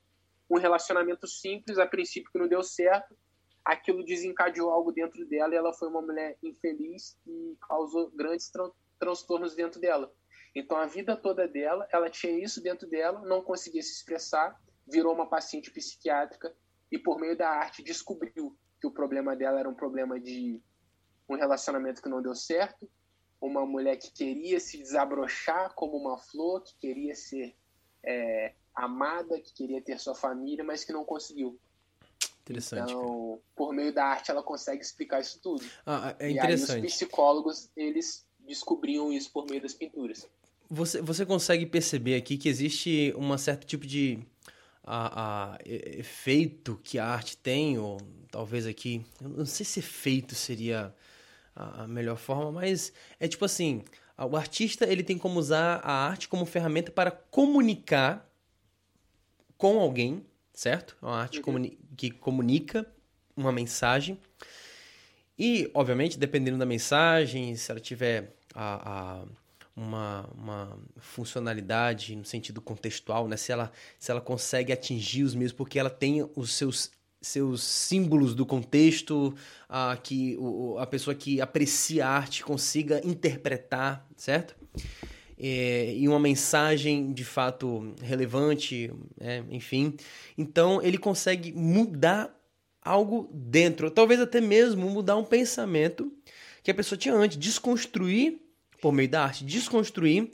um 0.49 0.59
relacionamento 0.59 1.27
simples, 1.27 1.79
a 1.79 1.87
princípio 1.87 2.31
que 2.31 2.39
não 2.39 2.47
deu 2.47 2.63
certo, 2.63 3.17
aquilo 3.65 4.05
desencadeou 4.05 4.71
algo 4.71 4.93
dentro 4.93 5.27
dela 5.27 5.55
e 5.55 5.57
ela 5.57 5.73
foi 5.73 5.89
uma 5.89 6.03
mulher 6.03 6.37
infeliz 6.43 7.19
e 7.27 7.57
causou 7.67 8.11
grandes 8.11 8.51
tran 8.51 8.71
transtornos 8.99 9.55
dentro 9.55 9.81
dela. 9.81 10.13
Então, 10.55 10.77
a 10.77 10.87
vida 10.87 11.17
toda 11.17 11.49
dela, 11.49 11.87
ela 11.93 12.09
tinha 12.09 12.33
isso 12.33 12.63
dentro 12.63 12.89
dela, 12.89 13.21
não 13.23 13.43
conseguia 13.43 13.83
se 13.83 13.93
expressar, 13.93 14.61
virou 14.87 15.13
uma 15.13 15.29
paciente 15.29 15.71
psiquiátrica 15.71 16.55
e, 16.93 16.99
por 16.99 17.19
meio 17.19 17.37
da 17.37 17.49
arte, 17.49 17.83
descobriu 17.83 18.57
que 18.81 18.87
o 18.87 18.91
problema 18.93 19.35
dela 19.35 19.59
era 19.59 19.69
um 19.69 19.75
problema 19.75 20.21
de 20.21 20.63
um 21.29 21.35
relacionamento 21.35 22.03
que 22.03 22.09
não 22.09 22.23
deu 22.23 22.35
certo, 22.35 22.89
uma 23.41 23.67
mulher 23.67 23.97
que 23.97 24.11
queria 24.13 24.61
se 24.61 24.79
desabrochar 24.79 25.75
como 25.75 25.97
uma 25.97 26.19
flor, 26.19 26.63
que 26.63 26.77
queria 26.77 27.15
ser 27.15 27.57
é, 28.05 28.55
amada, 28.75 29.41
que 29.41 29.53
queria 29.53 29.83
ter 29.83 29.99
sua 29.99 30.15
família, 30.15 30.63
mas 30.63 30.85
que 30.85 30.93
não 30.93 31.05
conseguiu. 31.05 31.59
Interessante. 32.43 32.93
Então, 32.93 33.03
cara. 33.03 33.43
por 33.57 33.73
meio 33.73 33.93
da 33.93 34.05
arte, 34.05 34.31
ela 34.31 34.43
consegue 34.43 34.83
explicar 34.83 35.21
isso 35.21 35.41
tudo. 35.43 35.65
Ah, 35.85 36.15
é 36.19 36.31
interessante. 36.31 36.79
E 36.79 36.81
aí, 36.81 36.87
os 36.87 36.95
psicólogos, 36.95 37.71
eles 37.75 38.27
descobriam 38.41 39.13
isso 39.13 39.33
por 39.33 39.47
meio 39.49 39.63
das 39.63 39.75
pinturas. 39.75 40.29
Você, 40.71 41.01
você 41.01 41.27
consegue 41.27 41.67
perceber 41.67 42.17
aqui 42.17 42.37
que 42.37 42.49
existe 42.49 43.15
um 43.17 43.37
certo 43.37 43.67
tipo 43.67 43.87
de 43.87 44.19
a, 44.83 45.55
a, 45.55 45.59
efeito 45.65 46.79
que 46.83 46.99
a 46.99 47.07
arte 47.07 47.37
tem, 47.37 47.79
ou 47.79 48.01
talvez 48.31 48.67
aqui, 48.67 49.05
eu 49.21 49.29
não 49.29 49.47
sei 49.47 49.65
se 49.65 49.81
efeito 49.81 50.35
seria 50.35 50.95
a, 51.55 51.85
a 51.85 51.89
melhor 51.89 52.17
forma, 52.17 52.53
mas 52.53 52.93
é 53.19 53.27
tipo 53.27 53.45
assim, 53.45 53.83
o 54.19 54.37
artista 54.37 54.87
ele 54.87 55.03
tem 55.03 55.19
como 55.19 55.39
usar 55.39 55.81
a 55.83 55.93
arte 55.93 56.29
como 56.29 56.45
ferramenta 56.45 56.91
para 56.91 57.11
comunicar 57.11 58.29
com 59.57 59.81
alguém, 59.81 60.25
certo? 60.53 60.97
É 61.03 61.07
uma 61.07 61.21
arte 61.23 61.39
uhum. 61.39 61.45
comuni 61.45 61.79
que 61.97 62.11
comunica 62.11 62.87
uma 63.37 63.53
mensagem. 63.53 64.19
E, 65.39 65.71
obviamente, 65.75 66.19
dependendo 66.19 66.59
da 66.59 66.67
mensagem, 66.67 67.55
se 67.57 67.71
ela 67.71 67.81
tiver 67.81 68.37
a, 68.55 69.21
a 69.21 69.25
uma, 69.77 70.29
uma 70.35 70.79
funcionalidade 70.99 72.15
no 72.15 72.25
sentido 72.25 72.61
contextual, 72.61 73.27
né? 73.27 73.37
Se 73.37 73.53
ela, 73.53 73.73
se 73.99 74.11
ela 74.11 74.21
consegue 74.21 74.73
atingir 74.73 75.23
os 75.25 75.35
mesmos, 75.35 75.53
porque 75.53 75.79
ela 75.79 75.91
tem 75.91 76.29
os 76.37 76.53
seus 76.53 76.91
seus 77.25 77.63
símbolos 77.63 78.35
do 78.35 78.45
contexto, 78.45 79.35
a, 79.67 79.97
que 79.97 80.37
o, 80.39 80.77
a 80.79 80.87
pessoa 80.87 81.15
que 81.15 81.41
aprecia 81.41 82.07
a 82.07 82.11
arte 82.11 82.45
consiga 82.45 83.01
interpretar, 83.03 84.07
certo? 84.15 84.55
É, 85.39 85.95
e 85.95 86.07
uma 86.07 86.21
mensagem 86.21 87.13
de 87.13 87.25
fato 87.25 87.95
relevante, 88.03 88.93
é, 89.19 89.43
enfim. 89.51 89.95
Então 90.37 90.83
ele 90.83 90.99
consegue 90.99 91.51
mudar 91.53 92.31
algo 92.83 93.31
dentro, 93.33 93.91
talvez 93.91 94.21
até 94.21 94.41
mesmo 94.41 94.91
mudar 94.91 95.17
um 95.17 95.25
pensamento 95.25 96.13
que 96.63 96.71
a 96.71 96.75
pessoa 96.75 96.99
tinha 96.99 97.15
antes, 97.15 97.39
desconstruir 97.39 98.44
por 98.81 98.93
meio 98.93 99.09
da 99.09 99.25
arte, 99.25 99.45
desconstruir 99.45 100.31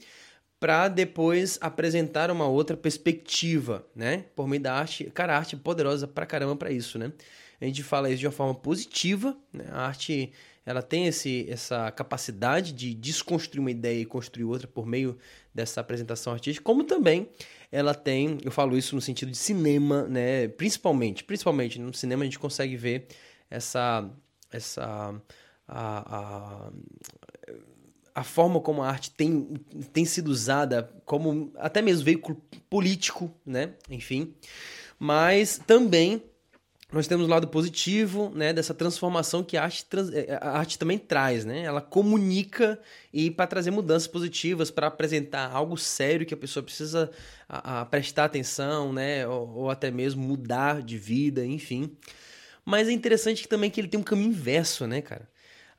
para 0.60 0.88
depois 0.88 1.58
apresentar 1.62 2.30
uma 2.30 2.46
outra 2.46 2.76
perspectiva, 2.76 3.86
né? 3.96 4.26
Por 4.36 4.46
meio 4.46 4.62
da 4.62 4.74
arte. 4.74 5.04
Cara, 5.14 5.34
a 5.34 5.38
arte 5.38 5.54
é 5.54 5.58
poderosa 5.58 6.06
pra 6.06 6.26
caramba 6.26 6.54
para 6.54 6.70
isso, 6.70 6.98
né? 6.98 7.12
A 7.58 7.64
gente 7.64 7.82
fala 7.82 8.10
isso 8.10 8.20
de 8.20 8.26
uma 8.26 8.32
forma 8.32 8.54
positiva, 8.54 9.36
né? 9.52 9.64
A 9.70 9.86
arte, 9.86 10.32
ela 10.66 10.82
tem 10.82 11.06
esse, 11.06 11.46
essa 11.48 11.90
capacidade 11.90 12.72
de 12.72 12.94
desconstruir 12.94 13.60
uma 13.60 13.70
ideia 13.70 14.00
e 14.02 14.04
construir 14.04 14.44
outra 14.44 14.68
por 14.68 14.86
meio 14.86 15.16
dessa 15.54 15.80
apresentação 15.80 16.32
artística, 16.32 16.62
como 16.62 16.84
também 16.84 17.28
ela 17.72 17.94
tem, 17.94 18.38
eu 18.44 18.50
falo 18.50 18.76
isso 18.76 18.94
no 18.94 19.00
sentido 19.00 19.30
de 19.30 19.38
cinema, 19.38 20.02
né? 20.04 20.48
Principalmente, 20.48 21.24
principalmente 21.24 21.78
no 21.78 21.94
cinema 21.94 22.22
a 22.22 22.26
gente 22.26 22.38
consegue 22.38 22.76
ver 22.76 23.06
essa 23.48 24.08
essa 24.52 25.14
a, 25.66 26.16
a, 26.16 26.72
a 28.14 28.24
forma 28.24 28.60
como 28.60 28.82
a 28.82 28.88
arte 28.88 29.10
tem, 29.10 29.48
tem 29.92 30.04
sido 30.04 30.28
usada 30.28 30.90
como 31.04 31.52
até 31.56 31.80
mesmo 31.82 32.04
veículo 32.04 32.40
político, 32.68 33.32
né? 33.44 33.74
Enfim. 33.88 34.34
Mas 34.98 35.58
também 35.66 36.22
nós 36.92 37.06
temos 37.06 37.26
o 37.26 37.30
lado 37.30 37.46
positivo, 37.46 38.32
né, 38.34 38.52
dessa 38.52 38.74
transformação 38.74 39.44
que 39.44 39.56
a 39.56 39.62
arte, 39.62 39.86
é, 40.12 40.38
a 40.40 40.58
arte 40.58 40.78
também 40.78 40.98
traz, 40.98 41.44
né? 41.44 41.62
Ela 41.62 41.80
comunica 41.80 42.78
e 43.12 43.30
para 43.30 43.46
trazer 43.46 43.70
mudanças 43.70 44.08
positivas, 44.08 44.70
para 44.70 44.88
apresentar 44.88 45.50
algo 45.52 45.76
sério 45.76 46.26
que 46.26 46.34
a 46.34 46.36
pessoa 46.36 46.62
precisa 46.62 47.10
a, 47.48 47.82
a 47.82 47.84
prestar 47.84 48.24
atenção, 48.24 48.92
né, 48.92 49.26
ou, 49.26 49.48
ou, 49.50 49.70
até 49.70 49.90
mesmo 49.90 50.22
mudar 50.22 50.82
de 50.82 50.98
vida, 50.98 51.46
enfim. 51.46 51.96
Mas 52.64 52.88
é 52.88 52.92
interessante 52.92 53.42
que 53.42 53.48
também 53.48 53.70
que 53.70 53.80
ele 53.80 53.88
tem 53.88 54.00
um 54.00 54.04
caminho 54.04 54.30
inverso, 54.30 54.86
né, 54.86 55.00
cara? 55.00 55.28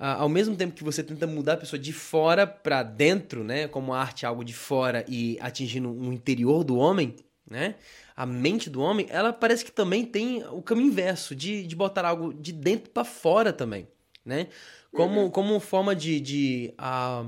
Ao 0.04 0.28
mesmo 0.28 0.56
tempo 0.56 0.74
que 0.74 0.84
você 0.84 1.04
tenta 1.04 1.28
mudar 1.28 1.54
a 1.54 1.58
pessoa 1.58 1.80
de 1.80 1.94
fora 1.94 2.48
para 2.48 2.82
dentro, 2.82 3.44
né, 3.44 3.68
como 3.68 3.94
a 3.94 4.00
arte 4.00 4.26
é 4.26 4.28
algo 4.28 4.44
de 4.44 4.54
fora 4.54 5.06
e 5.08 5.38
atingindo 5.40 5.90
um 5.90 6.12
interior 6.12 6.64
do 6.64 6.76
homem, 6.76 7.16
né, 7.48 7.76
a 8.16 8.26
mente 8.26 8.68
do 8.68 8.82
homem, 8.82 9.06
ela 9.10 9.32
parece 9.32 9.64
que 9.64 9.72
também 9.72 10.04
tem 10.04 10.44
o 10.46 10.62
caminho 10.62 10.88
inverso, 10.88 11.36
de, 11.36 11.68
de 11.68 11.76
botar 11.76 12.04
algo 12.04 12.34
de 12.34 12.52
dentro 12.52 12.90
para 12.90 13.04
fora 13.04 13.54
também, 13.54 13.88
né, 14.26 14.48
como, 14.92 15.22
uhum. 15.22 15.30
como 15.30 15.60
forma 15.60 15.96
de, 15.96 16.20
de 16.20 16.74
uh, 16.80 17.28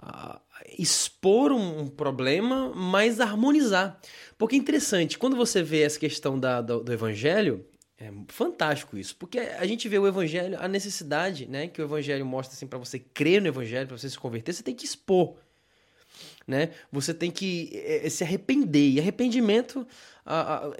uh, 0.00 0.40
expor 0.78 1.50
um, 1.50 1.80
um, 1.80 1.88
problema, 1.88 2.72
mas 2.72 3.20
harmonizar. 3.20 4.00
Porque 4.38 4.54
é 4.54 4.58
interessante, 4.58 5.18
quando 5.18 5.36
você 5.36 5.60
vê 5.60 5.82
essa 5.82 5.98
questão 5.98 6.38
da, 6.38 6.60
do, 6.60 6.84
do 6.84 6.92
evangelho, 6.92 7.66
é 8.02 8.12
fantástico 8.26 8.98
isso, 8.98 9.14
porque 9.16 9.38
a 9.38 9.64
gente 9.64 9.88
vê 9.88 9.96
o 9.96 10.08
evangelho, 10.08 10.58
a 10.60 10.66
necessidade, 10.66 11.46
né, 11.46 11.68
que 11.68 11.80
o 11.80 11.84
evangelho 11.84 12.26
mostra 12.26 12.56
assim 12.56 12.66
para 12.66 12.78
você 12.78 12.98
crer 12.98 13.40
no 13.40 13.46
evangelho, 13.46 13.86
para 13.86 13.96
você 13.96 14.10
se 14.10 14.18
converter, 14.18 14.52
você 14.52 14.62
tem 14.62 14.74
que 14.74 14.84
expor, 14.84 15.36
né? 16.44 16.70
Você 16.90 17.14
tem 17.14 17.30
que 17.30 17.70
é, 17.72 18.08
se 18.10 18.24
arrepender. 18.24 18.90
E 18.90 18.98
arrependimento, 18.98 19.86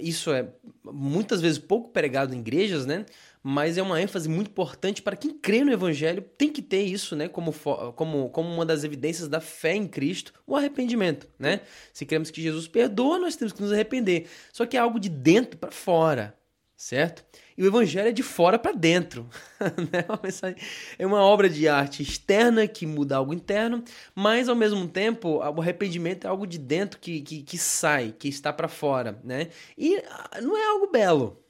isso 0.00 0.32
é 0.32 0.48
muitas 0.84 1.40
vezes 1.40 1.58
pouco 1.58 1.90
pregado 1.90 2.34
em 2.34 2.40
igrejas, 2.40 2.84
né? 2.84 3.06
Mas 3.40 3.78
é 3.78 3.82
uma 3.82 4.02
ênfase 4.02 4.28
muito 4.28 4.48
importante 4.48 5.00
para 5.00 5.14
quem 5.14 5.32
crê 5.38 5.64
no 5.64 5.72
evangelho, 5.72 6.22
tem 6.36 6.50
que 6.50 6.60
ter 6.62 6.82
isso, 6.82 7.14
né, 7.14 7.28
como, 7.28 7.52
como, 7.94 8.30
como 8.30 8.52
uma 8.52 8.66
das 8.66 8.82
evidências 8.82 9.28
da 9.28 9.40
fé 9.40 9.76
em 9.76 9.86
Cristo, 9.86 10.32
o 10.44 10.56
arrependimento, 10.56 11.28
né? 11.38 11.60
Se 11.92 12.04
cremos 12.04 12.32
que 12.32 12.42
Jesus 12.42 12.66
perdoa, 12.66 13.20
nós 13.20 13.36
temos 13.36 13.52
que 13.52 13.62
nos 13.62 13.72
arrepender. 13.72 14.26
Só 14.52 14.66
que 14.66 14.76
é 14.76 14.80
algo 14.80 14.98
de 14.98 15.08
dentro 15.08 15.56
para 15.56 15.70
fora, 15.70 16.36
certo? 16.82 17.24
E 17.56 17.62
o 17.62 17.66
evangelho 17.66 18.08
é 18.08 18.12
de 18.12 18.24
fora 18.24 18.58
para 18.58 18.72
dentro. 18.72 19.28
Né? 19.62 20.56
é 20.98 21.06
uma 21.06 21.20
obra 21.22 21.48
de 21.48 21.68
arte 21.68 22.02
externa 22.02 22.66
que 22.66 22.84
muda 22.84 23.14
algo 23.16 23.32
interno, 23.32 23.84
mas 24.12 24.48
ao 24.48 24.56
mesmo 24.56 24.88
tempo 24.88 25.38
o 25.38 25.60
arrependimento 25.60 26.26
é 26.26 26.30
algo 26.30 26.48
de 26.48 26.58
dentro 26.58 26.98
que, 26.98 27.20
que, 27.20 27.42
que 27.44 27.56
sai, 27.56 28.12
que 28.18 28.26
está 28.26 28.52
para 28.52 28.66
fora, 28.66 29.20
né? 29.22 29.50
E 29.78 29.96
ah, 29.98 30.40
não 30.40 30.56
é 30.56 30.66
algo 30.66 30.90
belo, 30.90 31.40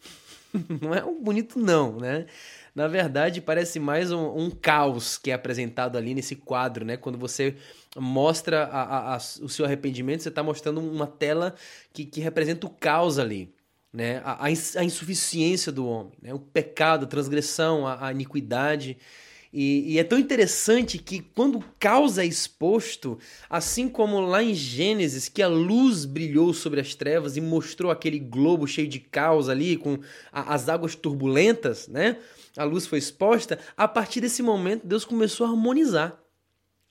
não 0.83 0.95
é 0.95 1.01
algo 1.01 1.18
bonito 1.22 1.59
não, 1.59 1.97
né? 1.97 2.26
Na 2.74 2.87
verdade, 2.87 3.41
parece 3.41 3.80
mais 3.80 4.12
um, 4.12 4.37
um, 4.37 4.51
caos 4.51 5.16
que 5.16 5.30
é 5.30 5.35
apresentado 5.35 5.97
ali 5.97 6.14
nesse 6.14 6.37
quadro, 6.37 6.85
né? 6.85 6.99
Quando 6.99 7.16
você 7.16 7.57
mostra 7.97 8.64
a, 8.64 8.83
a, 8.83 9.14
a, 9.14 9.16
o 9.16 9.49
seu 9.49 9.64
arrependimento, 9.64 10.22
você 10.22 10.28
está 10.28 10.43
mostrando 10.43 10.83
uma 10.83 11.07
tela 11.07 11.55
que, 11.95 12.05
que 12.05 12.20
representa 12.20 12.66
o 12.66 12.70
caos 12.70 13.18
ali 13.18 13.55
né? 13.93 14.22
a, 14.24 14.47
a 14.47 14.84
insuficiência 14.84 15.70
do 15.70 15.86
homem, 15.86 16.12
né? 16.22 16.32
o 16.32 16.38
pecado, 16.38 17.05
a 17.05 17.09
transgressão, 17.09 17.86
a, 17.86 18.07
a 18.07 18.12
iniquidade. 18.12 18.97
E, 19.53 19.93
e, 19.93 19.99
é 19.99 20.05
tão 20.05 20.18
interessante 20.18 20.97
que 20.97 21.20
quando 21.20 21.59
o 21.59 21.64
caos 21.78 22.16
é 22.16 22.24
exposto, 22.24 23.18
assim 23.51 23.86
como 23.86 24.18
lá 24.20 24.43
em 24.43 24.55
Gênesis, 24.55 25.28
que 25.28 25.43
a 25.43 25.49
luz 25.49 26.07
brilhou 26.07 26.55
sobre 26.55 26.80
as 26.80 26.95
trevas 26.95 27.36
e 27.36 27.40
mostrou 27.43 27.93
aquele 27.93 28.18
globo 28.18 28.66
cheio 28.66 28.88
de 28.88 28.99
caos 28.99 29.51
ali, 29.51 29.76
com 29.76 29.99
a, 30.32 30.55
as 30.55 30.70
águas 30.70 30.95
turbulentas, 30.95 31.86
né? 31.86 32.16
A 32.57 32.64
luz 32.64 32.86
foi 32.86 32.99
exposta. 32.99 33.59
A 33.76 33.86
partir 33.86 34.22
desse 34.22 34.43
momento, 34.43 34.86
Deus 34.86 35.05
começou 35.05 35.47
a 35.47 35.51
harmonizar. 35.51 36.18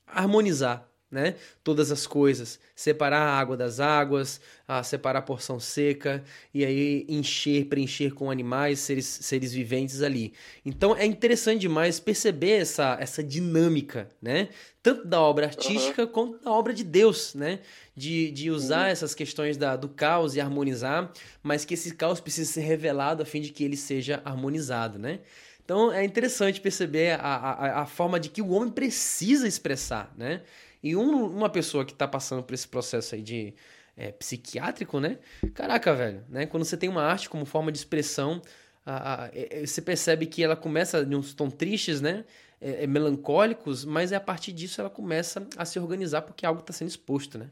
Harmonizar 0.06 0.91
né? 1.12 1.36
Todas 1.64 1.92
as 1.92 2.08
coisas, 2.08 2.58
separar 2.74 3.20
a 3.20 3.38
água 3.38 3.58
das 3.58 3.82
águas, 3.82 4.40
a 4.66 4.82
separar 4.82 5.20
a 5.20 5.22
porção 5.22 5.60
seca 5.60 6.24
e 6.54 6.64
aí 6.64 7.06
encher, 7.10 7.66
preencher 7.66 8.12
com 8.14 8.32
animais, 8.32 8.80
seres, 8.80 9.06
seres 9.06 9.52
viventes 9.52 10.02
ali. 10.02 10.34
Então 10.66 10.96
é 10.96 11.06
interessante 11.06 11.60
demais 11.60 12.00
perceber 12.00 12.62
essa, 12.62 12.98
essa 13.00 13.22
dinâmica, 13.22 14.08
né? 14.22 14.48
Tanto 14.82 15.06
da 15.06 15.22
obra 15.22 15.48
artística 15.48 16.04
uhum. 16.04 16.08
quanto 16.08 16.44
da 16.44 16.52
obra 16.52 16.74
de 16.74 16.84
Deus, 16.84 17.36
né? 17.36 17.60
De, 17.96 18.32
de 18.32 18.50
usar 18.50 18.86
uhum. 18.86 18.92
essas 18.92 19.14
questões 19.14 19.58
da, 19.58 19.76
do 19.76 19.90
caos 19.90 20.36
e 20.36 20.42
harmonizar, 20.42 21.12
mas 21.44 21.66
que 21.66 21.74
esse 21.74 21.94
caos 21.94 22.22
precisa 22.22 22.50
ser 22.50 22.62
revelado 22.62 23.22
a 23.22 23.26
fim 23.26 23.42
de 23.42 23.52
que 23.52 23.66
ele 23.66 23.78
seja 23.78 24.22
harmonizado, 24.24 24.98
né? 24.98 25.20
Então 25.64 25.92
é 25.92 26.04
interessante 26.04 26.60
perceber 26.60 27.20
a, 27.20 27.36
a, 27.36 27.82
a 27.82 27.86
forma 27.86 28.20
de 28.20 28.30
que 28.30 28.42
o 28.42 28.50
homem 28.50 28.72
precisa 28.72 29.48
expressar, 29.48 30.14
né? 30.18 30.42
E 30.84 30.96
um, 30.96 31.26
uma 31.26 31.50
pessoa 31.50 31.86
que 31.86 31.94
tá 31.94 32.08
passando 32.08 32.44
por 32.44 32.54
esse 32.54 32.68
processo 32.68 33.16
aí 33.16 33.22
de 33.22 33.54
é, 33.96 34.12
psiquiátrico, 34.12 35.00
né? 35.00 35.20
Caraca, 35.54 35.94
velho, 35.94 36.26
né? 36.30 36.46
Quando 36.46 36.66
você 36.66 36.78
tem 36.78 36.90
uma 36.90 37.04
arte 37.04 37.30
como 37.30 37.46
forma 37.46 37.72
de 37.72 37.78
expressão, 37.78 38.42
a, 38.86 38.96
a, 38.96 39.26
a, 39.26 39.28
é, 39.28 39.62
é, 39.62 39.66
você 39.66 39.82
percebe 39.82 40.26
que 40.26 40.44
ela 40.44 40.56
começa 40.56 41.02
em 41.02 41.16
uns 41.16 41.34
tons 41.34 41.54
tristes, 41.54 42.02
né? 42.02 42.26
É, 42.60 42.84
é, 42.84 42.88
melancólicos, 42.88 43.86
mas 43.86 44.12
é 44.12 44.16
a 44.16 44.22
partir 44.22 44.52
disso 44.52 44.82
ela 44.82 44.90
começa 44.90 45.48
a 45.58 45.66
se 45.66 45.80
organizar 45.80 46.22
porque 46.22 46.46
algo 46.46 46.62
está 46.62 46.72
sendo 46.72 46.90
exposto, 46.90 47.38
né? 47.38 47.50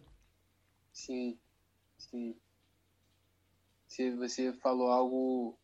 Sim, 0.94 1.38
sim. 1.98 2.36
Você, 3.88 4.16
você 4.16 4.54
falou 4.54 4.92
algo 4.92 5.58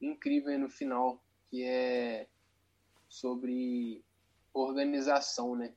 incrível 0.00 0.50
aí 0.50 0.58
no 0.58 0.70
final, 0.70 1.22
que 1.50 1.64
é 1.64 2.26
sobre 3.08 4.02
organização, 4.54 5.54
né? 5.54 5.74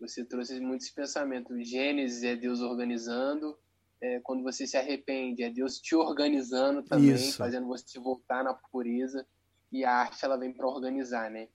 Você 0.00 0.24
trouxe 0.24 0.60
muito 0.60 0.82
esse 0.82 0.94
pensamento. 0.94 1.60
Gênesis 1.62 2.22
é 2.22 2.36
Deus 2.36 2.60
organizando, 2.60 3.58
é, 4.00 4.20
quando 4.20 4.42
você 4.42 4.66
se 4.66 4.76
arrepende, 4.76 5.42
é 5.42 5.50
Deus 5.50 5.80
te 5.80 5.94
organizando 5.96 6.82
também, 6.82 7.14
Isso. 7.14 7.36
fazendo 7.36 7.66
você 7.66 7.98
voltar 7.98 8.44
na 8.44 8.54
pureza. 8.54 9.26
E 9.72 9.84
a 9.84 9.92
arte 9.92 10.24
ela 10.24 10.38
vem 10.38 10.52
para 10.52 10.66
organizar, 10.66 11.30
né? 11.30 11.48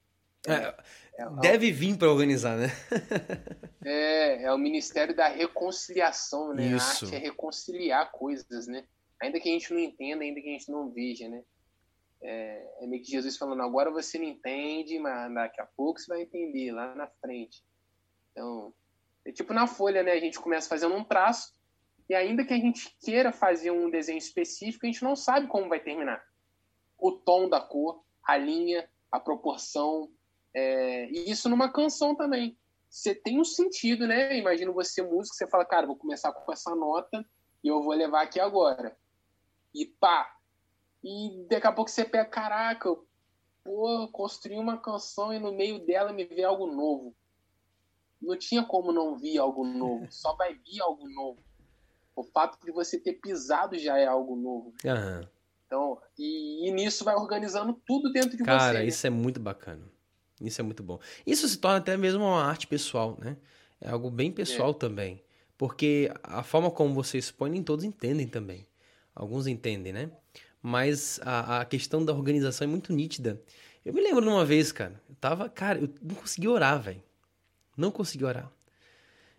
É, 0.45 0.53
é, 0.53 0.75
é 1.19 1.29
deve 1.41 1.71
vir 1.71 1.97
para 1.97 2.11
organizar, 2.11 2.57
né? 2.57 2.67
é, 3.83 4.43
é 4.43 4.53
o 4.53 4.57
Ministério 4.57 5.15
da 5.15 5.27
Reconciliação, 5.27 6.53
né? 6.53 6.67
Isso. 6.67 7.05
A 7.05 7.07
arte 7.07 7.15
é 7.15 7.17
reconciliar 7.17 8.11
coisas, 8.11 8.67
né? 8.67 8.83
Ainda 9.21 9.39
que 9.39 9.49
a 9.49 9.51
gente 9.53 9.73
não 9.73 9.79
entenda, 9.79 10.23
ainda 10.23 10.41
que 10.41 10.49
a 10.49 10.51
gente 10.51 10.69
não 10.69 10.91
veja, 10.91 11.29
né? 11.29 11.41
É, 12.21 12.83
é 12.83 12.87
meio 12.87 13.01
que 13.01 13.11
Jesus 13.11 13.37
falando, 13.37 13.63
agora 13.63 13.89
você 13.89 14.17
não 14.17 14.25
entende, 14.25 14.99
mas 14.99 15.33
daqui 15.33 15.61
a 15.61 15.65
pouco 15.65 15.99
você 15.99 16.07
vai 16.07 16.21
entender, 16.21 16.71
lá 16.71 16.93
na 16.93 17.07
frente. 17.07 17.63
Então, 18.33 18.73
é 19.23 19.31
tipo 19.31 19.53
na 19.53 19.67
folha, 19.67 20.03
né? 20.03 20.11
A 20.11 20.19
gente 20.19 20.39
começa 20.39 20.67
fazendo 20.67 20.95
um 20.95 21.03
traço, 21.03 21.53
e 22.09 22.15
ainda 22.15 22.43
que 22.43 22.53
a 22.53 22.57
gente 22.57 22.95
queira 22.99 23.31
fazer 23.31 23.71
um 23.71 23.89
desenho 23.89 24.17
específico, 24.17 24.85
a 24.85 24.89
gente 24.89 25.03
não 25.03 25.15
sabe 25.15 25.47
como 25.47 25.69
vai 25.69 25.79
terminar. 25.79 26.21
O 26.97 27.11
tom 27.11 27.47
da 27.47 27.61
cor, 27.61 28.03
a 28.23 28.35
linha, 28.35 28.89
a 29.11 29.19
proporção. 29.19 30.11
É... 30.53 31.09
E 31.09 31.31
isso 31.31 31.47
numa 31.47 31.71
canção 31.71 32.15
também. 32.15 32.57
Você 32.89 33.15
tem 33.15 33.39
um 33.39 33.45
sentido, 33.45 34.05
né? 34.05 34.37
Imagina 34.37 34.71
você 34.71 35.01
músico, 35.01 35.35
você 35.35 35.47
fala, 35.47 35.65
cara, 35.65 35.87
vou 35.87 35.95
começar 35.95 36.31
com 36.31 36.51
essa 36.51 36.75
nota 36.75 37.25
e 37.63 37.67
eu 37.67 37.81
vou 37.81 37.93
levar 37.93 38.23
aqui 38.23 38.39
agora. 38.39 38.95
E 39.73 39.85
pá! 39.85 40.35
E 41.03 41.45
daqui 41.49 41.67
a 41.67 41.71
pouco 41.71 41.89
você 41.89 42.05
pega, 42.05 42.25
caraca, 42.25 42.87
eu, 42.87 43.07
pô, 43.63 44.07
construí 44.09 44.57
uma 44.57 44.77
canção 44.77 45.33
e 45.33 45.39
no 45.39 45.51
meio 45.51 45.85
dela 45.85 46.13
me 46.13 46.23
vê 46.25 46.43
algo 46.43 46.67
novo. 46.67 47.15
Não 48.23 48.37
tinha 48.37 48.63
como 48.63 48.93
não 48.93 49.17
vir 49.17 49.37
algo 49.37 49.65
novo, 49.65 50.07
só 50.09 50.33
vai 50.35 50.53
vir 50.55 50.81
algo 50.81 51.07
novo. 51.09 51.43
O 52.15 52.23
fato 52.23 52.57
de 52.63 52.71
você 52.71 52.97
ter 52.99 53.13
pisado 53.13 53.77
já 53.77 53.97
é 53.97 54.05
algo 54.05 54.35
novo. 54.35 54.73
Uhum. 54.85 55.27
Então, 55.65 56.01
e, 56.17 56.69
e, 56.69 56.71
nisso 56.71 57.03
vai 57.03 57.15
organizando 57.15 57.73
tudo 57.85 58.11
dentro 58.11 58.37
de 58.37 58.43
Cara, 58.43 58.59
você. 58.59 58.65
Cara, 58.65 58.79
né? 58.79 58.85
isso 58.85 59.07
é 59.07 59.09
muito 59.09 59.39
bacana. 59.39 59.81
Isso 60.39 60.61
é 60.61 60.63
muito 60.63 60.83
bom. 60.83 60.99
Isso 61.25 61.47
se 61.47 61.57
torna 61.57 61.77
até 61.77 61.97
mesmo 61.97 62.23
uma 62.23 62.43
arte 62.43 62.67
pessoal, 62.67 63.17
né? 63.19 63.37
É 63.81 63.89
algo 63.89 64.09
bem 64.09 64.31
pessoal 64.31 64.71
é. 64.71 64.73
também. 64.73 65.23
Porque 65.57 66.11
a 66.21 66.43
forma 66.43 66.69
como 66.69 66.93
você 66.93 67.17
expõe, 67.17 67.49
nem 67.49 67.63
todos 67.63 67.83
entendem 67.83 68.27
também. 68.27 68.67
Alguns 69.15 69.47
entendem, 69.47 69.91
né? 69.91 70.11
Mas 70.61 71.19
a, 71.23 71.61
a 71.61 71.65
questão 71.65 72.05
da 72.05 72.13
organização 72.13 72.65
é 72.65 72.69
muito 72.69 72.93
nítida. 72.93 73.41
Eu 73.83 73.93
me 73.93 74.01
lembro 74.01 74.21
de 74.21 74.29
uma 74.29 74.45
vez, 74.45 74.71
cara, 74.71 75.01
eu 75.09 75.15
tava, 75.15 75.49
cara, 75.49 75.79
eu 75.79 75.89
não 76.01 76.15
consegui 76.15 76.47
orar, 76.47 76.81
velho. 76.81 77.03
Não 77.75 77.91
consegui 77.91 78.25
orar. 78.25 78.51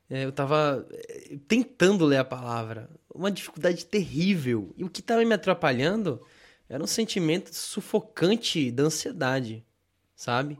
É, 0.09 0.25
eu 0.25 0.29
estava 0.29 0.87
é, 0.91 1.39
tentando 1.49 2.05
ler 2.05 2.19
a 2.19 2.25
palavra, 2.25 2.91
uma 3.15 3.31
dificuldade 3.31 3.87
terrível. 3.87 4.73
E 4.77 4.85
o 4.85 4.91
que 4.91 5.01
estava 5.01 5.25
me 5.25 5.35
atrapalhando 5.35 6.21
era 6.69 6.83
um 6.83 6.87
sentimento 6.87 7.55
sufocante 7.55 8.71
da 8.71 8.85
ansiedade, 8.85 9.65
sabe? 10.15 10.59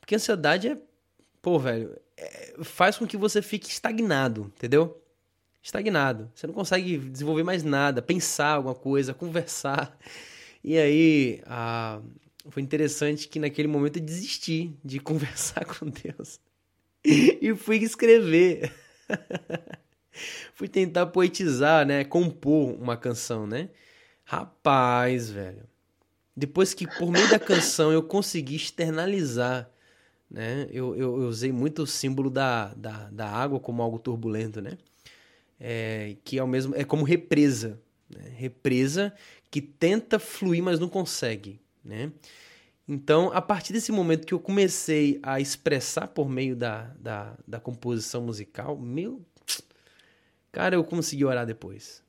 Porque 0.00 0.14
a 0.14 0.16
ansiedade 0.16 0.68
é, 0.68 0.78
pô, 1.40 1.58
velho, 1.58 1.96
é, 2.16 2.54
faz 2.62 2.96
com 2.96 3.06
que 3.06 3.16
você 3.16 3.40
fique 3.40 3.70
estagnado, 3.70 4.52
entendeu? 4.56 5.02
Estagnado. 5.62 6.30
Você 6.34 6.46
não 6.46 6.54
consegue 6.54 6.98
desenvolver 6.98 7.42
mais 7.42 7.62
nada, 7.62 8.02
pensar 8.02 8.54
alguma 8.54 8.74
coisa, 8.74 9.14
conversar. 9.14 9.96
E 10.64 10.76
aí, 10.78 11.42
ah, 11.46 12.00
foi 12.48 12.62
interessante 12.62 13.28
que 13.28 13.38
naquele 13.38 13.68
momento 13.68 13.98
eu 13.98 14.02
desisti 14.02 14.74
de 14.84 14.98
conversar 15.00 15.64
com 15.64 15.86
Deus. 15.86 16.40
e 17.40 17.54
fui 17.54 17.78
escrever. 17.78 18.72
fui 20.54 20.68
tentar 20.68 21.06
poetizar, 21.06 21.86
né? 21.86 22.04
Compor 22.04 22.74
uma 22.74 22.96
canção, 22.96 23.46
né? 23.46 23.70
Rapaz, 24.24 25.30
velho. 25.30 25.64
Depois 26.36 26.72
que 26.72 26.86
por 26.86 27.10
meio 27.10 27.28
da 27.28 27.38
canção 27.38 27.92
eu 27.92 28.02
consegui 28.02 28.56
externalizar, 28.56 29.68
né? 30.30 30.68
Eu, 30.70 30.94
eu, 30.94 31.22
eu 31.22 31.28
usei 31.28 31.50
muito 31.50 31.82
o 31.82 31.86
símbolo 31.86 32.30
da, 32.30 32.72
da, 32.74 33.10
da 33.10 33.28
água 33.28 33.58
como 33.58 33.82
algo 33.82 33.98
turbulento, 33.98 34.60
né? 34.60 34.78
É, 35.58 36.16
que 36.24 36.38
é 36.38 36.42
o 36.42 36.48
mesmo 36.48 36.74
é 36.74 36.84
como 36.84 37.04
represa, 37.04 37.78
né? 38.08 38.32
represa 38.36 39.12
que 39.50 39.60
tenta 39.60 40.18
fluir 40.18 40.62
mas 40.62 40.78
não 40.78 40.88
consegue, 40.88 41.60
né? 41.84 42.10
Então, 42.92 43.30
a 43.32 43.40
partir 43.40 43.72
desse 43.72 43.92
momento 43.92 44.26
que 44.26 44.34
eu 44.34 44.40
comecei 44.40 45.20
a 45.22 45.38
expressar 45.38 46.08
por 46.08 46.28
meio 46.28 46.56
da, 46.56 46.92
da, 46.98 47.36
da 47.46 47.60
composição 47.60 48.20
musical, 48.20 48.76
meu. 48.76 49.24
Cara, 50.50 50.74
eu 50.74 50.82
consegui 50.82 51.24
orar 51.24 51.46
depois. 51.46 52.02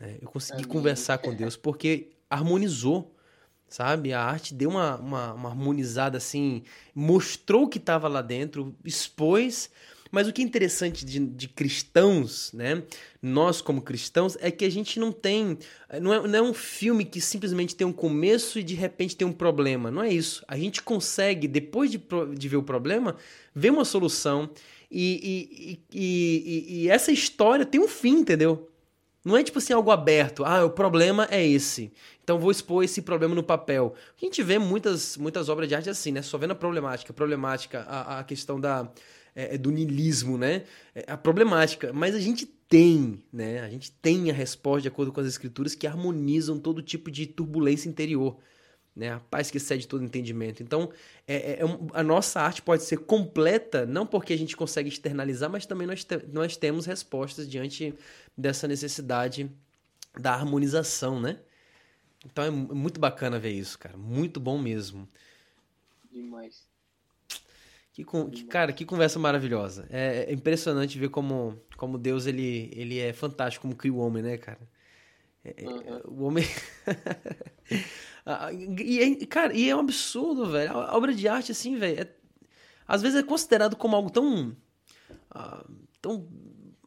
Né? 0.00 0.18
Eu 0.22 0.28
consegui 0.28 0.62
Amém. 0.62 0.68
conversar 0.68 1.18
com 1.18 1.34
Deus, 1.34 1.56
porque 1.56 2.12
harmonizou, 2.30 3.12
sabe? 3.68 4.12
A 4.12 4.22
arte 4.22 4.54
deu 4.54 4.70
uma, 4.70 4.94
uma, 4.98 5.34
uma 5.34 5.48
harmonizada 5.48 6.18
assim, 6.18 6.62
mostrou 6.94 7.64
o 7.64 7.68
que 7.68 7.78
estava 7.78 8.06
lá 8.06 8.22
dentro, 8.22 8.72
expôs 8.84 9.68
mas 10.10 10.26
o 10.26 10.32
que 10.32 10.42
é 10.42 10.44
interessante 10.44 11.04
de, 11.04 11.20
de, 11.20 11.48
cristãos, 11.48 12.52
né? 12.52 12.82
Nós, 13.22 13.60
como 13.60 13.80
cristãos, 13.80 14.36
é 14.40 14.50
que 14.50 14.64
a 14.64 14.70
gente 14.70 14.98
não 14.98 15.12
tem. 15.12 15.56
Não 16.00 16.12
é, 16.12 16.26
não 16.26 16.38
é 16.38 16.42
um 16.42 16.54
filme 16.54 17.04
que 17.04 17.20
simplesmente 17.20 17.76
tem 17.76 17.86
um 17.86 17.92
começo 17.92 18.58
e 18.58 18.62
de 18.62 18.74
repente 18.74 19.16
tem 19.16 19.26
um 19.26 19.32
problema. 19.32 19.90
Não 19.90 20.02
é 20.02 20.12
isso. 20.12 20.44
A 20.48 20.56
gente 20.56 20.82
consegue, 20.82 21.46
depois 21.46 21.90
de, 21.90 22.02
de 22.36 22.48
ver 22.48 22.56
o 22.56 22.62
problema, 22.62 23.16
ver 23.54 23.70
uma 23.70 23.84
solução. 23.84 24.50
E, 24.90 25.78
e, 25.92 25.98
e, 25.98 26.82
e, 26.82 26.88
essa 26.88 27.12
história 27.12 27.64
tem 27.64 27.80
um 27.80 27.86
fim, 27.86 28.18
entendeu? 28.18 28.68
Não 29.24 29.36
é 29.36 29.44
tipo 29.44 29.58
assim 29.58 29.72
algo 29.72 29.92
aberto. 29.92 30.44
Ah, 30.44 30.64
o 30.64 30.70
problema 30.70 31.28
é 31.30 31.46
esse. 31.46 31.92
Então 32.24 32.38
vou 32.38 32.50
expor 32.50 32.82
esse 32.82 33.02
problema 33.02 33.34
no 33.34 33.42
papel. 33.44 33.94
A 34.20 34.24
gente 34.24 34.42
vê 34.42 34.58
muitas, 34.58 35.16
muitas 35.16 35.48
obras 35.48 35.68
de 35.68 35.74
arte 35.76 35.90
assim, 35.90 36.10
né? 36.10 36.22
Só 36.22 36.36
vendo 36.36 36.52
a 36.52 36.56
problemática. 36.56 37.12
A 37.12 37.14
problemática, 37.14 37.80
a, 37.82 38.18
a 38.18 38.24
questão 38.24 38.58
da, 38.58 38.90
é, 39.34 39.54
é, 39.54 39.58
do 39.58 39.70
niilismo, 39.70 40.36
né? 40.36 40.64
É 40.94 41.12
a 41.12 41.16
problemática. 41.16 41.92
Mas 41.92 42.14
a 42.14 42.20
gente 42.20 42.46
tem, 42.46 43.22
né? 43.32 43.60
A 43.60 43.68
gente 43.68 43.90
tem 43.92 44.30
a 44.30 44.34
resposta 44.34 44.82
de 44.82 44.88
acordo 44.88 45.12
com 45.12 45.20
as 45.20 45.26
escrituras 45.26 45.74
que 45.74 45.86
harmonizam 45.86 46.58
todo 46.58 46.82
tipo 46.82 47.10
de 47.10 47.26
turbulência 47.26 47.88
interior. 47.88 48.36
Né, 48.94 49.12
a 49.12 49.20
paz 49.20 49.52
que 49.52 49.56
excede 49.56 49.86
todo 49.86 50.04
entendimento. 50.04 50.64
Então, 50.64 50.90
é, 51.26 51.52
é, 51.52 51.52
é 51.60 51.64
a 51.94 52.02
nossa 52.02 52.40
arte 52.40 52.60
pode 52.60 52.82
ser 52.82 52.98
completa, 52.98 53.86
não 53.86 54.04
porque 54.04 54.32
a 54.32 54.36
gente 54.36 54.56
consegue 54.56 54.88
externalizar, 54.88 55.48
mas 55.48 55.64
também 55.64 55.86
nós, 55.86 56.02
te, 56.02 56.18
nós 56.32 56.56
temos 56.56 56.86
respostas 56.86 57.48
diante 57.48 57.94
dessa 58.36 58.66
necessidade 58.66 59.48
da 60.18 60.34
harmonização, 60.34 61.20
né? 61.20 61.38
Então 62.24 62.44
é 62.44 62.50
muito 62.50 63.00
bacana 63.00 63.38
ver 63.38 63.52
isso, 63.52 63.78
cara. 63.78 63.96
Muito 63.96 64.38
bom 64.38 64.58
mesmo. 64.58 65.08
Demais. 66.10 66.69
Que, 68.04 68.30
que, 68.30 68.44
cara, 68.44 68.72
que 68.72 68.84
conversa 68.84 69.18
maravilhosa. 69.18 69.86
É, 69.90 70.26
é, 70.28 70.32
impressionante 70.32 70.98
ver 70.98 71.10
como, 71.10 71.60
como 71.76 71.98
Deus 71.98 72.26
ele, 72.26 72.70
ele 72.74 72.98
é 72.98 73.12
fantástico 73.12 73.62
como 73.62 73.76
cria 73.76 73.92
o 73.92 73.98
homem, 73.98 74.22
né, 74.22 74.36
cara? 74.36 74.60
É, 75.44 75.64
uhum. 75.66 76.00
O 76.06 76.24
homem. 76.24 76.44
Ah, 78.26 78.52
e, 78.52 79.00
é, 79.00 79.26
cara, 79.26 79.54
e 79.54 79.68
é 79.68 79.74
um 79.74 79.80
absurdo, 79.80 80.50
velho. 80.50 80.72
A 80.72 80.94
obra 80.94 81.14
de 81.14 81.26
arte, 81.26 81.52
assim, 81.52 81.78
velho, 81.78 82.02
é, 82.02 82.08
às 82.86 83.00
vezes 83.00 83.18
é 83.18 83.22
considerado 83.22 83.76
como 83.76 83.96
algo 83.96 84.10
tão. 84.10 84.54
Uh, 85.34 85.72
tão 86.02 86.28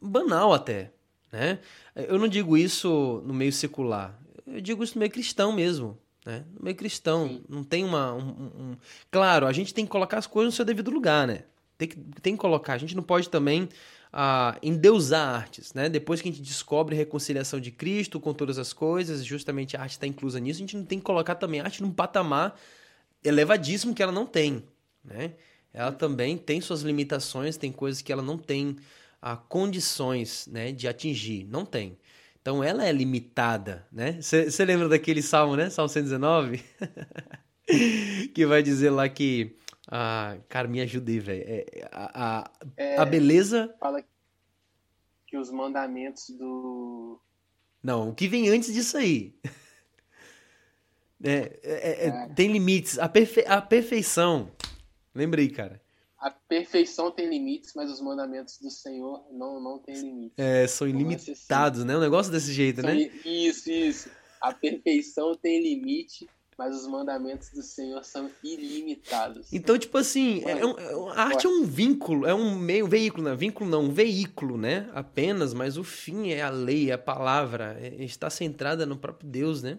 banal 0.00 0.52
até, 0.52 0.92
né? 1.32 1.58
Eu 1.94 2.18
não 2.18 2.28
digo 2.28 2.56
isso 2.56 3.22
no 3.26 3.34
meio 3.34 3.52
secular. 3.52 4.18
Eu 4.46 4.60
digo 4.60 4.84
isso 4.84 4.94
no 4.94 5.00
meio 5.00 5.10
cristão 5.10 5.52
mesmo. 5.52 5.98
Né? 6.24 6.44
No 6.54 6.64
meio 6.64 6.76
cristão, 6.76 7.28
Sim. 7.28 7.44
não 7.48 7.62
tem 7.62 7.84
uma. 7.84 8.14
Um, 8.14 8.28
um... 8.28 8.76
Claro, 9.10 9.46
a 9.46 9.52
gente 9.52 9.74
tem 9.74 9.84
que 9.84 9.90
colocar 9.90 10.18
as 10.18 10.26
coisas 10.26 10.52
no 10.52 10.56
seu 10.56 10.64
devido 10.64 10.90
lugar, 10.90 11.26
né? 11.26 11.44
Tem 11.76 11.88
que, 11.88 11.96
tem 12.22 12.34
que 12.34 12.40
colocar. 12.40 12.74
A 12.74 12.78
gente 12.78 12.96
não 12.96 13.02
pode 13.02 13.28
também 13.28 13.64
uh, 13.64 14.58
endeusar 14.62 15.34
artes, 15.34 15.74
né? 15.74 15.88
Depois 15.88 16.22
que 16.22 16.28
a 16.28 16.32
gente 16.32 16.42
descobre 16.42 16.94
a 16.94 16.98
reconciliação 16.98 17.60
de 17.60 17.70
Cristo 17.70 18.20
com 18.20 18.32
todas 18.32 18.58
as 18.58 18.72
coisas, 18.72 19.24
justamente 19.24 19.76
a 19.76 19.82
arte 19.82 19.92
está 19.92 20.06
inclusa 20.06 20.40
nisso, 20.40 20.58
a 20.58 20.62
gente 20.62 20.76
não 20.76 20.84
tem 20.84 20.98
que 20.98 21.04
colocar 21.04 21.34
também 21.34 21.60
a 21.60 21.64
arte 21.64 21.82
num 21.82 21.92
patamar 21.92 22.58
elevadíssimo 23.22 23.94
que 23.94 24.02
ela 24.02 24.12
não 24.12 24.24
tem, 24.24 24.64
né? 25.04 25.32
Ela 25.72 25.90
também 25.90 26.38
tem 26.38 26.60
suas 26.60 26.82
limitações, 26.82 27.56
tem 27.56 27.72
coisas 27.72 28.00
que 28.00 28.12
ela 28.12 28.22
não 28.22 28.38
tem 28.38 28.76
uh, 29.20 29.36
condições 29.48 30.46
né, 30.46 30.70
de 30.70 30.86
atingir. 30.86 31.44
Não 31.50 31.66
tem. 31.66 31.98
Então 32.44 32.62
ela 32.62 32.86
é 32.86 32.92
limitada, 32.92 33.88
né? 33.90 34.20
Você 34.20 34.64
lembra 34.66 34.86
daquele 34.86 35.22
salmo, 35.22 35.56
né? 35.56 35.70
Salmo 35.70 35.88
119? 35.88 36.62
que 38.34 38.44
vai 38.44 38.62
dizer 38.62 38.90
lá 38.90 39.08
que. 39.08 39.56
Ah, 39.90 40.36
cara, 40.46 40.68
me 40.68 40.78
ajudei, 40.82 41.20
velho. 41.20 41.42
É, 41.42 41.88
a, 41.90 42.40
a, 42.40 42.50
é, 42.76 42.98
a 42.98 43.06
beleza. 43.06 43.74
Fala 43.80 44.04
que 45.26 45.38
os 45.38 45.50
mandamentos 45.50 46.28
do. 46.38 47.18
Não, 47.82 48.10
o 48.10 48.14
que 48.14 48.28
vem 48.28 48.50
antes 48.50 48.74
disso 48.74 48.98
aí. 48.98 49.34
É, 51.26 51.58
é, 51.62 51.72
é, 51.72 52.06
é, 52.08 52.28
tem 52.34 52.52
limites. 52.52 52.98
A, 52.98 53.08
perfe... 53.08 53.42
a 53.48 53.62
perfeição. 53.62 54.50
Lembrei, 55.14 55.48
cara. 55.48 55.80
A 56.24 56.30
perfeição 56.30 57.10
tem 57.10 57.28
limites, 57.28 57.72
mas 57.76 57.90
os 57.90 58.00
mandamentos 58.00 58.58
do 58.58 58.70
Senhor 58.70 59.26
não, 59.30 59.60
não 59.60 59.78
têm 59.78 59.94
limites. 59.94 60.38
É, 60.38 60.66
são 60.66 60.88
ilimitados, 60.88 61.84
né? 61.84 61.94
Um 61.94 62.00
negócio 62.00 62.32
desse 62.32 62.50
jeito, 62.50 62.80
São 62.80 62.88
né? 62.88 63.10
Isso, 63.26 63.70
isso. 63.70 64.08
A 64.40 64.50
perfeição 64.54 65.36
tem 65.36 65.62
limite, 65.62 66.26
mas 66.56 66.74
os 66.74 66.86
mandamentos 66.86 67.50
do 67.50 67.62
Senhor 67.62 68.02
são 68.04 68.30
ilimitados. 68.42 69.52
Então, 69.52 69.76
tipo 69.78 69.98
assim, 69.98 70.42
é 70.46 70.54
Mano, 70.54 70.74
um- 70.74 70.78
é 70.78 70.96
um- 70.96 71.08
a 71.10 71.22
arte 71.24 71.44
é 71.44 71.48
um 71.50 71.62
vínculo, 71.64 72.26
é 72.26 72.32
um 72.34 72.56
meio, 72.58 72.88
veículo, 72.88 73.22
né? 73.24 73.36
Vínculo 73.36 73.68
não, 73.68 73.82
um 73.84 73.90
veículo, 73.90 74.56
né? 74.56 74.88
Apenas, 74.94 75.52
mas 75.52 75.76
o 75.76 75.84
fim 75.84 76.30
é 76.30 76.40
a 76.40 76.48
lei, 76.48 76.88
é 76.88 76.94
a 76.94 76.98
palavra, 76.98 77.76
é- 77.78 78.02
está 78.02 78.30
centrada 78.30 78.86
no 78.86 78.96
próprio 78.96 79.28
Deus, 79.28 79.62
né? 79.62 79.78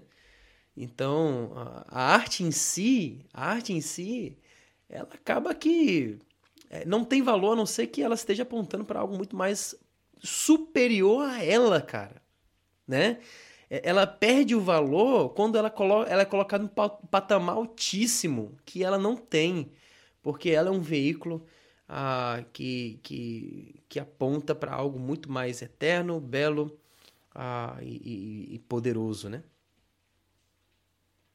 Então, 0.78 1.54
a, 1.56 1.86
a 1.90 2.14
arte 2.14 2.44
em 2.44 2.52
si, 2.52 3.26
a 3.34 3.50
arte 3.50 3.74
em 3.74 3.82
si, 3.82 4.38
ela 4.90 5.10
acaba 5.12 5.54
que 5.56 6.20
é, 6.20 6.35
não 6.86 7.04
tem 7.06 7.22
valor 7.22 7.54
a 7.54 7.56
não 7.56 7.66
ser 7.66 7.88
que 7.88 8.02
ela 8.02 8.16
esteja 8.16 8.44
apontando 8.44 8.84
para 8.86 9.00
algo 9.00 9.16
muito 9.16 9.36
mais 9.36 9.76
superior 10.20 11.24
a 11.30 11.44
ela, 11.44 11.82
cara, 11.82 12.22
né? 12.88 13.20
É, 13.70 13.82
Ela 13.90 14.08
perde 14.08 14.56
o 14.56 14.62
valor 14.62 15.30
quando 15.34 15.58
ela, 15.58 15.70
colo 15.70 16.04
ela 16.06 16.22
é 16.24 16.26
colocada 16.26 16.64
num 16.64 16.70
pa- 16.70 16.90
patamar 16.90 17.56
altíssimo 17.58 18.58
que 18.66 18.84
ela 18.84 18.98
não 18.98 19.16
tem, 19.18 19.72
porque 20.22 20.50
ela 20.52 20.70
é 20.70 20.72
um 20.72 20.82
veículo 20.82 21.46
ah, 21.88 22.44
que, 22.54 23.00
que, 23.04 23.84
que 23.90 24.00
aponta 24.00 24.56
para 24.56 24.74
algo 24.74 25.00
muito 25.00 25.32
mais 25.32 25.62
eterno, 25.62 26.20
belo 26.20 26.78
ah, 27.36 27.78
e, 27.82 28.52
e- 28.52 28.56
e 28.56 28.60
poderoso, 28.60 29.30
né? 29.30 29.44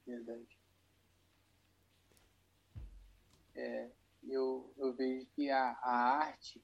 Verdade. 0.07 0.59
É, 3.55 3.91
eu, 4.31 4.73
eu 4.77 4.93
vejo 4.95 5.27
que 5.35 5.51
a, 5.51 5.77
a 5.83 5.93
arte, 6.19 6.63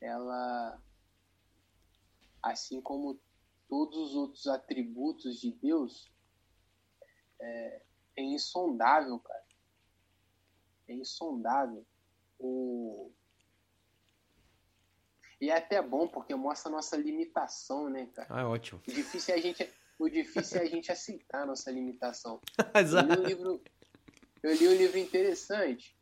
ela, 0.00 0.80
assim 2.42 2.80
como 2.80 3.20
todos 3.68 4.10
os 4.10 4.14
outros 4.14 4.46
atributos 4.48 5.40
de 5.40 5.52
Deus, 5.52 6.12
é, 7.40 7.82
é 8.16 8.22
insondável, 8.22 9.18
cara. 9.20 9.44
É 10.88 10.94
insondável. 10.94 11.86
O... 12.38 13.12
E 15.40 15.50
é 15.50 15.56
até 15.56 15.80
bom 15.82 16.08
porque 16.08 16.34
mostra 16.34 16.70
a 16.70 16.72
nossa 16.72 16.96
limitação, 16.96 17.88
né, 17.88 18.06
cara? 18.06 18.28
Ah, 18.30 18.48
ótimo. 18.48 18.80
O 18.86 18.90
difícil 18.90 19.34
é 19.34 19.38
a 19.38 19.40
gente, 19.40 19.74
o 19.98 20.08
difícil 20.08 20.60
é 20.60 20.62
a 20.62 20.66
gente 20.66 20.90
aceitar 20.90 21.42
a 21.42 21.46
nossa 21.46 21.70
limitação. 21.70 22.40
Eu 22.74 22.80
li 22.80 22.80
Exato. 22.80 23.20
um 23.20 23.24
livro, 23.24 23.62
eu 24.42 24.54
li 24.54 24.68
um 24.68 24.74
livro 24.74 24.98
interessante 24.98 25.95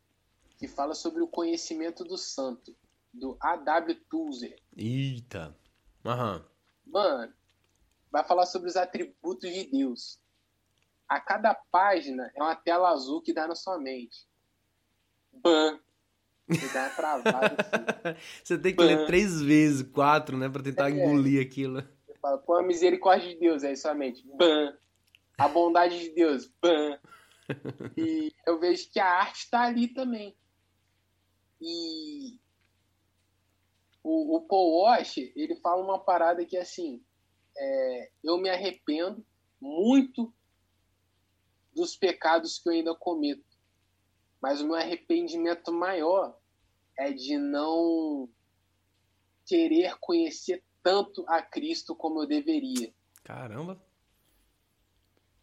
que 0.57 0.67
fala 0.67 0.93
sobre 0.93 1.21
o 1.21 1.27
conhecimento 1.27 2.03
do 2.03 2.17
santo, 2.17 2.75
do 3.13 3.37
A.W. 3.41 3.95
Tozer. 4.09 4.55
Eita. 4.75 5.55
Aham. 6.05 6.45
Mano, 6.85 7.33
vai 8.11 8.23
falar 8.23 8.45
sobre 8.45 8.69
os 8.69 8.75
atributos 8.75 9.51
de 9.51 9.65
Deus. 9.71 10.19
A 11.07 11.19
cada 11.19 11.53
página 11.53 12.31
é 12.35 12.41
uma 12.41 12.55
tela 12.55 12.89
azul 12.89 13.21
que 13.21 13.33
dá 13.33 13.47
na 13.47 13.55
sua 13.55 13.77
mente. 13.77 14.25
Ban. 15.33 15.79
Que 16.47 16.67
dá 16.73 16.89
travada 16.91 17.55
assim. 17.57 18.17
Você 18.43 18.57
tem 18.57 18.75
que 18.75 18.83
ler 18.83 18.97
Ban. 18.99 19.05
três 19.07 19.41
vezes, 19.41 19.81
quatro, 19.91 20.37
né? 20.37 20.47
Pra 20.47 20.61
tentar 20.63 20.89
É. 20.89 20.93
engolir 20.93 21.45
aquilo. 21.45 21.81
Você 22.05 22.15
fala, 22.19 22.37
pô, 22.37 22.55
a 22.55 22.63
misericórdia 22.63 23.29
de 23.29 23.39
Deus, 23.39 23.63
aí 23.63 23.75
sua 23.75 23.93
mente. 23.93 24.23
Ban. 24.35 24.75
A 25.37 25.47
bondade 25.47 25.99
de 25.99 26.09
Deus. 26.11 26.47
Ban. 26.61 26.99
E 27.95 28.33
eu 28.47 28.59
vejo 28.59 28.89
que 28.89 28.99
a 28.99 29.05
arte 29.07 29.41
está 29.43 29.61
ali 29.65 29.87
também. 29.87 30.35
E 31.67 32.39
o, 34.03 34.37
o 34.37 34.41
Paul 34.41 34.83
Washer, 34.83 35.33
ele 35.35 35.55
fala 35.55 35.83
uma 35.83 35.97
parada 35.97 36.45
que 36.45 36.55
assim, 36.55 37.03
é, 37.57 38.11
eu 38.23 38.37
me 38.37 38.49
arrependo 38.49 39.25
muito 39.59 40.31
dos 41.73 41.97
pecados 41.97 42.59
que 42.59 42.69
eu 42.69 42.73
ainda 42.73 42.93
cometo. 42.93 43.43
Mas 44.39 44.61
o 44.61 44.67
meu 44.67 44.75
arrependimento 44.75 45.71
maior 45.73 46.39
é 46.97 47.11
de 47.11 47.35
não 47.35 48.29
querer 49.43 49.97
conhecer 49.99 50.63
tanto 50.83 51.25
a 51.27 51.41
Cristo 51.41 51.95
como 51.95 52.21
eu 52.21 52.27
deveria. 52.27 52.93
Caramba. 53.23 53.83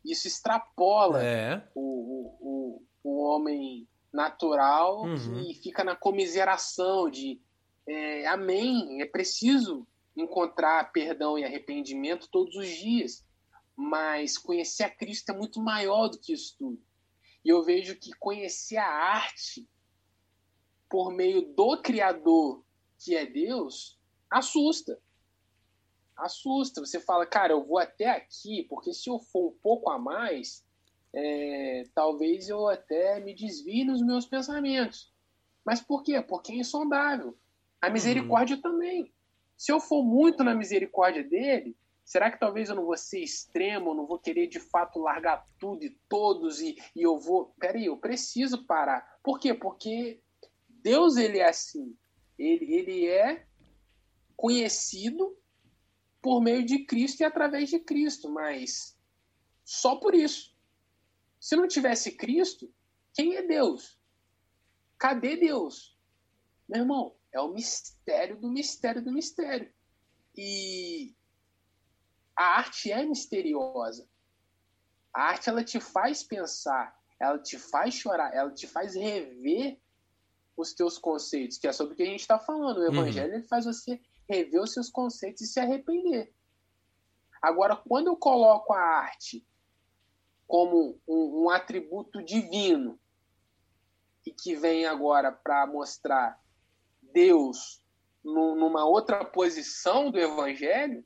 Isso 0.05 0.29
extrapola 0.29 1.23
É. 1.23 1.69
o, 1.75 1.81
o, 1.81 2.37
o, 2.41 2.87
o 3.03 3.23
homem 3.25 3.89
natural 4.13 5.05
Uhum. 5.05 5.45
que 5.45 5.55
fica 5.55 5.83
na 5.83 5.97
comiseração 5.97 7.09
de 7.11 7.41
é, 7.87 8.27
amém, 8.27 9.01
é 9.03 9.07
preciso 9.07 9.87
encontrar 10.17 10.93
perdão 10.93 11.39
e 11.39 11.45
arrependimento 11.45 12.29
todos 12.31 12.55
os 12.55 12.69
dias, 12.69 13.25
mas 13.75 14.37
conhecer 14.39 14.85
a 14.85 14.91
Cristo 14.91 15.31
é 15.31 15.37
muito 15.37 15.61
maior 15.61 16.09
do 16.09 16.19
que 16.19 16.33
isso 16.33 16.55
tudo. 16.59 16.81
E 17.45 17.49
eu 17.49 17.63
vejo 17.65 17.97
que 17.97 18.13
conhecer 18.13 18.77
a 18.77 18.87
arte 18.87 19.69
por 20.89 21.11
meio 21.11 21.43
do 21.55 21.77
Criador, 21.79 22.63
que 22.99 23.17
é 23.17 23.27
Deus, 23.27 23.99
assusta. 24.31 25.01
Assusta. 26.17 26.81
Você 26.85 27.01
fala, 27.01 27.27
cara, 27.27 27.53
eu 27.53 27.65
vou 27.65 27.79
até 27.79 28.11
aqui, 28.11 28.65
porque 28.69 28.93
se 28.93 29.09
eu 29.11 29.19
for 29.19 29.49
um 29.49 29.59
pouco 29.61 29.91
a 29.91 29.99
mais, 29.99 30.65
é, 31.15 31.85
talvez 31.95 32.49
eu 32.49 32.69
até 32.69 33.21
me 33.21 33.35
desvie 33.35 33.85
nos 33.85 34.01
meus 34.03 34.27
pensamentos. 34.27 35.13
Mas 35.65 35.81
por 35.81 36.03
quê? 36.03 36.21
Porque 36.21 36.53
é 36.53 36.57
insondável. 36.57 37.37
A 37.81 37.91
misericórdia 37.91 38.57
também. 38.61 39.13
Se 39.57 39.71
eu 39.71 39.81
for 39.81 40.03
muito 40.03 40.43
na 40.43 40.55
misericórdia 40.55 41.23
dele, 41.23 41.77
será 42.05 42.31
que 42.31 42.41
talvez 42.41 42.69
eu 42.69 42.75
não 42.75 42.85
vou 42.85 42.97
ser 42.97 43.21
extremo, 43.21 43.95
não 43.95 44.07
vou 44.07 44.19
querer 44.19 44.47
de 44.47 44.59
fato 44.59 44.99
largar 44.99 45.47
tudo 45.59 45.85
e 45.85 45.91
todos 46.09 46.61
e, 46.61 46.77
e 46.97 47.03
eu 47.03 47.19
vou. 47.19 47.55
Peraí, 47.59 47.87
eu 47.87 47.97
preciso 47.97 48.65
parar. 48.67 49.19
Por 49.23 49.39
quê? 49.39 49.55
Porque 49.55 50.21
Deus 50.69 51.17
ele 51.17 51.39
é 51.39 51.49
assim. 51.49 51.97
Ele, 52.39 52.75
ele 52.75 53.07
é 53.07 53.47
conhecido 54.37 55.37
por 56.21 56.41
meio 56.41 56.65
de 56.65 56.85
Cristo 56.85 57.21
e 57.21 57.25
através 57.25 57.69
de 57.69 57.79
Cristo, 57.79 58.31
mas 58.31 58.97
só 59.65 59.97
por 59.97 60.15
isso. 60.15 60.52
Se 61.43 61.57
não 61.57 61.67
tivesse 61.67 62.13
Cristo, 62.13 62.73
quem 63.13 63.35
é 63.35 63.43
Deus? 63.43 63.99
Cadê 64.97 65.37
Deus? 65.37 65.99
Meu 66.69 66.83
irmão, 66.83 67.17
é 67.33 67.41
o 67.41 67.49
mistério 67.49 68.41
do 68.41 68.49
mistério 68.49 69.03
do 69.03 69.11
mistério. 69.11 69.75
E 70.37 71.17
a 72.37 72.59
arte 72.59 72.93
é 72.93 73.05
misteriosa. 73.05 74.09
A 75.13 75.31
arte 75.31 75.49
ela 75.49 75.65
te 75.65 75.81
faz 75.81 76.23
pensar, 76.23 76.97
ela 77.19 77.41
te 77.41 77.59
faz 77.59 77.95
chorar, 77.95 78.33
ela 78.33 78.53
te 78.53 78.69
faz 78.69 78.95
rever 78.95 79.81
os 80.57 80.73
teus 80.73 80.97
conceitos, 80.97 81.59
que 81.59 81.67
é 81.67 81.73
sobre 81.73 81.95
o 81.95 81.97
que 81.97 82.05
a 82.05 82.07
gente 82.07 82.21
está 82.21 82.39
falando. 82.39 82.79
O 82.79 82.87
evangelho 82.87 83.35
ele 83.35 83.49
faz 83.49 83.65
você 83.65 84.01
rever 84.31 84.63
os 84.63 84.73
seus 84.73 84.89
conceitos 84.89 85.43
e 85.43 85.49
se 85.49 85.59
arrepender. 85.59 86.33
Agora, 87.43 87.75
quando 87.75 88.07
eu 88.07 88.17
coloco 88.17 88.73
a 88.73 88.81
arte 88.81 89.45
como 90.53 91.01
um, 91.09 91.45
um 91.45 91.49
atributo 91.49 92.23
divino 92.23 93.01
e 94.27 94.31
que 94.31 94.55
vem 94.55 94.85
agora 94.85 95.33
para 95.33 95.67
mostrar 95.67 96.39
Deus 97.01 97.83
numa 98.23 98.85
outra 98.85 99.25
posição 99.25 100.11
do 100.11 100.19
evangelho, 100.19 101.03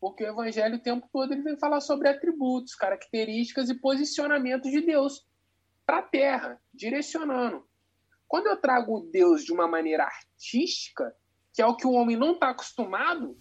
porque 0.00 0.24
o 0.24 0.28
evangelho 0.28 0.76
o 0.76 0.82
tempo 0.82 1.06
todo 1.12 1.34
ele 1.34 1.42
vem 1.42 1.58
falar 1.58 1.82
sobre 1.82 2.08
atributos, 2.08 2.74
características 2.74 3.68
e 3.68 3.78
posicionamentos 3.78 4.70
de 4.70 4.80
Deus 4.80 5.28
para 5.84 5.98
a 5.98 6.02
terra, 6.02 6.58
direcionando. 6.72 7.68
Quando 8.26 8.46
eu 8.46 8.56
trago 8.56 9.10
Deus 9.12 9.44
de 9.44 9.52
uma 9.52 9.68
maneira 9.68 10.04
artística, 10.04 11.14
que 11.52 11.60
é 11.60 11.66
o 11.66 11.76
que 11.76 11.86
o 11.86 11.92
homem 11.92 12.16
não 12.16 12.32
está 12.32 12.48
acostumado, 12.48 13.36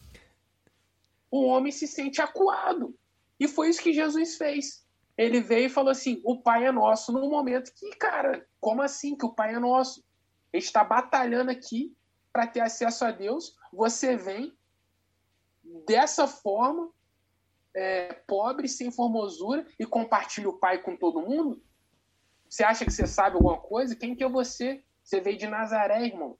o 1.31 1.45
homem 1.45 1.71
se 1.71 1.87
sente 1.87 2.21
acuado. 2.21 2.93
E 3.41 3.47
foi 3.47 3.69
isso 3.69 3.81
que 3.81 3.91
Jesus 3.91 4.37
fez. 4.37 4.85
Ele 5.17 5.41
veio 5.41 5.65
e 5.65 5.69
falou 5.69 5.89
assim: 5.89 6.21
o 6.23 6.43
Pai 6.43 6.67
é 6.67 6.71
nosso, 6.71 7.11
no 7.11 7.27
momento 7.27 7.73
que, 7.73 7.89
cara, 7.95 8.47
como 8.59 8.83
assim 8.83 9.17
que 9.17 9.25
o 9.25 9.33
Pai 9.33 9.55
é 9.55 9.59
nosso? 9.59 10.03
A 10.53 10.57
gente 10.57 10.67
está 10.67 10.83
batalhando 10.83 11.49
aqui 11.49 11.91
para 12.31 12.45
ter 12.45 12.59
acesso 12.59 13.03
a 13.03 13.09
Deus. 13.09 13.55
Você 13.73 14.15
vem 14.15 14.55
dessa 15.87 16.27
forma, 16.27 16.91
é, 17.75 18.13
pobre, 18.27 18.67
sem 18.67 18.91
formosura, 18.91 19.65
e 19.79 19.87
compartilha 19.87 20.47
o 20.47 20.59
Pai 20.59 20.77
com 20.77 20.95
todo 20.95 21.25
mundo? 21.25 21.63
Você 22.47 22.63
acha 22.63 22.85
que 22.85 22.91
você 22.91 23.07
sabe 23.07 23.37
alguma 23.37 23.57
coisa? 23.57 23.95
Quem 23.95 24.15
que 24.15 24.23
é 24.23 24.29
você? 24.29 24.83
Você 25.03 25.19
veio 25.19 25.39
de 25.39 25.47
Nazaré, 25.47 26.05
irmão. 26.05 26.37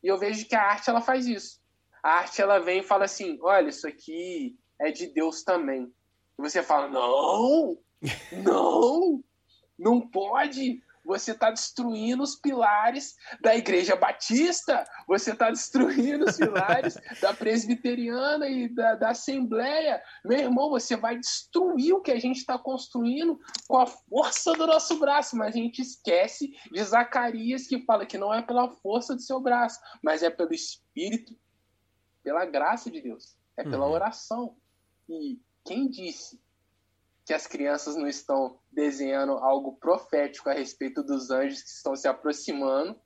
E 0.00 0.06
eu 0.06 0.16
vejo 0.16 0.46
que 0.46 0.54
a 0.54 0.62
arte 0.62 0.88
ela 0.88 1.00
faz 1.00 1.26
isso. 1.26 1.60
A 2.00 2.18
arte 2.18 2.40
ela 2.40 2.60
vem 2.60 2.80
e 2.80 2.84
fala 2.84 3.06
assim: 3.06 3.36
olha, 3.42 3.68
isso 3.68 3.88
aqui 3.88 4.56
é 4.78 4.90
de 4.90 5.06
Deus 5.06 5.42
também. 5.42 5.92
E 6.38 6.42
você 6.42 6.62
fala: 6.62 6.88
não, 6.88 7.78
não, 8.32 9.24
não 9.78 10.00
pode. 10.00 10.82
você 11.04 11.32
está 11.32 11.50
destruindo 11.50 12.22
os 12.22 12.36
pilares 12.36 13.16
da 13.40 13.56
Igreja 13.56 13.96
Batista, 13.96 14.84
você 15.06 15.32
está 15.32 15.50
destruindo 15.50 16.26
os 16.26 16.36
pilares 16.36 16.98
da 17.20 17.32
Presbiteriana 17.32 18.46
e 18.46 18.68
da, 18.68 18.94
da 18.94 19.10
Assembleia. 19.10 20.02
Meu 20.24 20.38
irmão, 20.38 20.68
você 20.68 20.96
vai 20.96 21.18
destruir 21.18 21.94
o 21.94 22.02
que 22.02 22.12
a 22.12 22.20
gente 22.20 22.36
está 22.36 22.58
construindo 22.58 23.40
com 23.66 23.78
a 23.78 23.86
força 23.86 24.52
do 24.52 24.66
nosso 24.66 24.98
braço, 24.98 25.36
mas 25.36 25.54
a 25.54 25.58
gente 25.58 25.80
esquece 25.80 26.54
de 26.70 26.84
Zacarias 26.84 27.66
que 27.66 27.84
fala 27.84 28.06
que 28.06 28.18
não 28.18 28.32
é 28.32 28.42
pela 28.42 28.68
força 28.68 29.14
do 29.14 29.22
seu 29.22 29.40
braço, 29.40 29.80
mas 30.02 30.22
é 30.22 30.30
pelo 30.30 30.52
Espírito, 30.52 31.34
pela 32.22 32.44
graça 32.44 32.90
de 32.90 33.00
Deus, 33.00 33.36
é 33.56 33.62
pela 33.62 33.86
uhum. 33.86 33.92
oração. 33.92 34.56
E 35.08 35.40
quem 35.64 35.88
disse 35.88 36.40
que 37.24 37.34
as 37.34 37.46
crianças 37.46 37.94
não 37.96 38.08
estão 38.08 38.58
desenhando 38.72 39.32
algo 39.32 39.76
profético 39.76 40.48
a 40.48 40.54
respeito 40.54 41.02
dos 41.02 41.30
anjos 41.30 41.62
que 41.62 41.68
estão 41.68 41.94
se 41.94 42.08
aproximando 42.08 42.98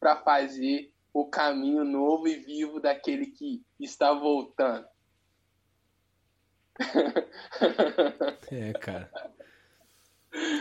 para 0.00 0.16
fazer 0.16 0.92
o 1.12 1.26
caminho 1.26 1.84
novo 1.84 2.26
e 2.26 2.36
vivo 2.36 2.80
daquele 2.80 3.26
que 3.26 3.62
está 3.78 4.12
voltando. 4.12 4.86
É, 8.50 8.72
cara. 8.74 9.10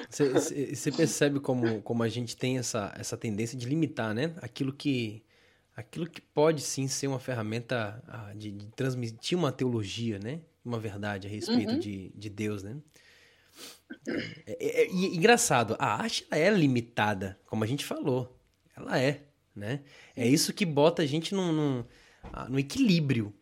Você 0.09 0.91
percebe 0.91 1.39
como, 1.39 1.81
como 1.81 2.03
a 2.03 2.09
gente 2.09 2.37
tem 2.37 2.57
essa, 2.57 2.93
essa 2.97 3.17
tendência 3.17 3.57
de 3.57 3.67
limitar, 3.67 4.13
né? 4.13 4.33
Aquilo 4.41 4.71
que, 4.71 5.23
aquilo 5.75 6.09
que 6.09 6.21
pode 6.21 6.61
sim 6.61 6.87
ser 6.87 7.07
uma 7.07 7.19
ferramenta 7.19 8.01
ah, 8.07 8.33
de, 8.33 8.51
de 8.51 8.65
transmitir 8.67 9.37
uma 9.37 9.51
teologia, 9.51 10.19
né? 10.19 10.41
Uma 10.63 10.79
verdade 10.79 11.27
a 11.27 11.29
respeito 11.29 11.73
uhum. 11.73 11.79
de, 11.79 12.11
de 12.15 12.29
Deus, 12.29 12.63
né? 12.63 12.77
É, 14.45 14.57
é, 14.59 14.81
é, 14.83 14.91
engraçado, 14.91 15.75
a 15.77 16.01
arte 16.01 16.25
ela 16.31 16.55
é 16.55 16.57
limitada, 16.57 17.39
como 17.45 17.63
a 17.63 17.67
gente 17.67 17.85
falou. 17.85 18.39
Ela 18.75 18.99
é, 18.99 19.27
né? 19.55 19.81
É 20.15 20.27
isso 20.27 20.53
que 20.53 20.65
bota 20.65 21.01
a 21.01 21.05
gente 21.05 21.33
num, 21.35 21.51
num 21.51 21.85
ah, 22.31 22.47
no 22.47 22.59
equilíbrio, 22.59 23.33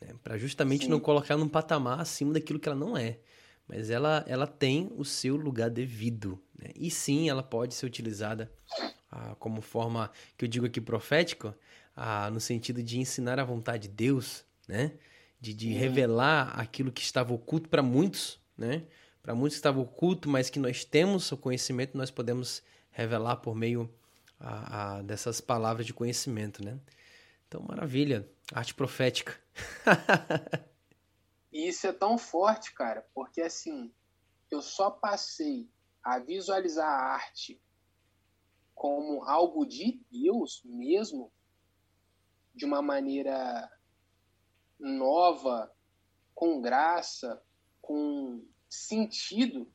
né? 0.00 0.14
para 0.22 0.38
justamente 0.38 0.84
Sim. 0.84 0.90
não 0.90 1.00
colocar 1.00 1.36
num 1.36 1.48
patamar 1.48 2.00
acima 2.00 2.32
daquilo 2.32 2.58
que 2.58 2.68
ela 2.68 2.78
não 2.78 2.96
é. 2.96 3.18
Mas 3.66 3.90
ela, 3.90 4.24
ela 4.26 4.46
tem 4.46 4.90
o 4.96 5.04
seu 5.04 5.36
lugar 5.36 5.68
devido. 5.68 6.42
Né? 6.58 6.70
E 6.74 6.90
sim, 6.90 7.28
ela 7.28 7.42
pode 7.42 7.74
ser 7.74 7.84
utilizada 7.84 8.50
ah, 9.10 9.36
como 9.38 9.60
forma, 9.60 10.10
que 10.36 10.44
eu 10.44 10.48
digo 10.48 10.64
aqui, 10.64 10.80
profética, 10.80 11.56
ah, 11.94 12.30
no 12.30 12.40
sentido 12.40 12.82
de 12.82 12.98
ensinar 12.98 13.38
a 13.38 13.44
vontade 13.44 13.88
de 13.88 13.94
Deus, 13.94 14.44
né? 14.66 14.92
De, 15.40 15.54
de 15.54 15.72
revelar 15.72 16.58
aquilo 16.58 16.90
que 16.90 17.00
estava 17.00 17.32
oculto 17.32 17.68
para 17.68 17.82
muitos, 17.82 18.40
né? 18.56 18.84
Para 19.22 19.34
muitos 19.34 19.56
que 19.56 19.60
estava 19.60 19.78
oculto, 19.80 20.28
mas 20.28 20.50
que 20.50 20.58
nós 20.58 20.84
temos 20.84 21.30
o 21.30 21.36
conhecimento, 21.36 21.96
nós 21.96 22.10
podemos 22.10 22.62
revelar 22.90 23.36
por 23.36 23.54
meio 23.54 23.92
a, 24.40 24.96
a, 24.96 25.02
dessas 25.02 25.40
palavras 25.40 25.86
de 25.86 25.94
conhecimento, 25.94 26.64
né? 26.64 26.78
Então, 27.46 27.62
maravilha. 27.62 28.28
Arte 28.52 28.74
profética. 28.74 29.38
e 31.52 31.68
isso 31.68 31.86
é 31.86 31.92
tão 31.92 32.16
forte, 32.16 32.72
cara, 32.72 33.06
porque 33.14 33.40
assim, 33.42 33.92
eu 34.50 34.62
só 34.62 34.90
passei 34.90 35.68
a 36.02 36.18
visualizar 36.18 36.88
a 36.88 37.14
arte 37.14 37.60
como 38.74 39.24
algo 39.24 39.66
de 39.66 40.00
Deus 40.10 40.62
mesmo, 40.64 41.32
de 42.54 42.64
uma 42.64 42.80
maneira 42.80 43.70
nova, 44.78 45.72
com 46.34 46.60
graça, 46.60 47.42
com 47.80 48.44
sentido 48.68 49.66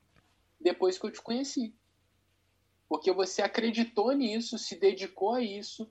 depois 0.60 0.98
que 0.98 1.06
eu 1.06 1.10
te 1.10 1.20
conheci. 1.20 1.74
Porque 2.88 3.12
você 3.12 3.42
acreditou 3.42 4.12
nisso, 4.12 4.58
se 4.58 4.78
dedicou 4.78 5.34
a 5.34 5.42
isso, 5.42 5.90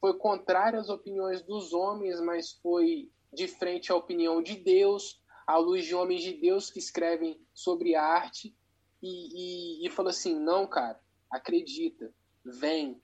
foi 0.00 0.18
contrário 0.18 0.78
às 0.78 0.88
opiniões 0.88 1.42
dos 1.42 1.72
homens, 1.72 2.20
mas 2.20 2.52
foi 2.52 3.10
de 3.32 3.48
frente 3.48 3.90
à 3.90 3.96
opinião 3.96 4.42
de 4.42 4.56
Deus, 4.56 5.20
à 5.46 5.56
luz 5.56 5.84
de 5.84 5.94
homens 5.94 6.22
de 6.22 6.34
Deus 6.34 6.70
que 6.70 6.78
escrevem 6.78 7.40
sobre 7.52 7.94
arte, 7.94 8.54
e, 9.02 9.82
e, 9.82 9.86
e 9.86 9.90
falou 9.90 10.10
assim: 10.10 10.38
não, 10.38 10.66
cara, 10.66 11.00
acredita, 11.30 12.12
vem, 12.44 13.00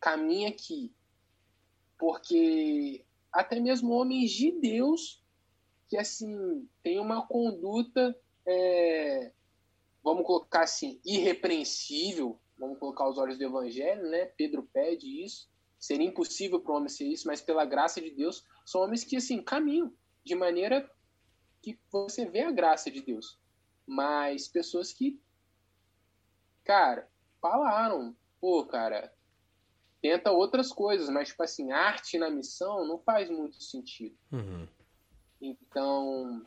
caminha 0.00 0.48
aqui. 0.48 0.92
Porque 1.98 3.05
até 3.40 3.60
mesmo 3.60 3.92
homens 3.92 4.30
de 4.30 4.50
Deus 4.52 5.22
que 5.88 5.96
assim 5.96 6.68
tem 6.82 6.98
uma 6.98 7.26
conduta 7.26 8.16
é, 8.46 9.32
vamos 10.06 10.24
colocar 10.24 10.62
assim, 10.62 11.00
irrepreensível, 11.04 12.38
vamos 12.56 12.78
colocar 12.78 13.08
os 13.08 13.18
olhos 13.18 13.36
do 13.36 13.42
Evangelho, 13.42 14.08
né? 14.08 14.26
Pedro 14.26 14.62
pede 14.72 15.24
isso. 15.24 15.50
Seria 15.80 16.06
impossível 16.06 16.60
para 16.60 16.72
o 16.72 16.76
homem 16.76 16.88
ser 16.88 17.06
isso, 17.06 17.26
mas 17.26 17.40
pela 17.40 17.64
graça 17.64 18.00
de 18.00 18.10
Deus, 18.10 18.44
são 18.64 18.82
homens 18.82 19.02
que 19.02 19.16
assim 19.16 19.42
caminham 19.42 19.92
de 20.24 20.36
maneira 20.36 20.88
que 21.60 21.76
você 21.90 22.24
vê 22.24 22.42
a 22.42 22.52
graça 22.52 22.88
de 22.88 23.00
Deus. 23.00 23.36
Mas 23.84 24.46
pessoas 24.46 24.92
que, 24.92 25.20
cara, 26.62 27.10
falaram, 27.40 28.16
pô, 28.40 28.64
cara, 28.64 29.12
tenta 30.06 30.30
outras 30.30 30.72
coisas, 30.72 31.08
mas 31.08 31.28
tipo 31.28 31.42
assim, 31.42 31.72
arte 31.72 32.16
na 32.16 32.30
missão 32.30 32.86
não 32.86 32.96
faz 32.96 33.28
muito 33.28 33.60
sentido. 33.60 34.16
Uhum. 34.30 34.68
Então, 35.40 36.46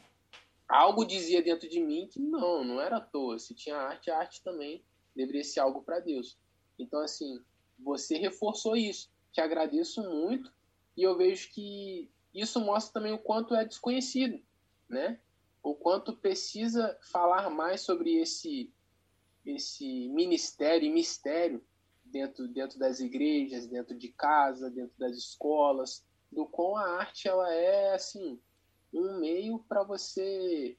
algo 0.66 1.04
dizia 1.04 1.42
dentro 1.42 1.68
de 1.68 1.82
mim 1.82 2.08
que 2.10 2.22
não, 2.22 2.64
não 2.64 2.80
era 2.80 2.98
à 2.98 3.02
toa. 3.02 3.38
Se 3.38 3.54
tinha 3.54 3.76
arte, 3.76 4.10
a 4.10 4.18
arte 4.18 4.42
também 4.42 4.82
deveria 5.14 5.44
ser 5.44 5.60
algo 5.60 5.82
para 5.82 6.00
Deus. 6.00 6.38
Então, 6.80 7.02
assim, 7.02 7.44
você 7.78 8.18
reforçou 8.18 8.78
isso. 8.78 9.12
Te 9.34 9.42
agradeço 9.42 10.02
muito 10.04 10.50
e 10.96 11.04
eu 11.04 11.18
vejo 11.18 11.50
que 11.52 12.10
isso 12.34 12.62
mostra 12.62 12.94
também 12.94 13.12
o 13.14 13.20
quanto 13.20 13.54
é 13.56 13.66
desconhecido, 13.66 14.42
né? 14.88 15.20
O 15.62 15.76
quanto 15.76 16.16
precisa 16.16 16.98
falar 17.12 17.50
mais 17.50 17.82
sobre 17.82 18.16
esse 18.16 18.72
esse 19.46 20.08
ministério 20.10 20.86
e 20.86 20.92
mistério 20.92 21.64
dentro 22.12 22.48
dentro 22.48 22.78
das 22.80 23.00
igrejas, 23.00 23.68
dentro 23.68 23.98
de 23.98 24.10
casa, 24.10 24.70
dentro 24.70 24.94
das 24.98 25.16
escolas, 25.16 26.04
do 26.32 26.46
quão 26.46 26.76
a 26.76 27.00
arte 27.00 27.28
ela 27.28 27.54
é 27.54 27.94
assim 27.94 28.40
um 28.94 29.20
meio 29.20 29.60
para 29.60 29.84
você 29.84 30.78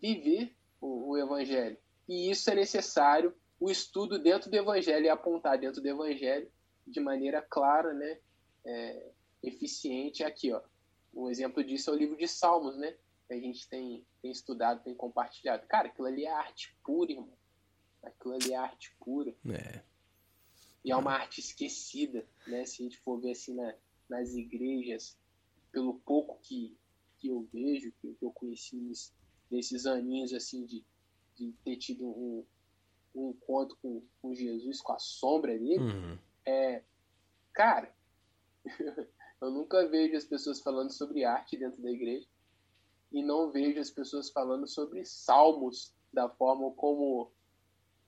viver 0.00 0.54
o, 0.80 1.10
o, 1.10 1.18
evangelho. 1.18 1.76
E 2.08 2.30
isso 2.30 2.50
é 2.50 2.54
necessário, 2.54 3.34
o 3.58 3.70
estudo 3.70 4.18
dentro 4.18 4.50
do 4.50 4.56
evangelho 4.56 5.06
e 5.06 5.08
apontar 5.08 5.58
dentro 5.58 5.80
do 5.80 5.88
evangelho 5.88 6.50
de 6.86 7.00
maneira 7.00 7.40
clara, 7.40 7.94
né? 7.94 8.18
É, 8.64 9.10
eficiente. 9.42 10.24
Aqui, 10.24 10.52
ó. 10.52 10.60
Um 11.14 11.30
exemplo 11.30 11.62
disso 11.62 11.90
é 11.90 11.92
o 11.92 11.96
livro 11.96 12.16
de 12.16 12.26
Salmos, 12.26 12.76
né? 12.76 12.94
Que 13.26 13.34
a 13.34 13.40
gente 13.40 13.68
tem, 13.68 14.04
tem 14.20 14.30
estudado, 14.30 14.82
tem 14.82 14.94
compartilhado. 14.94 15.66
Cara, 15.66 15.88
aquilo 15.88 16.08
ali 16.08 16.24
é 16.24 16.30
arte 16.30 16.76
pura, 16.84 17.12
irmão. 17.12 17.32
Aquilo 18.02 18.34
ali 18.34 18.52
é 18.52 18.56
arte 18.56 18.94
pura. 19.00 19.34
É. 19.48 19.82
E 20.84 20.92
é 20.92 20.96
uma 20.96 21.12
arte 21.12 21.40
esquecida, 21.40 22.26
né? 22.46 22.64
Se 22.66 22.82
a 22.82 22.84
gente 22.84 22.98
for 22.98 23.18
ver 23.18 23.32
assim 23.32 23.54
na, 23.54 23.74
nas 24.08 24.34
igrejas, 24.34 25.16
pelo 25.72 25.94
pouco 26.00 26.38
que, 26.42 26.76
que 27.18 27.28
eu 27.28 27.48
vejo, 27.52 27.92
que, 28.00 28.16
eu 28.20 28.30
conheci 28.30 28.76
nesses 29.50 29.86
aninhos 29.86 30.32
assim 30.34 30.64
de, 30.66 30.84
de 31.34 31.52
ter 31.64 31.76
tido 31.76 32.06
um, 32.06 32.44
um 33.14 33.30
encontro 33.30 33.76
com, 33.80 34.02
com 34.20 34.34
Jesus, 34.34 34.80
com 34.80 34.92
a 34.92 34.98
sombra 34.98 35.58
dele, 35.58 35.78
uhum. 35.78 36.18
é, 36.44 36.82
cara, 37.52 37.94
eu 39.40 39.50
nunca 39.50 39.88
vejo 39.88 40.16
as 40.16 40.24
pessoas 40.24 40.60
falando 40.60 40.92
sobre 40.92 41.24
arte 41.24 41.56
dentro 41.56 41.80
da 41.82 41.90
igreja 41.90 42.28
e 43.10 43.22
não 43.22 43.50
vejo 43.50 43.80
as 43.80 43.90
pessoas 43.90 44.30
falando 44.30 44.66
sobre 44.66 45.04
salmos 45.04 45.94
da 46.12 46.28
forma 46.28 46.70
como 46.72 47.32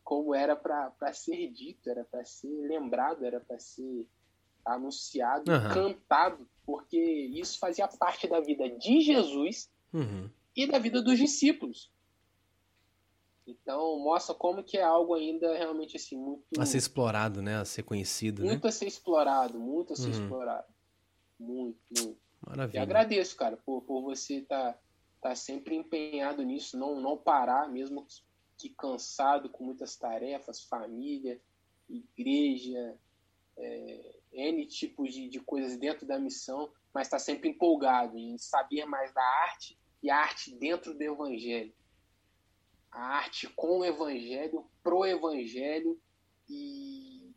como 0.07 0.33
era 0.33 0.55
para 0.55 1.13
ser 1.13 1.51
dito, 1.51 1.91
era 1.91 2.05
para 2.05 2.25
ser 2.25 2.69
lembrado, 2.69 3.25
era 3.25 3.41
para 3.41 3.59
ser 3.59 4.09
anunciado, 4.65 5.51
uhum. 5.51 5.75
cantado, 5.75 6.49
porque 6.65 6.97
isso 6.97 7.59
fazia 7.59 7.89
parte 7.89 8.29
da 8.29 8.39
vida 8.39 8.71
de 8.71 9.01
Jesus 9.01 9.69
uhum. 9.93 10.31
e 10.55 10.65
da 10.65 10.79
vida 10.79 11.03
dos 11.03 11.19
discípulos. 11.19 11.91
Então 13.45 13.99
mostra 13.99 14.33
como 14.33 14.63
que 14.63 14.79
é 14.79 14.83
algo 14.85 15.13
ainda 15.13 15.53
realmente 15.59 15.97
assim 15.97 16.17
muito 16.17 16.45
a 16.57 16.65
ser 16.65 16.79
explorado, 16.79 17.43
né, 17.43 17.57
a 17.57 17.65
ser 17.65 17.83
conhecido, 17.83 18.45
muito 18.45 18.63
né? 18.63 18.69
a 18.69 18.73
ser 18.73 18.87
explorado, 18.87 19.59
muito 19.59 19.93
a 19.93 19.97
ser 19.97 20.05
uhum. 20.05 20.23
explorado, 20.23 20.73
muito, 21.37 21.81
muito. 21.99 22.21
Maravilha. 22.47 22.79
E 22.79 22.81
agradeço, 22.81 23.37
cara, 23.37 23.57
por, 23.57 23.83
por 23.83 24.03
você 24.03 24.37
estar 24.37 24.75
tá, 24.75 24.79
tá 25.21 25.35
sempre 25.35 25.75
empenhado 25.75 26.45
nisso, 26.45 26.79
não 26.79 27.01
não 27.01 27.17
parar 27.17 27.69
mesmo 27.69 28.07
que 28.59 28.71
cansado 28.71 29.49
com 29.51 29.65
muitas 29.65 29.97
tarefas, 29.97 30.63
família, 30.63 31.41
igreja, 31.89 32.99
é, 33.57 34.17
N 34.33 34.67
tipos 34.67 35.13
de, 35.13 35.29
de 35.29 35.41
coisas 35.41 35.77
dentro 35.77 36.07
da 36.07 36.19
missão, 36.19 36.71
mas 36.93 37.07
está 37.07 37.19
sempre 37.19 37.49
empolgado 37.49 38.17
em 38.19 38.37
saber 38.39 38.85
mais 38.87 39.13
da 39.13 39.23
arte 39.23 39.79
e 40.03 40.11
a 40.11 40.19
arte 40.19 40.55
dentro 40.55 40.95
do 40.95 41.03
evangelho. 41.03 41.75
A 42.91 43.17
arte 43.19 43.49
com 43.49 43.81
o 43.81 43.85
evangelho, 43.85 44.65
pro 44.83 45.05
evangelho 45.05 46.01
e 46.49 47.35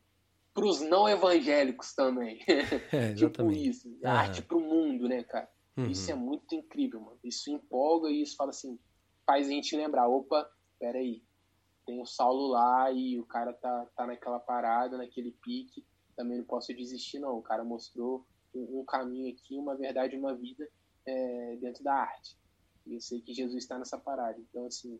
para 0.54 0.66
os 0.66 0.82
não 0.82 1.08
evangélicos 1.08 1.94
também. 1.94 2.40
É, 2.92 3.14
tipo 3.14 3.52
isso. 3.52 3.88
Uhum. 3.88 4.00
Arte 4.04 4.42
para 4.42 4.58
o 4.58 4.62
mundo, 4.62 5.08
né, 5.08 5.24
cara? 5.24 5.50
Uhum. 5.78 5.88
Isso 5.88 6.12
é 6.12 6.16
muito 6.16 6.54
incrível, 6.54 7.00
mano. 7.00 7.20
Isso 7.24 7.50
empolga 7.50 8.10
e 8.10 8.22
isso 8.22 8.36
fala 8.36 8.50
assim, 8.50 8.78
faz 9.26 9.48
a 9.48 9.52
gente 9.52 9.76
lembrar, 9.76 10.08
opa, 10.08 10.50
peraí, 10.80 11.22
tem 11.86 12.02
o 12.02 12.06
Saulo 12.06 12.48
lá 12.48 12.92
e 12.92 13.20
o 13.20 13.26
cara 13.26 13.54
tá, 13.54 13.86
tá 13.96 14.08
naquela 14.08 14.40
parada, 14.40 14.98
naquele 14.98 15.32
pique, 15.32 15.86
também 16.16 16.38
não 16.38 16.46
posso 16.46 16.74
desistir 16.74 17.20
não. 17.20 17.38
O 17.38 17.42
cara 17.42 17.64
mostrou 17.64 18.26
um, 18.54 18.82
um 18.82 18.86
caminho 18.86 19.34
aqui, 19.34 19.58
uma 19.58 19.76
verdade, 19.76 20.16
uma 20.16 20.36
vida 20.36 20.68
é, 21.06 21.58
dentro 21.60 21.84
da 21.84 21.94
arte. 21.94 22.38
E 22.86 22.94
eu 22.94 23.02
sei 23.02 23.22
que 23.22 23.34
Jesus 23.34 23.64
está 23.64 23.78
nessa 23.78 23.98
parada. 23.98 24.40
Então, 24.40 24.66
assim, 24.66 25.00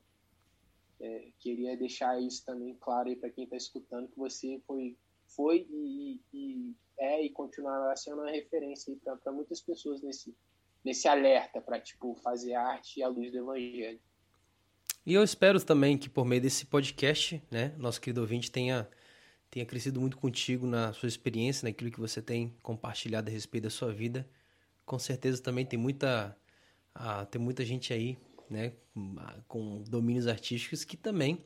é, 1.00 1.32
queria 1.40 1.78
deixar 1.78 2.22
isso 2.22 2.46
também 2.46 2.76
claro 2.80 3.10
aí 3.10 3.16
para 3.16 3.30
quem 3.30 3.44
está 3.44 3.56
escutando, 3.56 4.10
que 4.10 4.18
você 4.18 4.62
foi, 4.66 4.98
foi 5.28 5.68
e, 5.70 6.20
e, 6.34 6.76
é 6.98 7.24
e 7.24 7.30
continuará 7.30 7.96
sendo 7.96 8.22
uma 8.22 8.32
referência 8.32 8.96
para 9.24 9.32
muitas 9.32 9.62
pessoas 9.62 10.02
nesse, 10.02 10.36
nesse 10.84 11.08
alerta 11.08 11.62
para 11.62 11.80
tipo, 11.80 12.16
fazer 12.16 12.54
arte 12.54 13.02
à 13.02 13.08
luz 13.08 13.32
do 13.32 13.38
evangelho. 13.38 14.00
E 15.10 15.16
eu 15.16 15.24
espero 15.24 15.60
também 15.60 15.98
que 15.98 16.08
por 16.08 16.24
meio 16.24 16.40
desse 16.40 16.68
podcast, 16.68 17.42
né, 17.50 17.74
nosso 17.80 18.00
querido 18.00 18.22
ouvinte 18.22 18.52
tenha, 18.52 18.88
tenha 19.50 19.66
crescido 19.66 20.00
muito 20.00 20.16
contigo 20.16 20.68
na 20.68 20.94
sua 20.94 21.10
experiência, 21.10 21.68
naquilo 21.68 21.90
que 21.90 22.00
você 22.00 22.22
tem 22.22 22.56
compartilhado 22.62 23.28
a 23.28 23.34
respeito 23.34 23.64
da 23.64 23.72
sua 23.72 23.92
vida. 23.92 24.30
Com 24.86 25.00
certeza 25.00 25.42
também 25.42 25.66
tem 25.66 25.80
muita, 25.80 26.38
tem 27.32 27.42
muita 27.42 27.66
gente 27.66 27.92
aí 27.92 28.20
né, 28.48 28.72
com 29.48 29.82
domínios 29.82 30.28
artísticos 30.28 30.84
que 30.84 30.96
também 30.96 31.44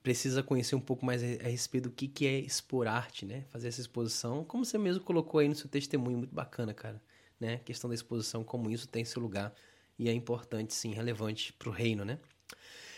precisa 0.00 0.44
conhecer 0.44 0.76
um 0.76 0.80
pouco 0.80 1.04
mais 1.04 1.24
a, 1.24 1.26
a, 1.44 1.48
respeito 1.48 1.88
do 1.88 1.92
que, 1.92 2.06
que 2.06 2.24
é 2.24 2.38
expor 2.38 2.86
arte, 2.86 3.26
né? 3.26 3.46
Fazer 3.48 3.66
essa 3.66 3.80
exposição, 3.80 4.44
como 4.44 4.64
você 4.64 4.78
mesmo 4.78 5.02
colocou 5.02 5.40
aí 5.40 5.48
no 5.48 5.56
seu 5.56 5.68
testemunho, 5.68 6.18
muito 6.18 6.32
bacana, 6.32 6.72
cara. 6.72 7.02
Né? 7.40 7.54
A 7.54 7.58
questão 7.58 7.90
da 7.90 7.94
exposição, 7.94 8.44
como 8.44 8.70
isso 8.70 8.86
tem 8.86 9.04
seu 9.04 9.20
lugar 9.20 9.52
e 10.00 10.08
é 10.08 10.14
importante, 10.14 10.72
sim, 10.72 10.94
relevante 10.94 11.52
pro 11.52 11.70
reino, 11.70 12.06
né? 12.06 12.18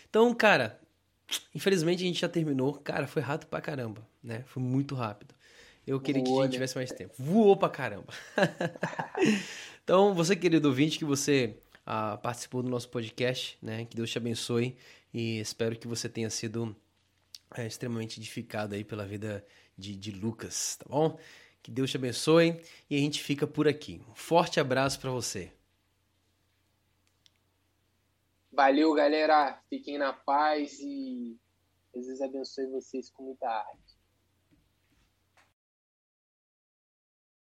Então, 0.09 0.33
cara, 0.33 0.79
infelizmente 1.53 2.01
a 2.01 2.07
gente 2.07 2.21
já 2.21 2.29
terminou. 2.29 2.75
Cara, 2.75 3.05
foi 3.07 3.21
rápido 3.21 3.49
pra 3.49 3.59
caramba, 3.59 4.07
né? 4.23 4.45
Foi 4.47 4.63
muito 4.63 4.95
rápido. 4.95 5.35
Eu 5.85 5.99
queria 5.99 6.23
Voou, 6.23 6.35
que 6.35 6.39
a 6.39 6.43
gente 6.45 6.51
né? 6.51 6.53
tivesse 6.53 6.75
mais 6.77 6.93
tempo. 6.93 7.13
Voou 7.19 7.57
pra 7.57 7.67
caramba. 7.67 8.07
então, 9.83 10.13
você, 10.13 10.33
querido 10.33 10.69
ouvinte, 10.69 10.97
que 10.97 11.03
você 11.03 11.57
ah, 11.85 12.17
participou 12.23 12.63
do 12.63 12.69
nosso 12.69 12.87
podcast, 12.87 13.57
né? 13.61 13.83
Que 13.83 13.97
Deus 13.97 14.09
te 14.09 14.17
abençoe 14.17 14.77
e 15.13 15.39
espero 15.41 15.75
que 15.75 15.89
você 15.89 16.07
tenha 16.07 16.29
sido 16.29 16.73
é, 17.53 17.67
extremamente 17.67 18.17
edificado 18.17 18.75
aí 18.75 18.85
pela 18.85 19.05
vida 19.05 19.45
de, 19.77 19.93
de 19.93 20.11
Lucas, 20.11 20.77
tá 20.77 20.85
bom? 20.87 21.19
Que 21.61 21.69
Deus 21.69 21.91
te 21.91 21.97
abençoe 21.97 22.61
e 22.89 22.95
a 22.95 22.99
gente 22.99 23.21
fica 23.21 23.45
por 23.45 23.67
aqui. 23.67 23.99
Um 24.09 24.15
forte 24.15 24.57
abraço 24.57 25.01
para 25.01 25.11
você. 25.11 25.51
Valeu, 28.53 28.93
galera. 28.93 29.59
Fiquem 29.67 29.97
na 29.97 30.13
paz 30.13 30.79
e 30.79 31.35
Jesus 31.93 32.21
abençoe 32.21 32.67
vocês 32.67 33.09
com 33.09 33.23
muita 33.23 33.49
arte. 33.49 33.92